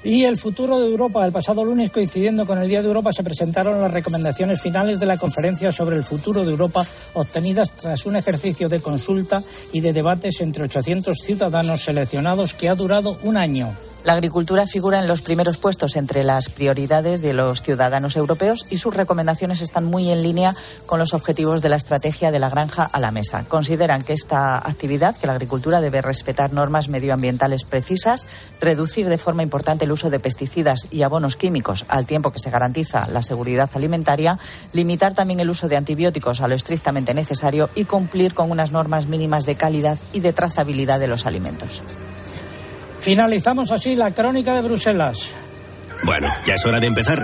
Y 0.05 0.23
el 0.23 0.37
futuro 0.37 0.79
de 0.79 0.85
Europa. 0.85 1.25
El 1.25 1.31
pasado 1.31 1.65
lunes, 1.65 1.89
coincidiendo 1.89 2.45
con 2.45 2.59
el 2.59 2.67
Día 2.67 2.79
de 2.79 2.87
Europa, 2.87 3.11
se 3.11 3.23
presentaron 3.23 3.81
las 3.81 3.91
recomendaciones 3.91 4.61
finales 4.61 4.99
de 4.99 5.07
la 5.07 5.17
conferencia 5.17 5.71
sobre 5.71 5.95
el 5.95 6.03
futuro 6.03 6.45
de 6.45 6.51
Europa, 6.51 6.85
obtenidas 7.15 7.71
tras 7.71 8.05
un 8.05 8.15
ejercicio 8.15 8.69
de 8.69 8.81
consulta 8.81 9.43
y 9.73 9.81
de 9.81 9.93
debates 9.93 10.41
entre 10.41 10.65
800 10.65 11.17
ciudadanos 11.17 11.81
seleccionados 11.81 12.53
que 12.53 12.69
ha 12.69 12.75
durado 12.75 13.17
un 13.23 13.35
año. 13.35 13.75
La 14.05 14.13
agricultura 14.13 14.67
figura 14.67 14.99
en 14.99 15.07
los 15.07 15.23
primeros 15.23 15.57
puestos 15.57 15.95
entre 15.95 16.23
las 16.23 16.49
prioridades 16.49 17.23
de 17.23 17.33
los 17.33 17.63
ciudadanos 17.63 18.15
europeos 18.15 18.67
y 18.69 18.77
sus 18.77 18.93
recomendaciones 18.93 19.61
están 19.61 19.83
muy 19.83 20.11
en 20.11 20.21
línea 20.21 20.55
con 20.85 20.99
los 20.99 21.15
objetivos 21.15 21.63
de 21.63 21.69
la 21.69 21.75
estrategia 21.75 22.29
de 22.29 22.37
la 22.37 22.51
granja 22.51 22.83
a 22.83 22.99
la 22.99 23.09
mesa. 23.09 23.45
Consideran 23.47 24.03
que 24.03 24.13
esta 24.13 24.57
actividad, 24.57 25.17
que 25.17 25.25
la 25.25 25.33
agricultura 25.33 25.81
debe 25.81 26.03
respetar 26.03 26.53
normas 26.53 26.87
medioambientales 26.87 27.63
precisas, 27.63 28.27
reducir 28.61 29.09
de 29.09 29.17
forma 29.17 29.41
importante 29.41 29.85
el 29.85 29.91
uso 29.91 30.11
de 30.11 30.19
pesticidas 30.19 30.87
y 30.91 31.01
abonos 31.01 31.35
químicos 31.35 31.83
al 31.87 32.05
tiempo 32.05 32.31
que 32.31 32.37
se 32.37 32.51
garantiza 32.51 33.07
la 33.07 33.23
seguridad 33.23 33.71
alimentaria, 33.73 34.37
limitar 34.71 35.15
también 35.15 35.39
el 35.39 35.49
uso 35.49 35.67
de 35.67 35.77
antibióticos 35.77 36.41
a 36.41 36.47
lo 36.47 36.53
estrictamente 36.53 37.15
necesario 37.15 37.71
y 37.73 37.85
cumplir 37.85 38.35
con 38.35 38.51
unas 38.51 38.69
normas 38.69 39.07
mínimas 39.07 39.47
de 39.47 39.55
calidad 39.55 39.97
y 40.13 40.19
de 40.19 40.31
trazabilidad 40.31 40.99
de 40.99 41.07
los 41.07 41.25
alimentos. 41.25 41.83
Finalizamos 43.05 43.71
así 43.71 43.93
la 43.93 44.09
crónica 44.09 44.55
de 44.55 44.63
Bruselas. 44.63 45.31
Bueno, 46.01 46.27
ya 46.43 46.55
es 46.55 46.65
hora 46.65 46.79
de 46.79 46.87
empezar. 46.87 47.23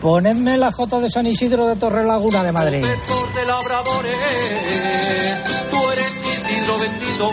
Ponedme 0.00 0.56
la 0.56 0.70
J 0.70 1.00
de 1.00 1.10
San 1.10 1.26
Isidro 1.26 1.66
de 1.66 1.74
Torrelaguna 1.76 2.44
de 2.44 2.52
Madrid. 2.52 2.80
protector 2.82 3.34
de 3.34 3.46
labradores, 3.46 4.16
tú 5.70 5.90
eres 5.90 6.12
Isidro 6.48 6.78
bendito, 6.78 7.30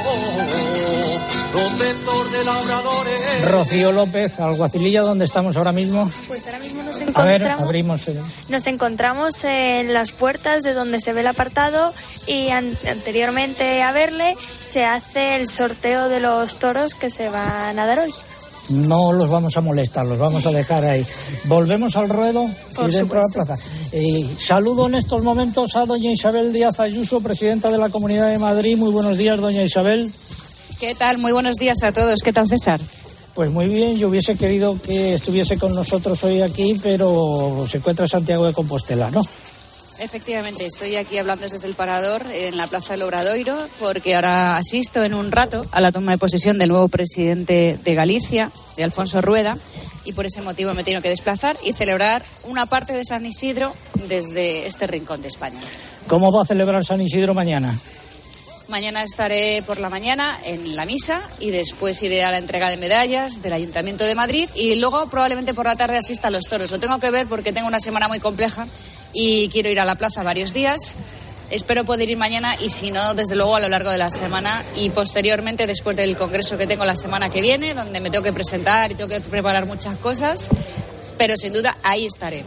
protector 1.52 2.32
de 2.32 2.44
labradores. 2.44 3.52
Rocío 3.52 3.92
López, 3.92 4.40
Alguacililla, 4.40 5.02
¿dónde 5.02 5.26
estamos 5.26 5.56
ahora 5.58 5.72
mismo? 5.72 6.10
Pues 6.28 6.48
ahora 6.48 6.58
mismo 6.60 6.82
nos 6.82 6.96
A 6.96 7.24
ver, 7.24 7.42
encontramos, 7.44 7.66
abrimos. 7.66 8.08
el- 8.08 8.22
nos 8.50 8.68
encontramos 8.68 9.44
en 9.44 9.94
las 9.94 10.12
puertas 10.12 10.64
de 10.64 10.74
donde 10.74 11.00
se 11.00 11.14
ve 11.14 11.22
el 11.22 11.28
apartado 11.28 11.94
y 12.26 12.50
an- 12.50 12.76
anteriormente 12.90 13.84
a 13.84 13.92
verle 13.92 14.36
se 14.64 14.86
hace 14.86 15.36
el 15.36 15.48
sorteo 15.48 16.10
de 16.10 16.20
los 16.20 16.58
toros 16.58 16.96
que 16.96 17.12
se 17.12 17.30
van 17.30 17.78
a 17.78 17.86
dar 17.86 18.00
hoy. 18.00 18.14
No 18.70 19.14
los 19.14 19.30
vamos 19.30 19.56
a 19.58 19.62
molestar, 19.62 20.06
los 20.06 20.18
vamos 20.18 20.46
a 20.46 20.52
dejar 20.52 20.84
ahí. 20.84 21.06
Volvemos 21.46 21.96
al 21.96 22.10
ruedo 22.10 22.50
Por 22.76 22.90
y 22.90 22.94
dentro 22.94 23.20
de 23.20 23.26
la 23.28 23.34
plaza. 23.34 23.56
Eh, 23.92 24.28
saludo 24.40 24.88
en 24.88 24.96
estos 24.96 25.24
momentos 25.24 25.76
a 25.76 25.86
doña 25.86 26.12
Isabel 26.12 26.52
Díaz 26.52 26.80
Ayuso, 26.80 27.22
presidenta 27.22 27.70
de 27.70 27.78
la 27.78 27.90
Comunidad 27.90 28.30
de 28.30 28.40
Madrid. 28.40 28.78
Muy 28.78 28.92
buenos 28.92 29.18
días, 29.18 29.40
doña 29.40 29.64
Isabel. 29.64 30.12
¿Qué 30.80 30.96
tal? 30.96 31.18
Muy 31.20 31.32
buenos 31.32 31.58
días 31.58 31.84
a 31.84 31.92
todos. 31.92 32.22
¿Qué 32.22 32.34
tal, 32.34 32.48
César? 32.48 32.82
Pues 33.36 33.52
muy 33.52 33.68
bien, 33.68 33.98
yo 33.98 34.08
hubiese 34.08 34.36
querido 34.36 34.80
que 34.82 35.14
estuviese 35.14 35.58
con 35.58 35.76
nosotros 35.76 36.24
hoy 36.24 36.42
aquí, 36.42 36.80
pero 36.82 37.66
se 37.70 37.78
encuentra 37.78 38.06
en 38.06 38.10
Santiago 38.10 38.46
de 38.46 38.54
Compostela, 38.54 39.12
¿no? 39.12 39.22
Efectivamente, 39.98 40.66
estoy 40.66 40.98
aquí 40.98 41.18
hablando 41.18 41.48
desde 41.48 41.68
el 41.68 41.74
parador 41.74 42.24
en 42.30 42.58
la 42.58 42.68
Plaza 42.68 42.94
del 42.94 43.04
Obradoiro 43.04 43.56
porque 43.80 44.16
ahora 44.16 44.58
asisto 44.58 45.04
en 45.04 45.14
un 45.14 45.32
rato 45.32 45.66
a 45.72 45.80
la 45.80 45.92
toma 45.92 46.12
de 46.12 46.18
posesión 46.18 46.58
del 46.58 46.70
nuevo 46.70 46.90
presidente 46.90 47.80
de 47.82 47.96
Galicia, 47.96 48.52
de 48.76 48.84
Alfonso 48.84 49.22
Rueda, 49.22 49.58
y 50.04 50.12
por 50.12 50.26
ese 50.26 50.42
motivo 50.42 50.74
me 50.74 50.84
tengo 50.84 51.02
que 51.02 51.10
desplazar 51.10 51.56
y 51.64 51.72
celebrar 51.74 52.24
una 52.44 52.66
parte 52.66 52.94
de 52.94 53.06
San 53.06 53.26
Isidro 53.26 53.74
desde 54.08 54.68
este 54.68 54.86
rincón 54.86 55.22
de 55.22 55.30
España. 55.30 55.60
¿Cómo 56.08 56.32
va 56.32 56.42
a 56.42 56.46
celebrar 56.46 56.84
San 56.84 57.02
Isidro 57.02 57.34
mañana? 57.34 57.78
Mañana 58.68 59.04
estaré 59.04 59.62
por 59.62 59.80
la 59.80 59.90
mañana 59.90 60.40
en 60.44 60.76
la 60.76 60.86
misa 60.86 61.22
y 61.40 61.52
después 61.52 62.02
iré 62.02 62.24
a 62.24 62.32
la 62.32 62.40
entrega 62.40 62.70
de 62.70 62.78
medallas 62.78 63.44
del 63.44 63.54
Ayuntamiento 63.54 64.04
de 64.04 64.16
Madrid 64.16 64.50
y 64.56 64.76
luego 64.76 65.08
probablemente 65.08 65.54
por 65.54 65.68
la 65.68 65.76
tarde 65.76 65.98
asista 65.98 66.30
a 66.30 66.32
los 66.32 66.48
toros. 66.48 66.72
Lo 66.72 66.80
tengo 66.80 67.00
que 67.00 67.12
ver 67.12 67.28
porque 67.28 67.54
tengo 67.54 67.68
una 67.68 67.80
semana 67.80 68.08
muy 68.08 68.20
compleja 68.20 68.68
y 69.16 69.48
quiero 69.50 69.70
ir 69.70 69.80
a 69.80 69.86
la 69.86 69.96
plaza 69.96 70.22
varios 70.22 70.54
días. 70.54 70.98
Espero 71.50 71.86
poder 71.86 72.10
ir 72.10 72.18
mañana 72.18 72.56
y 72.60 72.70
si 72.70 72.92
no, 72.92 73.14
desde 73.14 73.36
luego 73.36 73.56
a 73.56 73.60
lo 73.60 73.70
largo 73.70 73.90
de 73.90 73.98
la 73.98 74.10
semana 74.10 74.64
y 74.76 74.90
posteriormente 74.90 75.68
después 75.68 75.96
del 75.96 76.18
congreso 76.18 76.58
que 76.58 76.68
tengo 76.68 76.86
la 76.86 76.96
semana 76.96 77.30
que 77.30 77.42
viene, 77.42 77.74
donde 77.74 78.00
me 78.00 78.10
tengo 78.10 78.24
que 78.24 78.34
presentar 78.34 78.92
y 78.92 78.96
tengo 78.96 79.10
que 79.10 79.22
preparar 79.22 79.66
muchas 79.66 79.96
cosas, 79.98 80.50
pero 81.18 81.38
sin 81.38 81.54
duda 81.54 81.78
ahí 81.84 82.06
estaré. 82.06 82.44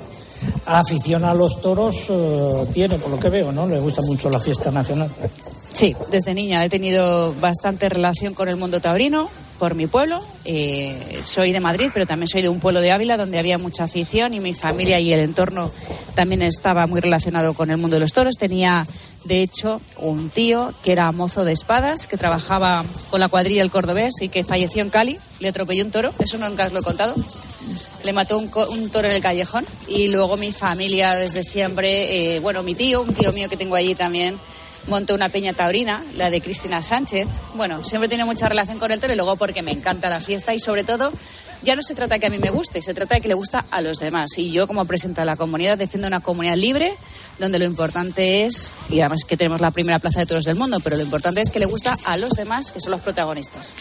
Afición 0.67 1.25
a 1.25 1.33
los 1.33 1.61
toros 1.63 2.07
eh, 2.11 2.67
tiene, 2.73 2.99
por 2.99 3.11
lo 3.11 3.19
que 3.19 3.31
veo, 3.31 3.51
¿no? 3.51 3.67
Le 3.67 3.79
gusta 3.79 4.03
mucho 4.05 4.29
la 4.29 4.39
fiesta 4.39 4.71
nacional. 4.71 5.11
Sí, 5.73 5.97
desde 6.11 6.35
niña 6.35 6.65
he 6.65 6.69
tenido 6.69 7.33
bastante 7.41 7.89
relación 7.89 8.35
con 8.35 8.49
el 8.49 8.57
mundo 8.57 8.81
taurino 8.81 9.31
por 9.59 9.75
mi 9.75 9.87
pueblo. 9.87 10.23
Eh, 10.45 11.21
soy 11.25 11.53
de 11.53 11.61
Madrid, 11.61 11.91
pero 11.93 12.07
también 12.07 12.29
soy 12.29 12.43
de 12.43 12.49
un 12.49 12.61
pueblo 12.61 12.81
de 12.81 12.93
Ávila 12.93 13.17
donde 13.17 13.39
había 13.39 13.59
mucha 13.59 13.85
afición 13.85 14.35
y 14.35 14.41
mi 14.41 14.55
familia 14.55 15.01
y 15.01 15.13
el 15.13 15.21
entorno 15.21 15.71
también 16.15 16.43
estaba 16.43 16.87
muy 16.87 17.01
relacionado 17.01 17.55
con 17.55 17.71
el 17.71 17.77
mundo 17.77 17.97
de 17.97 18.01
los 18.01 18.13
toros. 18.13 18.37
Tenía, 18.37 18.87
de 19.25 19.43
hecho, 19.43 19.81
un 19.99 20.31
tío 20.31 20.73
que 20.83 20.93
era 20.93 21.11
mozo 21.13 21.45
de 21.45 21.53
espadas, 21.53 22.07
que 22.09 22.17
trabajaba 22.17 22.85
con 23.11 23.21
la 23.21 23.29
cuadrilla 23.29 23.63
del 23.63 23.71
Cordobés 23.71 24.15
y 24.21 24.29
que 24.29 24.45
falleció 24.45 24.83
en 24.83 24.91
Cali. 24.91 25.19
Le 25.41 25.49
atropelló 25.49 25.85
un 25.85 25.91
toro, 25.91 26.13
eso 26.19 26.39
nunca 26.39 26.67
os 26.67 26.73
lo 26.73 26.81
he 26.81 26.83
contado. 26.83 27.15
Le 28.05 28.13
mató 28.13 28.39
un, 28.39 28.51
un 28.71 28.91
toro 28.91 29.09
en 29.09 29.15
el 29.15 29.23
callejón 29.23 29.67
y 29.89 30.09
luego 30.09 30.37
mi 30.37 30.53
familia 30.53 31.15
desde 31.15 31.43
siempre, 31.43 32.37
eh, 32.37 32.41
bueno, 32.41 32.63
mi 32.63 32.75
tío, 32.75 33.03
un 33.03 33.13
tío 33.13 33.33
mío 33.33 33.49
que 33.49 33.57
tengo 33.57 33.75
allí 33.75 33.95
también, 33.95 34.39
montó 34.89 35.15
una 35.15 35.29
peña 35.29 35.53
taurina, 35.53 36.03
la 36.17 36.31
de 36.31 36.41
Cristina 36.41 36.83
Sánchez. 36.83 37.29
Bueno, 37.55 37.85
siempre 37.85 38.09
tenido 38.09 38.27
mucha 38.27 38.49
relación 38.49 38.79
con 38.79 38.91
el 38.91 39.01
toro 39.01 39.13
y 39.13 39.17
luego 39.17 39.37
porque 39.37 39.63
me 39.63 39.73
encanta 39.73 40.09
la 40.09 40.21
fiesta 40.21 40.55
y 40.55 40.59
sobre 40.59 40.85
todo 40.85 41.13
ya 41.63 41.75
no 41.75 41.83
se 41.83 41.95
trata 41.95 42.15
de 42.15 42.21
que 42.21 42.27
a 42.27 42.31
mí 42.31 42.39
me 42.39 42.51
guste, 42.51 42.81
se 42.83 42.95
trata 42.95 43.17
de 43.17 43.21
que 43.21 43.29
le 43.29 43.35
gusta 43.35 43.65
a 43.71 43.81
los 43.83 43.99
demás. 43.99 44.31
Y 44.39 44.51
yo 44.51 44.67
como 44.67 44.85
presidenta 44.85 45.23
de 45.23 45.27
la 45.27 45.37
comunidad 45.37 45.77
defiendo 45.77 46.07
una 46.07 46.21
comunidad 46.21 46.57
libre 46.57 46.93
donde 47.39 47.59
lo 47.59 47.65
importante 47.65 48.45
es, 48.45 48.73
y 48.91 49.01
además 49.01 49.21
que 49.27 49.37
tenemos 49.37 49.61
la 49.61 49.71
primera 49.71 49.99
plaza 49.99 50.21
de 50.21 50.27
toros 50.27 50.45
del 50.45 50.57
mundo, 50.57 50.79
pero 50.83 50.97
lo 50.97 51.03
importante 51.03 51.41
es 51.41 51.51
que 51.51 51.59
le 51.59 51.67
gusta 51.67 51.97
a 52.05 52.17
los 52.17 52.31
demás, 52.31 52.73
que 52.73 52.81
son 52.81 52.93
los 52.93 53.01
protagonistas. 53.01 53.75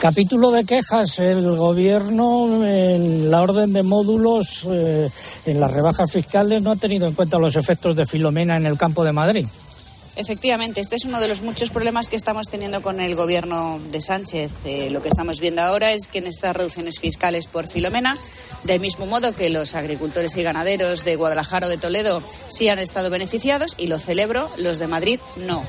Capítulo 0.00 0.50
de 0.50 0.64
quejas. 0.64 1.18
El 1.18 1.56
gobierno, 1.56 2.64
en 2.64 3.30
la 3.30 3.42
orden 3.42 3.72
de 3.72 3.82
módulos, 3.82 4.64
eh, 4.70 5.10
en 5.46 5.60
las 5.60 5.72
rebajas 5.72 6.10
fiscales, 6.10 6.62
no 6.62 6.72
ha 6.72 6.76
tenido 6.76 7.08
en 7.08 7.14
cuenta 7.14 7.38
los 7.38 7.56
efectos 7.56 7.96
de 7.96 8.06
Filomena 8.06 8.56
en 8.56 8.66
el 8.66 8.78
campo 8.78 9.04
de 9.04 9.12
Madrid. 9.12 9.46
Efectivamente, 10.18 10.80
este 10.80 10.96
es 10.96 11.04
uno 11.04 11.20
de 11.20 11.28
los 11.28 11.42
muchos 11.42 11.70
problemas 11.70 12.08
que 12.08 12.16
estamos 12.16 12.48
teniendo 12.48 12.82
con 12.82 12.98
el 12.98 13.14
gobierno 13.14 13.78
de 13.88 14.00
Sánchez. 14.00 14.50
Eh, 14.64 14.90
lo 14.90 15.00
que 15.00 15.10
estamos 15.10 15.38
viendo 15.38 15.62
ahora 15.62 15.92
es 15.92 16.08
que 16.08 16.18
en 16.18 16.26
estas 16.26 16.56
reducciones 16.56 16.98
fiscales 16.98 17.46
por 17.46 17.68
Filomena, 17.68 18.18
del 18.64 18.80
mismo 18.80 19.06
modo 19.06 19.32
que 19.32 19.48
los 19.48 19.76
agricultores 19.76 20.36
y 20.36 20.42
ganaderos 20.42 21.04
de 21.04 21.14
Guadalajara 21.14 21.68
o 21.68 21.70
de 21.70 21.78
Toledo 21.78 22.20
sí 22.48 22.68
han 22.68 22.80
estado 22.80 23.10
beneficiados, 23.10 23.76
y 23.78 23.86
lo 23.86 24.00
celebro, 24.00 24.50
los 24.56 24.80
de 24.80 24.88
Madrid 24.88 25.20
no. 25.36 25.62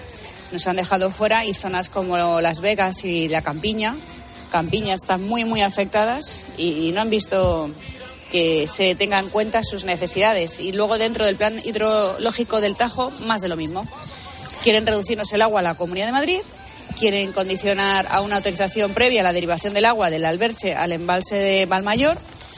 Nos 0.52 0.66
han 0.66 0.78
dejado 0.78 1.12
fuera 1.12 1.46
y 1.46 1.54
zonas 1.54 1.90
como 1.90 2.42
Las 2.42 2.60
Vegas 2.62 3.06
y 3.06 3.28
la 3.28 3.44
Campiña. 3.44 3.96
Campiña 4.52 4.96
están 4.96 5.28
muy, 5.28 5.46
muy 5.46 5.62
afectadas 5.62 6.48
y, 6.58 6.88
y 6.88 6.92
no 6.92 7.02
han 7.02 7.12
visto 7.12 7.70
que 8.32 8.66
se 8.66 8.96
tengan 8.96 9.26
en 9.26 9.30
cuenta 9.30 9.62
sus 9.62 9.84
necesidades. 9.84 10.60
Y 10.60 10.72
luego 10.72 10.98
dentro 10.98 11.26
del 11.26 11.36
plan 11.36 11.62
hidrológico 11.64 12.62
del 12.62 12.76
Tajo, 12.76 13.12
más 13.28 13.42
de 13.42 13.48
lo 13.48 13.56
mismo. 13.56 13.88
Quieren 14.64 14.86
reducirnos 14.86 15.32
el 15.34 15.42
agua 15.42 15.62
a 15.62 15.64
la 15.64 15.76
Comunidad 15.76 16.08
de 16.08 16.12
Madrid, 16.12 16.40
quieren 16.98 17.32
condicionar 17.32 18.08
a 18.10 18.22
una 18.22 18.38
autorización 18.38 18.94
previa 18.94 19.24
la 19.24 19.34
derivación 19.34 19.74
del 19.74 19.86
agua 19.86 20.10
del 20.10 20.26
Alberche 20.26 20.76
al 20.76 20.92
embalse 20.92 21.36
de 21.36 21.66
Valmayor. 21.66 22.18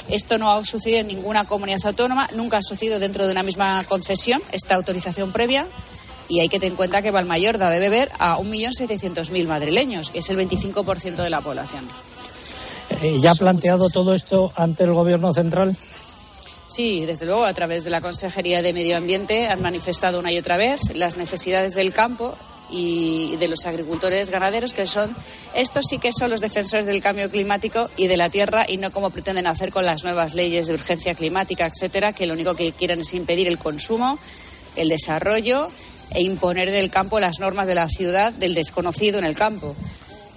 Esto 0.10 0.38
no 0.38 0.52
ha 0.52 0.64
sucedido 0.64 1.00
en 1.00 1.08
ninguna 1.08 1.46
comunidad 1.46 1.80
autónoma, 1.86 2.28
nunca 2.34 2.58
ha 2.58 2.62
sucedido 2.62 3.00
dentro 3.00 3.26
de 3.26 3.32
una 3.32 3.44
misma 3.44 3.84
concesión, 3.88 4.42
esta 4.52 4.76
autorización 4.76 5.32
previa. 5.32 5.66
Y 6.28 6.40
hay 6.40 6.50
que 6.50 6.60
tener 6.60 6.72
en 6.72 6.78
cuenta 6.78 7.02
que 7.02 7.12
Valmayor 7.12 7.58
da 7.58 7.70
de 7.70 7.80
beber 7.80 8.10
a 8.18 8.38
1.700.000 8.38 9.48
madrileños, 9.48 10.10
que 10.10 10.20
es 10.20 10.30
el 10.30 10.38
25% 10.38 11.16
de 11.18 11.30
la 11.30 11.42
población. 11.42 11.88
Eh, 13.02 13.18
¿Ya 13.20 13.32
ha 13.32 13.36
planteado 13.36 13.90
todo 13.90 14.14
esto 14.14 14.52
ante 14.56 14.84
el 14.84 14.94
gobierno 14.94 15.34
central? 15.34 15.76
Sí, 16.72 17.06
desde 17.06 17.26
luego, 17.26 17.44
a 17.44 17.54
través 17.54 17.84
de 17.84 17.90
la 17.90 18.00
Consejería 18.00 18.62
de 18.62 18.72
Medio 18.72 18.96
Ambiente 18.96 19.48
han 19.48 19.62
manifestado 19.62 20.20
una 20.20 20.32
y 20.32 20.38
otra 20.38 20.56
vez 20.56 20.80
las 20.96 21.18
necesidades 21.18 21.76
del 21.76 21.92
campo 21.92 22.34
y 22.70 23.36
de 23.36 23.50
los 23.50 23.66
agricultores 23.66 24.30
ganaderos, 24.30 24.74
que 24.74 24.86
son, 24.86 25.14
estos 25.54 25.84
sí 25.90 25.98
que 25.98 26.14
son 26.14 26.30
los 26.30 26.40
defensores 26.40 26.86
del 26.86 27.02
cambio 27.02 27.30
climático 27.30 27.90
y 27.98 28.08
de 28.08 28.16
la 28.16 28.30
tierra, 28.30 28.64
y 28.66 28.78
no 28.78 28.90
como 28.92 29.10
pretenden 29.10 29.48
hacer 29.48 29.70
con 29.74 29.86
las 29.86 30.06
nuevas 30.06 30.34
leyes 30.34 30.68
de 30.68 30.76
urgencia 30.76 31.14
climática, 31.14 31.66
etcétera, 31.66 32.14
que 32.14 32.26
lo 32.26 32.36
único 32.36 32.56
que 32.56 32.72
quieren 32.72 33.02
es 33.02 33.14
impedir 33.14 33.50
el 33.50 33.58
consumo, 33.58 34.18
el 34.78 34.88
desarrollo 34.88 35.68
e 36.12 36.24
imponer 36.24 36.70
en 36.70 36.76
el 36.76 36.90
campo 36.90 37.20
las 37.20 37.42
normas 37.42 37.68
de 37.68 37.76
la 37.76 37.90
ciudad 37.90 38.32
del 38.32 38.54
desconocido 38.54 39.20
en 39.20 39.26
el 39.26 39.36
campo. 39.36 39.76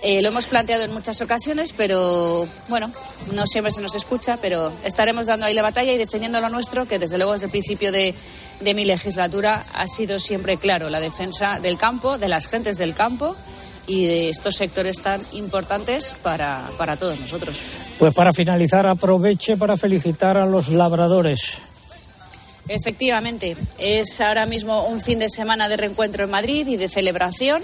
Eh, 0.06 0.20
lo 0.20 0.28
hemos 0.28 0.44
planteado 0.44 0.84
en 0.84 0.92
muchas 0.92 1.22
ocasiones, 1.22 1.72
pero 1.72 2.46
bueno, 2.68 2.92
no 3.32 3.46
siempre 3.46 3.72
se 3.72 3.80
nos 3.80 3.94
escucha, 3.94 4.36
pero 4.36 4.70
estaremos 4.84 5.24
dando 5.24 5.46
ahí 5.46 5.54
la 5.54 5.62
batalla 5.62 5.94
y 5.94 5.96
defendiendo 5.96 6.42
lo 6.42 6.50
nuestro, 6.50 6.86
que 6.86 6.98
desde 6.98 7.16
luego 7.16 7.32
desde 7.32 7.46
el 7.46 7.50
principio 7.50 7.90
de, 7.90 8.14
de 8.60 8.74
mi 8.74 8.84
legislatura 8.84 9.64
ha 9.72 9.86
sido 9.86 10.18
siempre 10.18 10.58
claro, 10.58 10.90
la 10.90 11.00
defensa 11.00 11.58
del 11.58 11.78
campo, 11.78 12.18
de 12.18 12.28
las 12.28 12.48
gentes 12.48 12.76
del 12.76 12.92
campo 12.92 13.34
y 13.86 14.04
de 14.04 14.28
estos 14.28 14.56
sectores 14.56 15.00
tan 15.00 15.22
importantes 15.32 16.14
para, 16.22 16.68
para 16.76 16.98
todos 16.98 17.18
nosotros. 17.20 17.62
Pues 17.98 18.12
para 18.12 18.34
finalizar, 18.34 18.86
aproveche 18.86 19.56
para 19.56 19.78
felicitar 19.78 20.36
a 20.36 20.44
los 20.44 20.68
labradores. 20.68 21.56
Efectivamente, 22.68 23.56
es 23.78 24.20
ahora 24.20 24.44
mismo 24.44 24.86
un 24.86 25.00
fin 25.00 25.18
de 25.18 25.30
semana 25.30 25.66
de 25.70 25.78
reencuentro 25.78 26.24
en 26.24 26.30
Madrid 26.30 26.66
y 26.66 26.76
de 26.76 26.90
celebración 26.90 27.62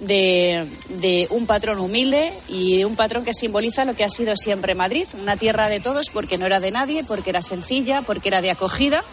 de, 0.00 1.26
un 1.30 1.46
patrón 1.46 1.78
humilde 1.78 2.32
y 2.48 2.84
un 2.84 2.96
patrón 2.96 3.24
que 3.24 3.34
simboliza 3.34 3.84
lo 3.84 3.94
que 3.94 4.04
ha 4.04 4.08
sido 4.08 4.36
siempre 4.36 4.74
Madrid, 4.74 5.06
una 5.20 5.36
tierra 5.36 5.68
de 5.68 5.80
todos 5.80 6.10
porque 6.10 6.38
no 6.38 6.46
era 6.46 6.60
de 6.60 6.70
nadie, 6.70 7.04
porque 7.04 7.30
era 7.30 7.42
sencilla, 7.42 8.02
porque 8.02 8.28
era 8.28 8.42
de 8.42 8.50
acogida. 8.50 9.04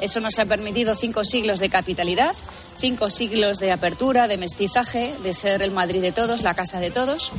Eso 0.00 0.20
nos 0.20 0.38
ha 0.38 0.44
permitido 0.44 0.94
cinco 0.94 1.24
siglos 1.24 1.60
de 1.60 1.68
capitalidad, 1.68 2.34
cinco 2.76 3.10
siglos 3.10 3.58
de 3.58 3.70
apertura, 3.70 4.26
de 4.26 4.36
mestizaje, 4.36 5.14
de 5.22 5.32
ser 5.32 5.62
el 5.62 5.70
Madrid 5.70 6.02
de 6.02 6.12
todos, 6.12 6.42
la 6.42 6.54
casa 6.54 6.80
de 6.80 6.90
todos. 6.90 7.32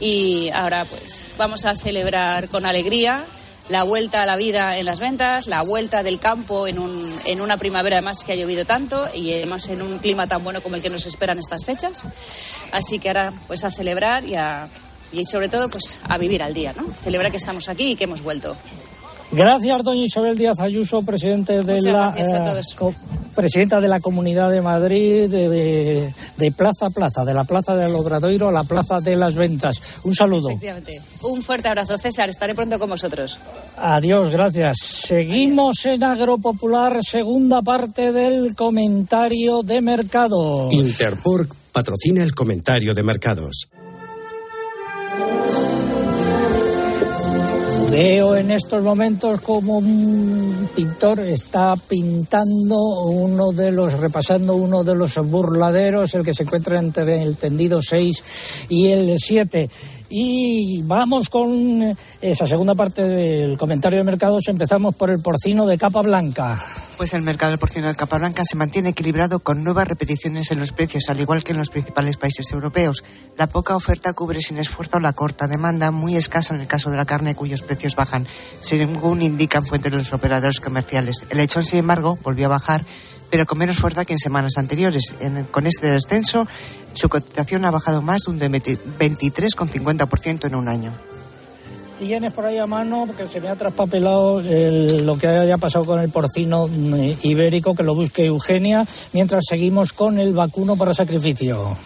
Y 0.00 0.50
ahora 0.50 0.84
pues 0.84 1.34
vamos 1.38 1.64
a 1.64 1.74
celebrar 1.74 2.48
con 2.48 2.66
alegría 2.66 3.24
la 3.68 3.82
vuelta 3.82 4.22
a 4.22 4.26
la 4.26 4.36
vida 4.36 4.78
en 4.78 4.86
las 4.86 5.00
ventas, 5.00 5.46
la 5.46 5.62
vuelta 5.62 6.02
del 6.02 6.18
campo 6.18 6.66
en, 6.66 6.78
un, 6.78 7.10
en 7.24 7.40
una 7.40 7.56
primavera 7.56 7.96
además 7.96 8.24
que 8.24 8.32
ha 8.32 8.36
llovido 8.36 8.64
tanto 8.64 9.08
y 9.14 9.32
además 9.32 9.68
en 9.68 9.82
un 9.82 9.98
clima 9.98 10.26
tan 10.26 10.44
bueno 10.44 10.60
como 10.62 10.76
el 10.76 10.82
que 10.82 10.90
nos 10.90 11.06
esperan 11.06 11.38
estas 11.38 11.64
fechas. 11.64 12.06
Así 12.72 12.98
que 12.98 13.08
ahora 13.08 13.32
pues 13.46 13.64
a 13.64 13.70
celebrar 13.70 14.24
y, 14.24 14.34
a, 14.34 14.68
y 15.12 15.24
sobre 15.24 15.48
todo 15.48 15.68
pues 15.68 15.98
a 16.04 16.18
vivir 16.18 16.42
al 16.42 16.52
día, 16.52 16.74
¿no? 16.76 16.86
Celebrar 16.94 17.30
que 17.30 17.38
estamos 17.38 17.68
aquí 17.68 17.92
y 17.92 17.96
que 17.96 18.04
hemos 18.04 18.22
vuelto. 18.22 18.56
Gracias, 19.32 19.82
doña 19.82 20.04
Isabel 20.04 20.36
Díaz 20.36 20.60
Ayuso, 20.60 21.02
presidente 21.02 21.62
de 21.62 21.80
la 21.82 22.14
eh, 22.16 22.24
presidenta 23.34 23.80
de 23.80 23.88
la 23.88 23.98
Comunidad 23.98 24.50
de 24.50 24.60
Madrid, 24.60 25.28
de, 25.28 25.48
de- 25.48 26.14
de 26.36 26.52
plaza 26.52 26.86
a 26.86 26.90
plaza, 26.90 27.24
de 27.24 27.34
la 27.34 27.42
Plaza 27.44 27.74
del 27.74 27.94
Obradoiro 27.96 28.48
a 28.48 28.52
la 28.52 28.62
Plaza 28.64 29.00
de 29.00 29.16
las 29.16 29.34
Ventas. 29.34 29.80
Un 30.04 30.14
saludo. 30.14 30.50
Efectivamente. 30.50 31.00
Un 31.22 31.42
fuerte 31.42 31.68
abrazo, 31.68 31.98
César. 31.98 32.28
Estaré 32.30 32.54
pronto 32.54 32.78
con 32.78 32.90
vosotros. 32.90 33.40
Adiós, 33.76 34.30
gracias. 34.30 34.76
Seguimos 34.80 35.84
en 35.86 36.04
Agropopular, 36.04 37.00
segunda 37.02 37.60
parte 37.62 38.12
del 38.12 38.54
comentario 38.54 39.62
de 39.62 39.80
mercado. 39.80 40.68
Interpork 40.70 41.52
patrocina 41.72 42.22
el 42.22 42.34
comentario 42.34 42.94
de 42.94 43.02
mercados. 43.02 43.68
Veo 47.94 48.34
en 48.34 48.50
estos 48.50 48.82
momentos 48.82 49.40
como 49.40 49.78
un 49.78 50.68
pintor 50.74 51.20
está 51.20 51.76
pintando 51.76 52.76
uno 53.04 53.52
de 53.52 53.70
los, 53.70 53.92
repasando 53.92 54.56
uno 54.56 54.82
de 54.82 54.96
los 54.96 55.14
burladeros, 55.18 56.12
el 56.16 56.24
que 56.24 56.34
se 56.34 56.42
encuentra 56.42 56.80
entre 56.80 57.22
el 57.22 57.36
tendido 57.36 57.80
6 57.80 58.24
y 58.68 58.88
el 58.88 59.16
7. 59.16 59.70
Y 60.16 60.80
vamos 60.82 61.28
con 61.28 61.92
esa 62.20 62.46
segunda 62.46 62.76
parte 62.76 63.02
del 63.02 63.58
comentario 63.58 63.98
de 63.98 64.04
mercados. 64.04 64.46
Empezamos 64.46 64.94
por 64.94 65.10
el 65.10 65.20
porcino 65.20 65.66
de 65.66 65.76
capa 65.76 66.02
blanca. 66.02 66.62
Pues 66.96 67.14
el 67.14 67.22
mercado 67.22 67.50
del 67.50 67.58
porcino 67.58 67.88
de 67.88 67.96
capa 67.96 68.18
blanca 68.18 68.44
se 68.44 68.56
mantiene 68.56 68.90
equilibrado 68.90 69.40
con 69.40 69.64
nuevas 69.64 69.88
repeticiones 69.88 70.52
en 70.52 70.60
los 70.60 70.70
precios, 70.70 71.08
al 71.08 71.20
igual 71.20 71.42
que 71.42 71.50
en 71.50 71.58
los 71.58 71.70
principales 71.70 72.16
países 72.16 72.46
europeos. 72.52 73.02
La 73.36 73.48
poca 73.48 73.74
oferta 73.74 74.12
cubre 74.12 74.40
sin 74.40 74.58
esfuerzo 74.58 75.00
la 75.00 75.14
corta 75.14 75.48
demanda, 75.48 75.90
muy 75.90 76.14
escasa 76.14 76.54
en 76.54 76.60
el 76.60 76.68
caso 76.68 76.92
de 76.92 76.96
la 76.96 77.06
carne, 77.06 77.34
cuyos 77.34 77.62
precios 77.62 77.96
bajan, 77.96 78.28
según 78.60 79.20
indican 79.20 79.66
fuentes 79.66 79.90
de 79.90 79.98
los 79.98 80.12
operadores 80.12 80.60
comerciales. 80.60 81.24
El 81.28 81.38
lechón, 81.38 81.64
sin 81.64 81.80
embargo, 81.80 82.16
volvió 82.22 82.46
a 82.46 82.50
bajar, 82.50 82.84
pero 83.30 83.46
con 83.46 83.58
menos 83.58 83.78
fuerza 83.78 84.04
que 84.04 84.12
en 84.12 84.20
semanas 84.20 84.58
anteriores. 84.58 85.12
Con 85.50 85.66
este 85.66 85.88
descenso, 85.88 86.46
su 86.94 87.08
cotización 87.08 87.64
ha 87.64 87.70
bajado 87.70 88.00
más 88.02 88.22
de 88.22 88.30
un 88.30 88.38
de 88.38 88.50
23,50% 88.50 90.46
en 90.46 90.54
un 90.54 90.68
año. 90.68 90.92
Tienes 91.98 92.32
por 92.32 92.44
ahí 92.44 92.58
a 92.58 92.66
mano, 92.66 93.04
porque 93.06 93.28
se 93.28 93.40
me 93.40 93.48
ha 93.48 93.54
traspapelado 93.54 94.40
el- 94.40 95.06
lo 95.06 95.16
que 95.16 95.28
haya 95.28 95.56
pasado 95.58 95.84
con 95.84 96.00
el 96.00 96.10
porcino 96.10 96.66
mm, 96.66 97.12
ibérico, 97.22 97.74
que 97.74 97.82
lo 97.84 97.94
busque 97.94 98.26
Eugenia, 98.26 98.84
mientras 99.12 99.44
seguimos 99.48 99.92
con 99.92 100.18
el 100.18 100.32
vacuno 100.32 100.76
para 100.76 100.92
sacrificio. 100.92 101.76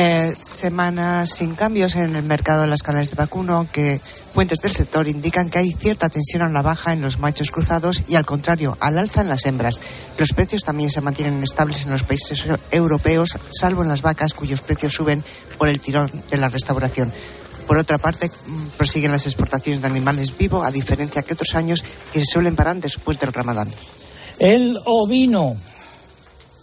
Eh, 0.00 0.32
semanas 0.40 1.28
sin 1.30 1.56
cambios 1.56 1.96
en 1.96 2.14
el 2.14 2.22
mercado 2.22 2.60
de 2.60 2.68
las 2.68 2.84
carnes 2.84 3.10
de 3.10 3.16
vacuno, 3.16 3.56
aunque 3.56 4.00
fuentes 4.32 4.60
del 4.60 4.70
sector 4.70 5.08
indican 5.08 5.50
que 5.50 5.58
hay 5.58 5.72
cierta 5.72 6.08
tensión 6.08 6.42
a 6.42 6.48
la 6.48 6.62
baja 6.62 6.92
en 6.92 7.00
los 7.00 7.18
machos 7.18 7.50
cruzados 7.50 8.04
y 8.06 8.14
al 8.14 8.24
contrario, 8.24 8.76
al 8.78 8.96
alza 8.96 9.22
en 9.22 9.28
las 9.28 9.44
hembras. 9.44 9.80
Los 10.16 10.32
precios 10.32 10.62
también 10.62 10.88
se 10.90 11.00
mantienen 11.00 11.42
estables 11.42 11.84
en 11.84 11.90
los 11.90 12.04
países 12.04 12.46
eu- 12.46 12.60
europeos, 12.70 13.30
salvo 13.50 13.82
en 13.82 13.88
las 13.88 14.02
vacas 14.02 14.34
cuyos 14.34 14.62
precios 14.62 14.94
suben 14.94 15.24
por 15.58 15.66
el 15.68 15.80
tirón 15.80 16.08
de 16.30 16.36
la 16.36 16.48
restauración. 16.48 17.12
Por 17.66 17.78
otra 17.78 17.98
parte, 17.98 18.28
mm, 18.28 18.66
prosiguen 18.76 19.10
las 19.10 19.26
exportaciones 19.26 19.82
de 19.82 19.88
animales 19.88 20.38
vivos, 20.38 20.64
a 20.64 20.70
diferencia 20.70 21.22
que 21.22 21.34
otros 21.34 21.56
años 21.56 21.82
que 22.12 22.20
se 22.20 22.26
suelen 22.26 22.54
parar 22.54 22.76
después 22.76 23.18
del 23.18 23.32
ramadán. 23.32 23.68
El 24.38 24.78
ovino. 24.84 25.56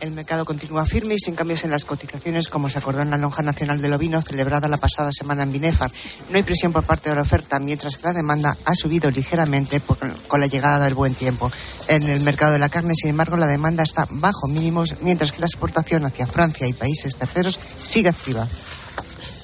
El 0.02 0.12
mercado 0.12 0.44
continúa 0.44 0.86
firme 0.86 1.16
y 1.16 1.20
sin 1.20 1.36
cambios 1.36 1.64
en 1.64 1.72
las 1.72 1.86
cotizaciones, 1.86 2.50
como 2.50 2.68
se 2.70 2.78
acordó 2.78 3.02
en 3.02 3.10
la 3.10 3.18
lonja 3.18 3.42
nacional 3.42 3.82
del 3.82 3.94
ovino 3.94 4.22
celebrada 4.22 4.68
la 4.68 4.78
pasada 4.78 5.12
semana 5.12 5.44
en 5.44 5.54
Binefar. 5.54 5.90
No 6.30 6.36
hay 6.36 6.44
presión 6.44 6.74
por 6.74 6.84
parte 6.84 7.10
de 7.10 7.16
la 7.16 7.22
oferta, 7.22 7.60
mientras 7.60 7.98
que 7.98 8.04
la 8.04 8.14
demanda 8.14 8.58
ha 8.66 8.76
subido 8.76 9.10
ligeramente 9.10 9.82
con 10.28 10.40
la 10.40 10.48
llegada 10.48 10.84
del 10.84 10.96
buen 10.96 11.16
tiempo. 11.16 11.50
En 11.88 12.04
el 12.04 12.20
mercado 12.20 12.52
de 12.52 12.60
la 12.60 12.70
carne, 12.70 12.94
sin 12.94 13.12
embargo, 13.12 13.38
la 13.38 13.48
demanda 13.48 13.84
está 13.84 14.06
bajo 14.10 14.48
mínimos, 14.48 14.96
mientras 15.02 15.32
que 15.32 15.40
la 15.40 15.48
exportación 15.48 16.06
hacia 16.06 16.28
Francia 16.28 16.68
y 16.68 16.74
países 16.74 17.16
terceros 17.16 17.58
sigue 17.78 18.10
activa. 18.10 18.48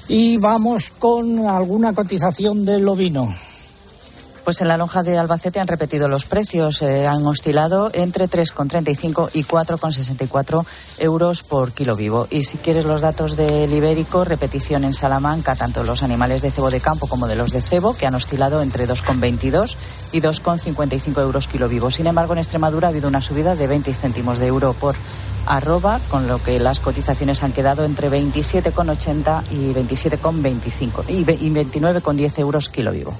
Y 0.10 0.36
vamos 0.38 0.92
con 1.00 1.48
alguna 1.48 1.94
cotización 1.94 2.66
del 2.66 2.88
ovino. 2.88 3.34
Pues 4.44 4.60
en 4.60 4.68
la 4.68 4.76
lonja 4.76 5.04
de 5.04 5.18
Albacete 5.20 5.60
han 5.60 5.68
repetido 5.68 6.08
los 6.08 6.26
precios, 6.26 6.82
eh, 6.82 7.06
han 7.08 7.26
oscilado 7.28 7.92
entre 7.94 8.28
3,35 8.28 9.30
y 9.34 9.44
4,64 9.44 10.66
euros 10.98 11.44
por 11.44 11.72
kilo 11.74 11.96
vivo. 11.96 12.28
Y 12.32 12.42
si 12.44 12.58
quieres 12.58 12.84
los 12.86 13.02
datos 13.02 13.38
del 13.38 13.72
ibérico, 13.72 14.26
repetición 14.26 14.84
en 14.84 14.94
Salamanca, 14.96 15.56
tanto 15.56 15.84
los 15.84 16.02
animales 16.02 16.42
de 16.42 16.50
cebo 16.50 16.72
de 16.72 16.82
campo 16.82 17.08
como 17.08 17.28
de 17.28 17.36
los 17.36 17.52
de 17.52 17.62
cebo, 17.62 17.94
que 17.94 18.08
han 18.08 18.16
oscilado 18.16 18.62
entre 18.64 18.88
2,22 18.88 19.76
y 20.12 20.22
2,55 20.22 21.22
euros 21.22 21.48
kilo 21.48 21.70
vivo. 21.70 21.92
Sin 21.92 22.08
embargo, 22.08 22.34
en 22.34 22.40
Extremadura 22.40 22.88
ha 22.88 22.90
habido 22.90 23.08
una 23.08 23.22
subida 23.22 23.56
de 23.56 23.68
20 23.68 23.94
céntimos 23.94 24.40
de 24.40 24.48
euro 24.48 24.74
por 24.74 24.96
arroba, 25.46 26.00
con 26.10 26.28
lo 26.28 26.42
que 26.44 26.60
las 26.60 26.80
cotizaciones 26.80 27.44
han 27.44 27.54
quedado 27.54 27.86
entre 27.86 28.10
27,80 28.10 29.44
y 29.52 29.72
27,25 29.74 31.04
y 31.08 31.24
ve- 31.24 31.38
y 31.40 31.50
29,10 31.52 32.40
euros 32.40 32.70
kilo 32.70 32.92
vivo. 32.92 33.14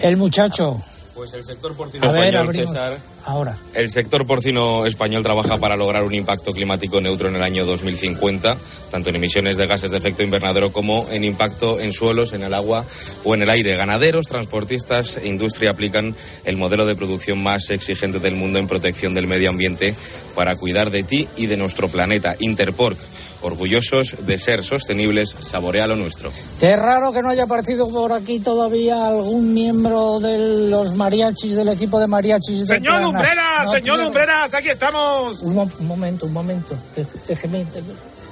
El 0.00 0.16
muchacho. 0.16 0.80
Pues 1.18 1.32
el 1.34 1.42
sector 1.42 1.74
porcino 1.74 2.04
A 2.04 2.08
español. 2.10 2.54
César. 2.54 2.96
Ahora. 3.24 3.56
El 3.74 3.90
sector 3.90 4.24
porcino 4.24 4.86
español 4.86 5.24
trabaja 5.24 5.58
para 5.58 5.76
lograr 5.76 6.04
un 6.04 6.14
impacto 6.14 6.52
climático 6.52 7.00
neutro 7.00 7.28
en 7.28 7.34
el 7.34 7.42
año 7.42 7.66
2050, 7.66 8.56
tanto 8.92 9.10
en 9.10 9.16
emisiones 9.16 9.56
de 9.56 9.66
gases 9.66 9.90
de 9.90 9.98
efecto 9.98 10.22
invernadero 10.22 10.72
como 10.72 11.08
en 11.10 11.24
impacto 11.24 11.80
en 11.80 11.92
suelos, 11.92 12.34
en 12.34 12.44
el 12.44 12.54
agua 12.54 12.84
o 13.24 13.34
en 13.34 13.42
el 13.42 13.50
aire. 13.50 13.74
Ganaderos, 13.74 14.28
transportistas 14.28 15.16
e 15.16 15.26
industria 15.26 15.70
aplican 15.70 16.14
el 16.44 16.56
modelo 16.56 16.86
de 16.86 16.94
producción 16.94 17.42
más 17.42 17.68
exigente 17.70 18.20
del 18.20 18.36
mundo 18.36 18.60
en 18.60 18.68
protección 18.68 19.12
del 19.12 19.26
medio 19.26 19.50
ambiente 19.50 19.96
para 20.36 20.54
cuidar 20.54 20.92
de 20.92 21.02
ti 21.02 21.28
y 21.36 21.46
de 21.46 21.56
nuestro 21.56 21.88
planeta. 21.88 22.36
Interpork, 22.38 22.96
orgullosos 23.42 24.16
de 24.26 24.38
ser 24.38 24.64
sostenibles, 24.64 25.36
saborea 25.40 25.86
lo 25.86 25.96
nuestro. 25.96 26.30
Qué 26.60 26.76
raro 26.76 27.12
que 27.12 27.22
no 27.22 27.30
haya 27.30 27.46
partido 27.46 27.88
por 27.90 28.12
aquí 28.12 28.40
todavía 28.40 29.06
algún 29.08 29.54
miembro 29.54 30.20
de 30.20 30.68
los 30.70 30.94
mariachis, 30.94 31.54
del 31.54 31.68
equipo 31.68 32.00
de 32.00 32.06
mariachis. 32.06 32.60
de 32.60 32.74
Señor 32.74 32.94
Plana. 32.94 33.06
Lumbreras, 33.06 33.64
No 33.66 33.72
señor 33.72 33.98
Lumbreras, 34.00 34.54
aquí 34.54 34.68
estamos. 34.68 35.42
Un, 35.42 35.54
mo- 35.54 35.70
un 35.78 35.86
momento, 35.86 36.26
un 36.26 36.32
momento. 36.32 36.74
Dé- 36.96 37.06
Déjeme, 37.26 37.64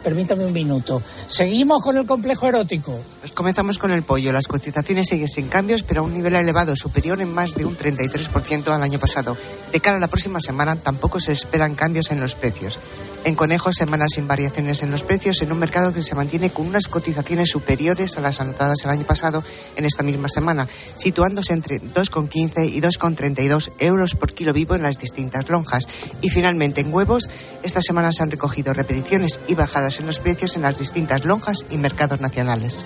permítame 0.02 0.44
un 0.44 0.52
minuto. 0.52 1.02
Seguimos 1.28 1.82
con 1.82 1.96
el 1.96 2.06
complejo 2.06 2.46
erótico. 2.46 2.96
Pues 3.20 3.32
comenzamos 3.32 3.78
con 3.78 3.90
el 3.90 4.02
pollo. 4.02 4.32
Las 4.32 4.46
cotizaciones 4.46 5.06
siguen 5.08 5.28
sin 5.28 5.48
cambios, 5.48 5.82
pero 5.82 6.00
a 6.00 6.04
un 6.04 6.14
nivel 6.14 6.34
elevado, 6.36 6.76
superior 6.76 7.20
en 7.20 7.32
más 7.32 7.54
de 7.54 7.64
un 7.64 7.76
33% 7.76 8.68
al 8.68 8.82
año 8.82 8.98
pasado. 8.98 9.36
De 9.72 9.80
cara 9.80 9.96
a 9.96 10.00
la 10.00 10.06
próxima 10.08 10.38
semana, 10.40 10.76
tampoco 10.76 11.18
se 11.20 11.32
esperan 11.32 11.74
cambios 11.74 12.10
en 12.10 12.20
los 12.20 12.34
precios. 12.34 12.78
En 13.26 13.34
conejos, 13.34 13.74
semanas 13.74 14.12
sin 14.14 14.28
variaciones 14.28 14.84
en 14.84 14.92
los 14.92 15.02
precios, 15.02 15.42
en 15.42 15.50
un 15.50 15.58
mercado 15.58 15.92
que 15.92 16.04
se 16.04 16.14
mantiene 16.14 16.50
con 16.50 16.64
unas 16.64 16.86
cotizaciones 16.86 17.50
superiores 17.50 18.16
a 18.16 18.20
las 18.20 18.40
anotadas 18.40 18.78
el 18.84 18.90
año 18.90 19.04
pasado 19.04 19.42
en 19.74 19.84
esta 19.84 20.04
misma 20.04 20.28
semana, 20.28 20.68
situándose 20.94 21.52
entre 21.52 21.82
2,15 21.82 22.70
y 22.70 22.80
2,32 22.80 23.72
euros 23.80 24.14
por 24.14 24.32
kilo 24.32 24.52
vivo 24.52 24.76
en 24.76 24.84
las 24.84 25.00
distintas 25.00 25.48
lonjas. 25.48 25.88
Y 26.22 26.30
finalmente, 26.30 26.82
en 26.82 26.94
huevos, 26.94 27.28
esta 27.64 27.82
semana 27.82 28.12
se 28.12 28.22
han 28.22 28.30
recogido 28.30 28.72
repeticiones 28.72 29.40
y 29.48 29.56
bajadas 29.56 29.98
en 29.98 30.06
los 30.06 30.20
precios 30.20 30.54
en 30.54 30.62
las 30.62 30.78
distintas 30.78 31.24
lonjas 31.24 31.66
y 31.68 31.78
mercados 31.78 32.20
nacionales. 32.20 32.84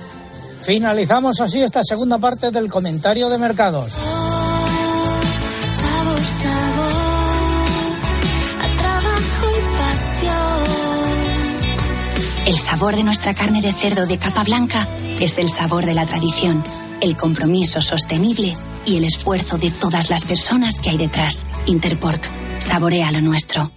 Finalizamos 0.63 1.39
así 1.43 1.61
esta 1.61 1.85
segunda 1.85 2.17
parte 2.17 2.51
del 2.51 2.71
comentario 2.71 3.29
de 3.29 3.37
mercados. 3.37 3.93
Sabor, 5.69 6.21
sabor, 6.25 6.90
El 12.51 12.59
sabor 12.59 12.97
de 12.97 13.05
nuestra 13.05 13.33
carne 13.33 13.63
de 13.63 13.73
cerdo 13.73 14.07
de 14.07 14.19
capa 14.19 14.43
blanca 14.43 14.89
es 15.21 15.39
el 15.39 15.49
sabor 15.51 15.87
de 15.87 15.95
la 15.95 16.05
tradición, 16.05 16.65
el 17.01 17.17
compromiso 17.17 17.81
sostenible 17.81 18.57
y 18.85 18.97
el 18.97 19.05
esfuerzo 19.05 19.57
de 19.57 19.71
todas 19.71 20.11
las 20.11 20.25
personas 20.25 20.81
que 20.81 20.91
hay 20.91 20.97
detrás. 20.97 21.47
Interpork, 21.67 22.29
saborea 22.59 23.13
lo 23.13 23.21
nuestro. 23.21 23.71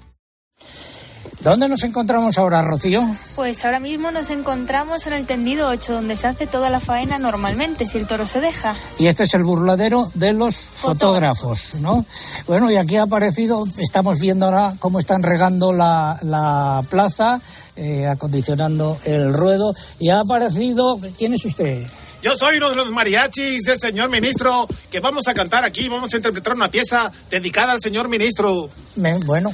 ¿Dónde 1.44 1.68
nos 1.68 1.84
encontramos 1.84 2.38
ahora, 2.38 2.62
Rocío? 2.62 3.06
Pues 3.36 3.66
ahora 3.66 3.82
mismo 3.82 4.12
nos 4.12 4.30
encontramos 4.30 5.06
en 5.08 5.14
el 5.14 5.26
tendido 5.26 5.68
8, 5.68 5.92
donde 5.94 6.16
se 6.16 6.28
hace 6.28 6.48
toda 6.48 6.70
la 6.70 6.80
faena 6.80 7.20
normalmente, 7.20 7.86
si 7.86 7.98
el 7.98 8.08
toro 8.08 8.26
se 8.26 8.40
deja. 8.40 8.74
Y 8.98 9.08
este 9.08 9.24
es 9.26 9.34
el 9.34 9.44
burladero 9.44 10.10
de 10.14 10.32
los 10.32 10.56
fotógrafos, 10.56 11.76
¿no? 11.82 12.06
Bueno, 12.48 12.72
y 12.72 12.78
aquí 12.78 12.96
ha 12.96 13.04
aparecido, 13.04 13.66
estamos 13.78 14.22
viendo 14.22 14.46
ahora 14.46 14.74
cómo 14.80 15.00
están 15.00 15.22
regando 15.22 15.74
la, 15.74 16.18
la 16.22 16.82
plaza, 16.90 17.42
eh, 17.76 18.08
acondicionando 18.08 18.98
el 19.04 19.34
ruedo, 19.34 19.76
y 20.00 20.12
ha 20.12 20.22
aparecido, 20.22 20.98
¿quién 21.18 21.34
es 21.34 21.44
usted? 21.44 21.86
Yo 22.22 22.38
soy 22.38 22.56
uno 22.56 22.70
de 22.70 22.78
los 22.78 22.90
mariachis 22.90 23.64
del 23.64 23.82
señor 23.82 24.10
ministro 24.10 24.66
que 24.90 25.02
vamos 25.02 25.28
a 25.28 25.34
cantar 25.34 25.66
aquí, 25.66 25.90
vamos 25.90 26.14
a 26.14 26.16
interpretar 26.16 26.54
una 26.56 26.70
pieza 26.70 27.12
dedicada 27.30 27.74
al 27.74 27.82
señor 27.82 28.08
ministro. 28.08 28.70
Me- 28.96 29.18
bueno, 29.26 29.52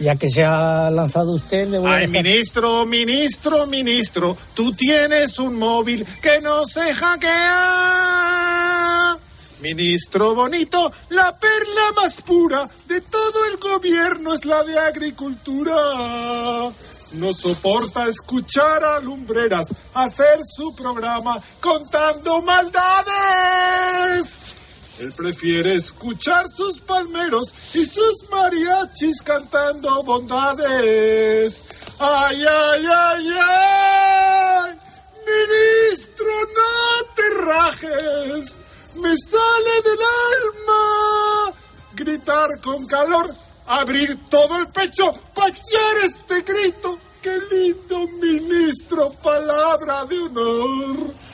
ya 0.00 0.16
que 0.16 0.28
se 0.28 0.44
ha 0.44 0.90
lanzado 0.90 1.32
usted, 1.32 1.68
le 1.68 1.78
voy 1.78 1.90
a 1.90 1.94
Ay, 1.96 2.08
ministro, 2.08 2.86
ministro, 2.86 3.66
ministro, 3.66 4.36
tú 4.54 4.72
tienes 4.72 5.38
un 5.38 5.58
móvil 5.58 6.06
que 6.22 6.40
no 6.40 6.66
se 6.66 6.94
hackea. 6.94 8.26
Ministro 9.60 10.34
bonito, 10.34 10.90
la 11.10 11.36
perla 11.38 11.92
más 11.96 12.16
pura 12.22 12.66
de 12.88 13.00
todo 13.02 13.44
el 13.52 13.58
gobierno 13.58 14.32
es 14.32 14.46
la 14.46 14.62
de 14.64 14.78
agricultura. 14.78 15.74
No 17.12 17.32
soporta 17.32 18.08
escuchar 18.08 18.82
a 18.82 19.00
lumbreras 19.00 19.68
hacer 19.94 20.38
su 20.56 20.74
programa 20.74 21.38
contando 21.60 22.40
maldades. 22.40 24.24
Él 25.00 25.12
prefiere 25.14 25.76
escuchar 25.76 26.44
sus 26.54 26.78
palmeros 26.80 27.54
y 27.72 27.86
sus 27.86 28.28
mariachis 28.30 29.22
cantando 29.22 30.02
bondades. 30.02 31.62
¡Ay, 31.98 32.44
ay, 32.46 32.86
ay, 32.86 33.28
ay! 33.48 34.78
Ministro, 35.26 36.26
no 36.54 37.14
te 37.16 37.30
rajes. 37.30 38.56
Me 38.96 39.16
sale 39.16 39.82
del 39.84 40.00
alma 40.36 41.56
gritar 41.94 42.60
con 42.60 42.86
calor, 42.86 43.32
abrir 43.68 44.18
todo 44.28 44.58
el 44.58 44.68
pecho 44.68 45.14
para 45.34 45.48
echar 45.48 45.96
este 46.04 46.42
grito. 46.42 46.98
¡Qué 47.22 47.38
lindo 47.50 48.06
ministro! 48.20 49.10
Palabra 49.22 50.04
de 50.04 50.18
honor. 50.18 51.29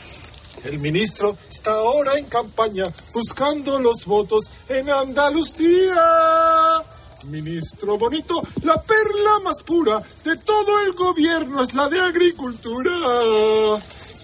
El 0.66 0.80
ministro 0.80 1.36
está 1.48 1.70
ahora 1.70 2.18
en 2.18 2.24
campaña 2.24 2.86
buscando 3.12 3.78
los 3.78 4.04
votos 4.04 4.50
en 4.68 4.90
Andalucía. 4.90 6.02
Ministro 7.26 7.96
bonito, 7.96 8.42
la 8.62 8.82
perla 8.82 9.40
más 9.44 9.62
pura 9.62 10.02
de 10.24 10.36
todo 10.38 10.80
el 10.80 10.92
gobierno 10.92 11.62
es 11.62 11.72
la 11.74 11.88
de 11.88 12.00
agricultura. 12.00 12.90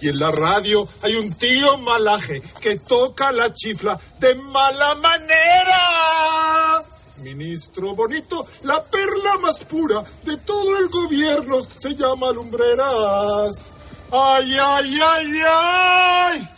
Y 0.01 0.09
en 0.09 0.19
la 0.19 0.31
radio 0.31 0.85
hay 1.01 1.15
un 1.15 1.33
tío 1.33 1.77
malaje 1.77 2.41
que 2.59 2.77
toca 2.77 3.31
la 3.31 3.53
chifla 3.53 3.97
de 4.19 4.35
mala 4.35 4.95
manera. 4.95 6.83
Ministro 7.21 7.95
bonito, 7.95 8.45
la 8.63 8.83
perla 8.83 9.37
más 9.41 9.63
pura 9.63 10.03
de 10.23 10.35
todo 10.37 10.77
el 10.77 10.89
gobierno 10.89 11.61
se 11.63 11.95
llama 11.95 12.31
Lumbreras. 12.31 13.72
¡Ay, 14.15 14.55
ay, 14.61 14.99
ay, 15.01 15.41
ay! 15.49 16.49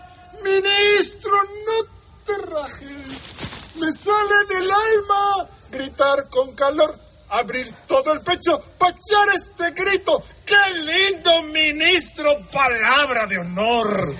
Ministro, 0.43 1.32
no 1.66 1.88
te 2.26 2.51
rajes. 2.51 3.76
Me 3.80 3.91
sale 3.93 4.36
del 4.49 4.70
alma 4.70 5.47
gritar 5.72 6.28
con 6.30 6.51
calor, 6.53 6.99
abrir 7.30 7.74
todo 7.88 8.12
el 8.12 8.20
pecho 8.20 8.62
para 8.78 8.91
echar 8.91 9.36
este 9.36 9.84
grito. 9.84 10.22
¡Qué 10.45 10.56
lindo, 10.82 11.43
ministro! 11.43 12.39
Palabra 12.51 13.26
de 13.26 13.38
honor. 13.38 14.14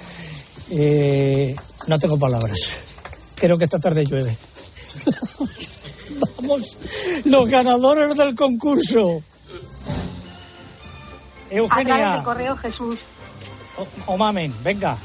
Eh, 0.72 1.56
no 1.88 2.00
tengo 2.00 2.18
palabras. 2.18 2.58
Creo 3.36 3.58
que 3.58 3.66
esta 3.66 3.80
tarde 3.80 4.06
llueve. 4.06 4.38
Vamos, 6.38 6.78
los 7.26 7.50
ganadores 7.50 8.16
del 8.16 8.34
concurso. 8.34 9.22
A 11.46 11.58
través 11.58 11.72
Eugenia 11.72 12.12
del 12.14 12.24
correo 12.24 12.58
Jesús, 12.58 12.98
o, 13.78 14.14
o 14.14 14.18
Mamen, 14.18 14.54
venga. 14.64 14.98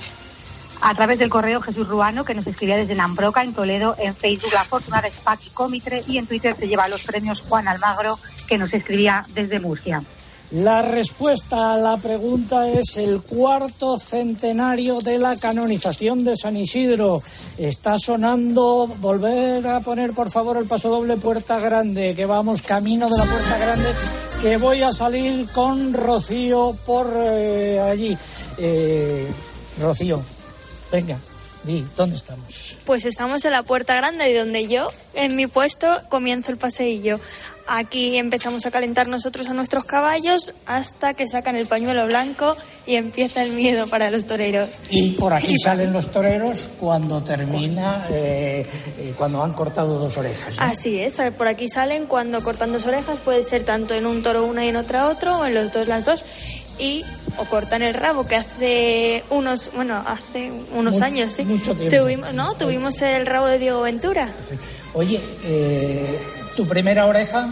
a 0.80 0.94
través 0.94 1.18
del 1.18 1.28
correo 1.28 1.60
Jesús 1.60 1.86
Ruano, 1.88 2.24
que 2.24 2.34
nos 2.34 2.46
escribía 2.46 2.76
desde 2.76 2.94
Nambroca, 2.94 3.42
en 3.42 3.52
Toledo, 3.52 3.94
en 3.98 4.14
Facebook 4.14 4.52
La 4.52 4.64
Fortuna 4.64 5.02
de 5.02 5.10
Spac 5.10 5.40
y 5.46 5.50
Comitre, 5.50 6.02
y 6.06 6.18
en 6.18 6.26
Twitter 6.26 6.56
se 6.58 6.68
lleva 6.68 6.88
los 6.88 7.02
premios 7.02 7.40
Juan 7.40 7.68
Almagro, 7.68 8.18
que 8.48 8.58
nos 8.58 8.72
escribía 8.72 9.24
desde 9.34 9.60
Murcia. 9.60 10.02
La 10.52 10.82
respuesta 10.82 11.74
a 11.74 11.76
la 11.76 11.96
pregunta 11.96 12.68
es 12.68 12.96
el 12.96 13.22
cuarto 13.22 13.96
centenario 13.96 15.00
de 15.00 15.16
la 15.16 15.36
canonización 15.36 16.24
de 16.24 16.36
San 16.36 16.56
Isidro. 16.56 17.22
Está 17.56 17.96
sonando, 18.00 18.88
volver 18.98 19.64
a 19.68 19.78
poner 19.78 20.12
por 20.12 20.28
favor 20.28 20.56
el 20.56 20.66
paso 20.66 20.88
doble 20.88 21.16
Puerta 21.18 21.60
Grande, 21.60 22.16
que 22.16 22.26
vamos 22.26 22.62
camino 22.62 23.08
de 23.08 23.16
la 23.16 23.24
Puerta 23.26 23.58
Grande, 23.58 23.90
que 24.42 24.56
voy 24.56 24.82
a 24.82 24.92
salir 24.92 25.46
con 25.52 25.92
Rocío 25.92 26.74
por 26.84 27.12
eh, 27.16 27.78
allí. 27.78 28.18
Eh, 28.62 29.26
Rocío, 29.80 30.22
venga, 30.92 31.16
di, 31.64 31.82
¿dónde 31.96 32.16
estamos? 32.16 32.76
Pues 32.84 33.06
estamos 33.06 33.42
en 33.46 33.52
la 33.52 33.62
puerta 33.62 33.96
grande 33.96 34.30
y 34.30 34.34
donde 34.34 34.68
yo, 34.68 34.88
en 35.14 35.34
mi 35.34 35.46
puesto, 35.46 36.02
comienzo 36.10 36.52
el 36.52 36.58
paseillo. 36.58 37.18
Aquí 37.72 38.16
empezamos 38.16 38.66
a 38.66 38.72
calentar 38.72 39.06
nosotros 39.06 39.48
a 39.48 39.54
nuestros 39.54 39.84
caballos 39.84 40.52
hasta 40.66 41.14
que 41.14 41.28
sacan 41.28 41.54
el 41.54 41.68
pañuelo 41.68 42.04
blanco 42.06 42.56
y 42.84 42.96
empieza 42.96 43.44
el 43.44 43.52
miedo 43.52 43.86
para 43.86 44.10
los 44.10 44.26
toreros. 44.26 44.68
Y 44.90 45.12
por 45.12 45.32
aquí 45.32 45.56
salen 45.56 45.92
los 45.92 46.10
toreros 46.10 46.68
cuando 46.80 47.22
termina, 47.22 48.08
eh, 48.10 48.66
eh, 48.98 49.14
cuando 49.16 49.44
han 49.44 49.52
cortado 49.52 50.00
dos 50.00 50.16
orejas. 50.16 50.54
Así 50.58 50.98
es, 50.98 51.20
por 51.38 51.46
aquí 51.46 51.68
salen 51.68 52.06
cuando 52.06 52.42
cortan 52.42 52.72
dos 52.72 52.86
orejas, 52.86 53.20
puede 53.24 53.44
ser 53.44 53.62
tanto 53.62 53.94
en 53.94 54.04
un 54.04 54.20
toro 54.22 54.44
una 54.44 54.64
y 54.64 54.68
en 54.70 54.76
otra 54.76 55.06
otro, 55.06 55.38
o 55.38 55.46
en 55.46 55.54
los 55.54 55.70
dos 55.70 55.86
las 55.86 56.04
dos, 56.04 56.24
y 56.80 57.04
o 57.36 57.44
cortan 57.44 57.82
el 57.82 57.94
rabo, 57.94 58.26
que 58.26 58.36
hace 58.36 59.22
unos, 59.30 59.70
bueno, 59.74 60.02
hace 60.06 60.50
unos 60.72 60.94
Mucho- 60.94 61.04
años, 61.04 61.32
sí. 61.32 61.44
mucho 61.44 61.74
tiempo. 61.74 61.96
Tuvimos, 61.96 62.34
no, 62.34 62.54
tuvimos 62.54 63.00
el 63.02 63.26
rabo 63.26 63.46
de 63.46 63.58
Diego 63.58 63.82
Ventura. 63.82 64.28
Oye, 64.94 65.20
eh, 65.44 66.18
¿tu 66.56 66.66
primera 66.66 67.06
oreja? 67.06 67.48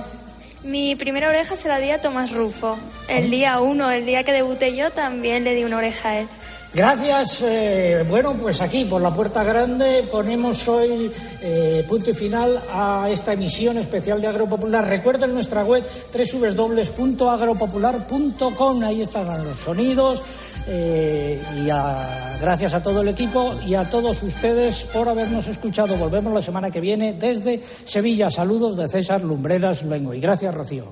Mi 0.65 0.97
primera 0.97 1.29
oreja 1.29 1.57
se 1.57 1.69
la 1.69 1.79
di 1.79 1.91
a 1.91 2.01
Tomás 2.01 2.33
Rufo. 2.33 2.77
El 3.09 3.31
día 3.31 3.61
uno, 3.61 3.91
el 3.91 4.05
día 4.05 4.25
que 4.25 4.33
debuté 4.33 4.75
yo, 4.75 4.91
también 4.91 5.45
le 5.45 5.55
di 5.55 5.63
una 5.65 5.77
oreja 5.77 6.11
a 6.11 6.19
él. 6.21 6.29
Gracias. 6.75 7.39
eh, 7.43 8.05
bueno, 8.09 8.35
pues 8.35 8.61
aquí 8.61 8.85
por 8.85 9.01
la 9.01 9.13
puerta 9.13 9.43
grande 9.43 10.05
ponemos 10.13 10.69
hoy 10.69 11.11
eh, 11.43 11.85
punto 11.89 12.11
y 12.11 12.15
final 12.15 12.63
a 12.71 13.09
esta 13.11 13.33
emisión 13.33 13.79
especial 13.79 14.21
de 14.21 14.29
Agropopular. 14.29 14.87
Recuerden 14.87 15.35
nuestra 15.35 15.65
web 15.65 15.83
www.agropopular.com. 16.13 18.85
Ahí 18.85 19.03
están 19.03 19.27
los 19.45 19.59
sonidos. 19.59 20.23
eh, 20.71 21.41
y 21.65 21.71
a- 21.71 22.37
gracias 22.43 22.75
a 22.75 22.83
todo 22.83 23.01
el 23.01 23.09
equipo 23.09 23.55
y 23.67 23.75
a 23.75 23.89
todos 23.89 24.23
ustedes 24.23 24.83
por 24.93 25.09
habernos 25.09 25.47
escuchado. 25.49 25.97
Volvemos 25.97 26.35
la 26.35 26.43
semana 26.43 26.71
que 26.71 26.79
viene 26.81 27.15
desde 27.15 27.63
Sevilla. 27.87 28.31
Saludos 28.31 28.77
de 28.77 28.87
César 28.89 29.23
Lumbreras 29.23 29.83
Luengo. 29.83 30.13
Y 30.13 30.21
gracias, 30.21 30.55
Rocío. 30.55 30.85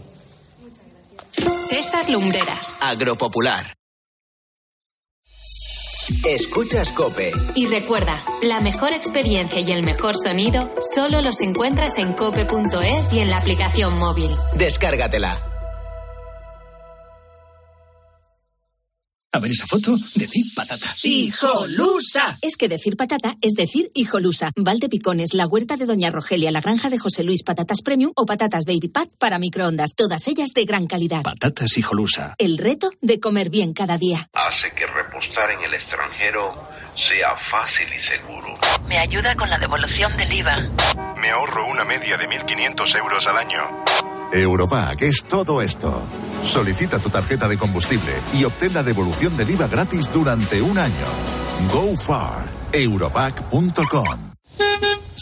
César 1.69 2.09
Lumbreras. 2.09 2.77
Agropopular. 2.81 3.67
Escuchas 6.25 6.93
Cope. 6.93 7.33
Y 7.57 7.67
recuerda, 7.67 8.23
la 8.43 8.61
mejor 8.61 8.93
experiencia 8.93 9.59
y 9.59 9.73
el 9.73 9.83
mejor 9.83 10.15
sonido 10.17 10.73
solo 10.95 11.21
los 11.21 11.41
encuentras 11.41 11.99
en 11.99 12.13
cope.es 12.13 13.13
y 13.13 13.19
en 13.21 13.31
la 13.31 13.39
aplicación 13.39 13.99
móvil. 13.99 14.31
Descárgatela. 14.57 15.43
A 19.33 19.39
ver 19.39 19.51
esa 19.51 19.67
foto, 19.67 19.95
decir 20.15 20.47
patata. 20.55 20.95
¡Hijolusa! 21.03 22.39
Es 22.41 22.57
que 22.57 22.69
decir 22.71 22.97
patata 22.97 23.37
es 23.43 23.53
decir 23.53 23.91
hijolusa. 23.93 24.51
Valde 24.57 24.89
Picones, 24.89 25.35
la 25.35 25.47
huerta 25.47 25.77
de 25.77 25.85
Doña 25.85 26.11
Rogelia, 26.11 26.51
la 26.51 26.63
granja 26.63 26.89
de 26.89 26.97
José 26.97 27.23
Luis, 27.23 27.43
patatas 27.43 27.83
premium 27.83 28.13
o 28.17 28.25
patatas 28.25 28.65
baby 28.65 28.89
pat 28.89 29.11
para 29.19 29.39
microondas. 29.39 29.95
Todas 29.95 30.27
ellas 30.29 30.51
de 30.55 30.65
gran 30.65 30.87
calidad. 30.87 31.23
Patatas 31.23 31.77
hijolusa. 31.77 32.35
El 32.39 32.57
reto 32.57 32.91
de 33.03 33.21
comer 33.21 33.51
bien 33.51 33.75
cada 33.75 33.99
día. 33.99 34.31
hace 34.33 34.71
que 34.71 34.87
repostar 35.27 35.51
en 35.51 35.61
el 35.65 35.75
extranjero 35.75 36.55
sea 36.95 37.35
fácil 37.35 37.93
y 37.93 37.99
seguro. 37.99 38.59
Me 38.89 38.99
ayuda 38.99 39.35
con 39.35 39.51
la 39.51 39.59
devolución 39.59 40.17
del 40.17 40.33
IVA. 40.33 40.55
Me 41.21 41.31
ahorro 41.31 41.67
una 41.67 41.85
media 41.85 42.17
de 42.17 42.29
1.500 42.29 42.99
euros 42.99 43.27
al 43.27 43.37
año. 43.39 43.85
Europack 44.33 45.03
es 45.03 45.25
todo 45.25 45.63
esto. 45.63 46.07
Solicita 46.43 46.99
tu 46.99 47.11
tarjeta 47.11 47.49
de 47.49 47.59
combustible 47.59 48.13
y 48.35 48.45
obtén 48.45 48.75
la 48.75 48.83
devolución 48.83 49.37
del 49.37 49.51
IVA 49.51 49.69
gratis 49.69 50.11
durante 50.13 50.63
un 50.63 50.79
año. 50.79 51.07
Go 51.73 51.97
far. 51.97 52.47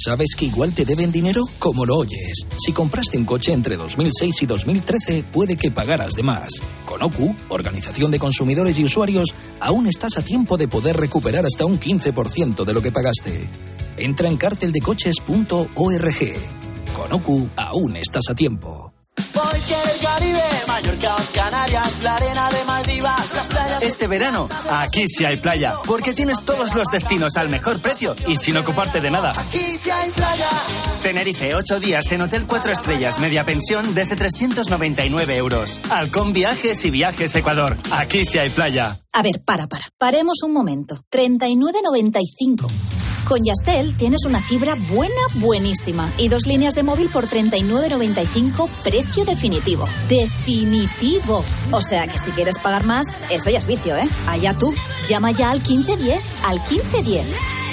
¿Sabes 0.05 0.35
que 0.37 0.45
igual 0.45 0.75
te 0.75 0.85
deben 0.85 1.11
dinero? 1.11 1.41
Como 1.59 1.87
lo 1.87 1.97
oyes. 1.97 2.47
Si 2.59 2.73
compraste 2.73 3.17
un 3.17 3.25
coche 3.25 3.53
entre 3.53 3.79
2006 3.79 4.43
y 4.43 4.47
2013, 4.47 5.25
puede 5.33 5.57
que 5.57 5.71
pagaras 5.71 6.13
de 6.13 6.23
más. 6.23 6.61
Con 6.85 7.03
OCU, 7.03 7.35
Organización 7.49 8.11
de 8.11 8.19
Consumidores 8.19 8.79
y 8.79 8.85
Usuarios, 8.85 9.35
aún 9.61 9.87
estás 9.87 10.19
a 10.19 10.23
tiempo 10.23 10.59
de 10.59 10.69
poder 10.69 10.99
recuperar 10.99 11.47
hasta 11.47 11.65
un 11.65 11.81
15% 11.81 12.67
de 12.67 12.75
lo 12.75 12.83
que 12.83 12.93
pagaste. 12.93 13.49
Entra 13.97 14.29
en 14.29 14.37
carteldecoches.org. 14.37 16.35
Con 16.95 17.13
OCU, 17.13 17.49
aún 17.57 17.97
estás 17.97 18.25
a 18.29 18.35
tiempo. 18.35 18.94
Caribe, 20.15 20.43
Mallorca, 20.69 21.17
Canarias, 21.35 22.03
la 22.05 22.15
arena 22.15 22.49
de 22.49 22.65
Maldivas, 22.67 23.35
las 23.35 23.49
playas. 23.49 23.83
Este 23.83 24.07
verano, 24.07 24.49
aquí 24.71 25.09
sí 25.09 25.25
hay 25.25 25.39
playa, 25.39 25.75
porque 25.87 26.13
tienes 26.13 26.45
todos 26.45 26.77
los 26.77 26.87
destinos 26.87 27.37
al 27.37 27.49
mejor 27.49 27.81
precio 27.83 28.15
y 28.29 28.37
sin 28.37 28.57
ocuparte 28.57 29.01
de 29.01 29.11
nada. 29.11 29.33
Aquí 29.37 29.77
sí 29.77 29.91
hay 29.91 30.11
playa. 30.11 30.49
Tenerife, 31.03 31.57
8 31.57 31.81
días 31.81 32.13
en 32.13 32.21
Hotel 32.21 32.47
4 32.47 32.73
Estrellas, 32.73 33.19
media 33.19 33.45
pensión 33.45 33.93
desde 33.97 34.15
399 34.15 35.37
euros. 35.37 35.81
Halcón 35.91 36.33
Viajes 36.33 36.85
y 36.85 36.91
Viajes 36.91 37.35
Ecuador. 37.35 37.77
Aquí 37.91 38.25
sí 38.25 38.39
hay 38.39 38.51
playa. 38.51 39.01
A 39.13 39.23
ver, 39.23 39.43
para, 39.45 39.67
para. 39.67 39.85
Paremos 39.99 40.45
un 40.45 40.53
momento. 40.53 41.03
39.95. 41.11 42.94
Con 43.29 43.43
Yastel 43.43 43.97
tienes 43.97 44.27
una 44.27 44.41
fibra 44.41 44.75
buena, 44.91 45.15
buenísima 45.37 46.13
y 46.19 46.29
dos 46.29 46.47
líneas 46.47 46.75
de 46.75 46.83
móvil 46.83 47.09
por 47.09 47.27
39.95, 47.27 48.69
precio 48.83 49.25
definitivo. 49.25 49.89
Definitivo. 50.09 51.43
O 51.71 51.81
sea 51.81 52.07
que 52.07 52.19
si 52.19 52.31
quieres 52.33 52.59
pagar 52.59 52.85
más, 52.85 53.07
eso 53.31 53.49
ya 53.49 53.59
es 53.59 53.67
vicio, 53.67 53.97
¿eh? 53.97 54.09
Allá 54.27 54.57
tú. 54.59 54.75
Llama 55.09 55.31
ya 55.31 55.51
al 55.51 55.59
1510, 55.59 56.21
al 56.45 56.61
1510. 56.61 57.64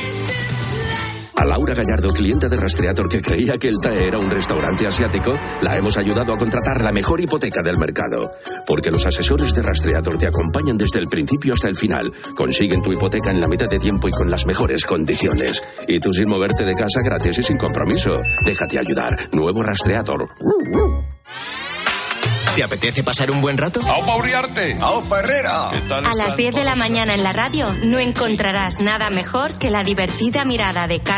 A 1.41 1.45
Laura 1.45 1.73
Gallardo, 1.73 2.13
cliente 2.13 2.47
de 2.47 2.55
Rastreator 2.55 3.09
que 3.09 3.19
creía 3.19 3.57
que 3.57 3.69
el 3.69 3.79
TAE 3.81 4.05
era 4.05 4.19
un 4.19 4.29
restaurante 4.29 4.85
asiático, 4.85 5.33
la 5.63 5.75
hemos 5.75 5.97
ayudado 5.97 6.35
a 6.35 6.37
contratar 6.37 6.81
la 6.81 6.91
mejor 6.91 7.19
hipoteca 7.19 7.63
del 7.63 7.79
mercado. 7.79 8.29
Porque 8.67 8.91
los 8.91 9.07
asesores 9.07 9.51
de 9.55 9.63
Rastreator 9.63 10.19
te 10.19 10.27
acompañan 10.27 10.77
desde 10.77 10.99
el 10.99 11.07
principio 11.07 11.55
hasta 11.55 11.67
el 11.67 11.75
final. 11.75 12.13
Consiguen 12.37 12.83
tu 12.83 12.93
hipoteca 12.93 13.31
en 13.31 13.41
la 13.41 13.47
mitad 13.47 13.67
de 13.67 13.79
tiempo 13.79 14.07
y 14.07 14.11
con 14.11 14.29
las 14.29 14.45
mejores 14.45 14.85
condiciones. 14.85 15.63
Y 15.87 15.99
tú 15.99 16.13
sin 16.13 16.29
moverte 16.29 16.63
de 16.63 16.75
casa 16.75 17.01
gratis 17.03 17.39
y 17.39 17.41
sin 17.41 17.57
compromiso. 17.57 18.21
Déjate 18.45 18.77
ayudar. 18.77 19.17
Nuevo 19.31 19.63
Rastreator. 19.63 20.29
¿Te 22.55 22.63
apetece 22.63 23.01
pasar 23.01 23.31
un 23.31 23.39
buen 23.39 23.57
rato? 23.57 23.79
¡Aupa 23.79 24.17
Uriarte! 24.17 24.77
¡Aupa 24.81 25.19
Herrera! 25.19 25.69
A 25.69 26.15
las 26.15 26.35
10 26.35 26.53
de 26.53 26.65
la 26.65 26.75
mañana 26.75 27.13
en 27.13 27.23
la 27.23 27.31
radio 27.31 27.73
no 27.85 27.97
encontrarás 27.97 28.81
nada 28.81 29.09
mejor 29.09 29.57
que 29.57 29.69
la 29.69 29.85
divertida 29.85 30.43
mirada 30.43 30.85
de 30.87 30.99
Carlos 30.99 31.11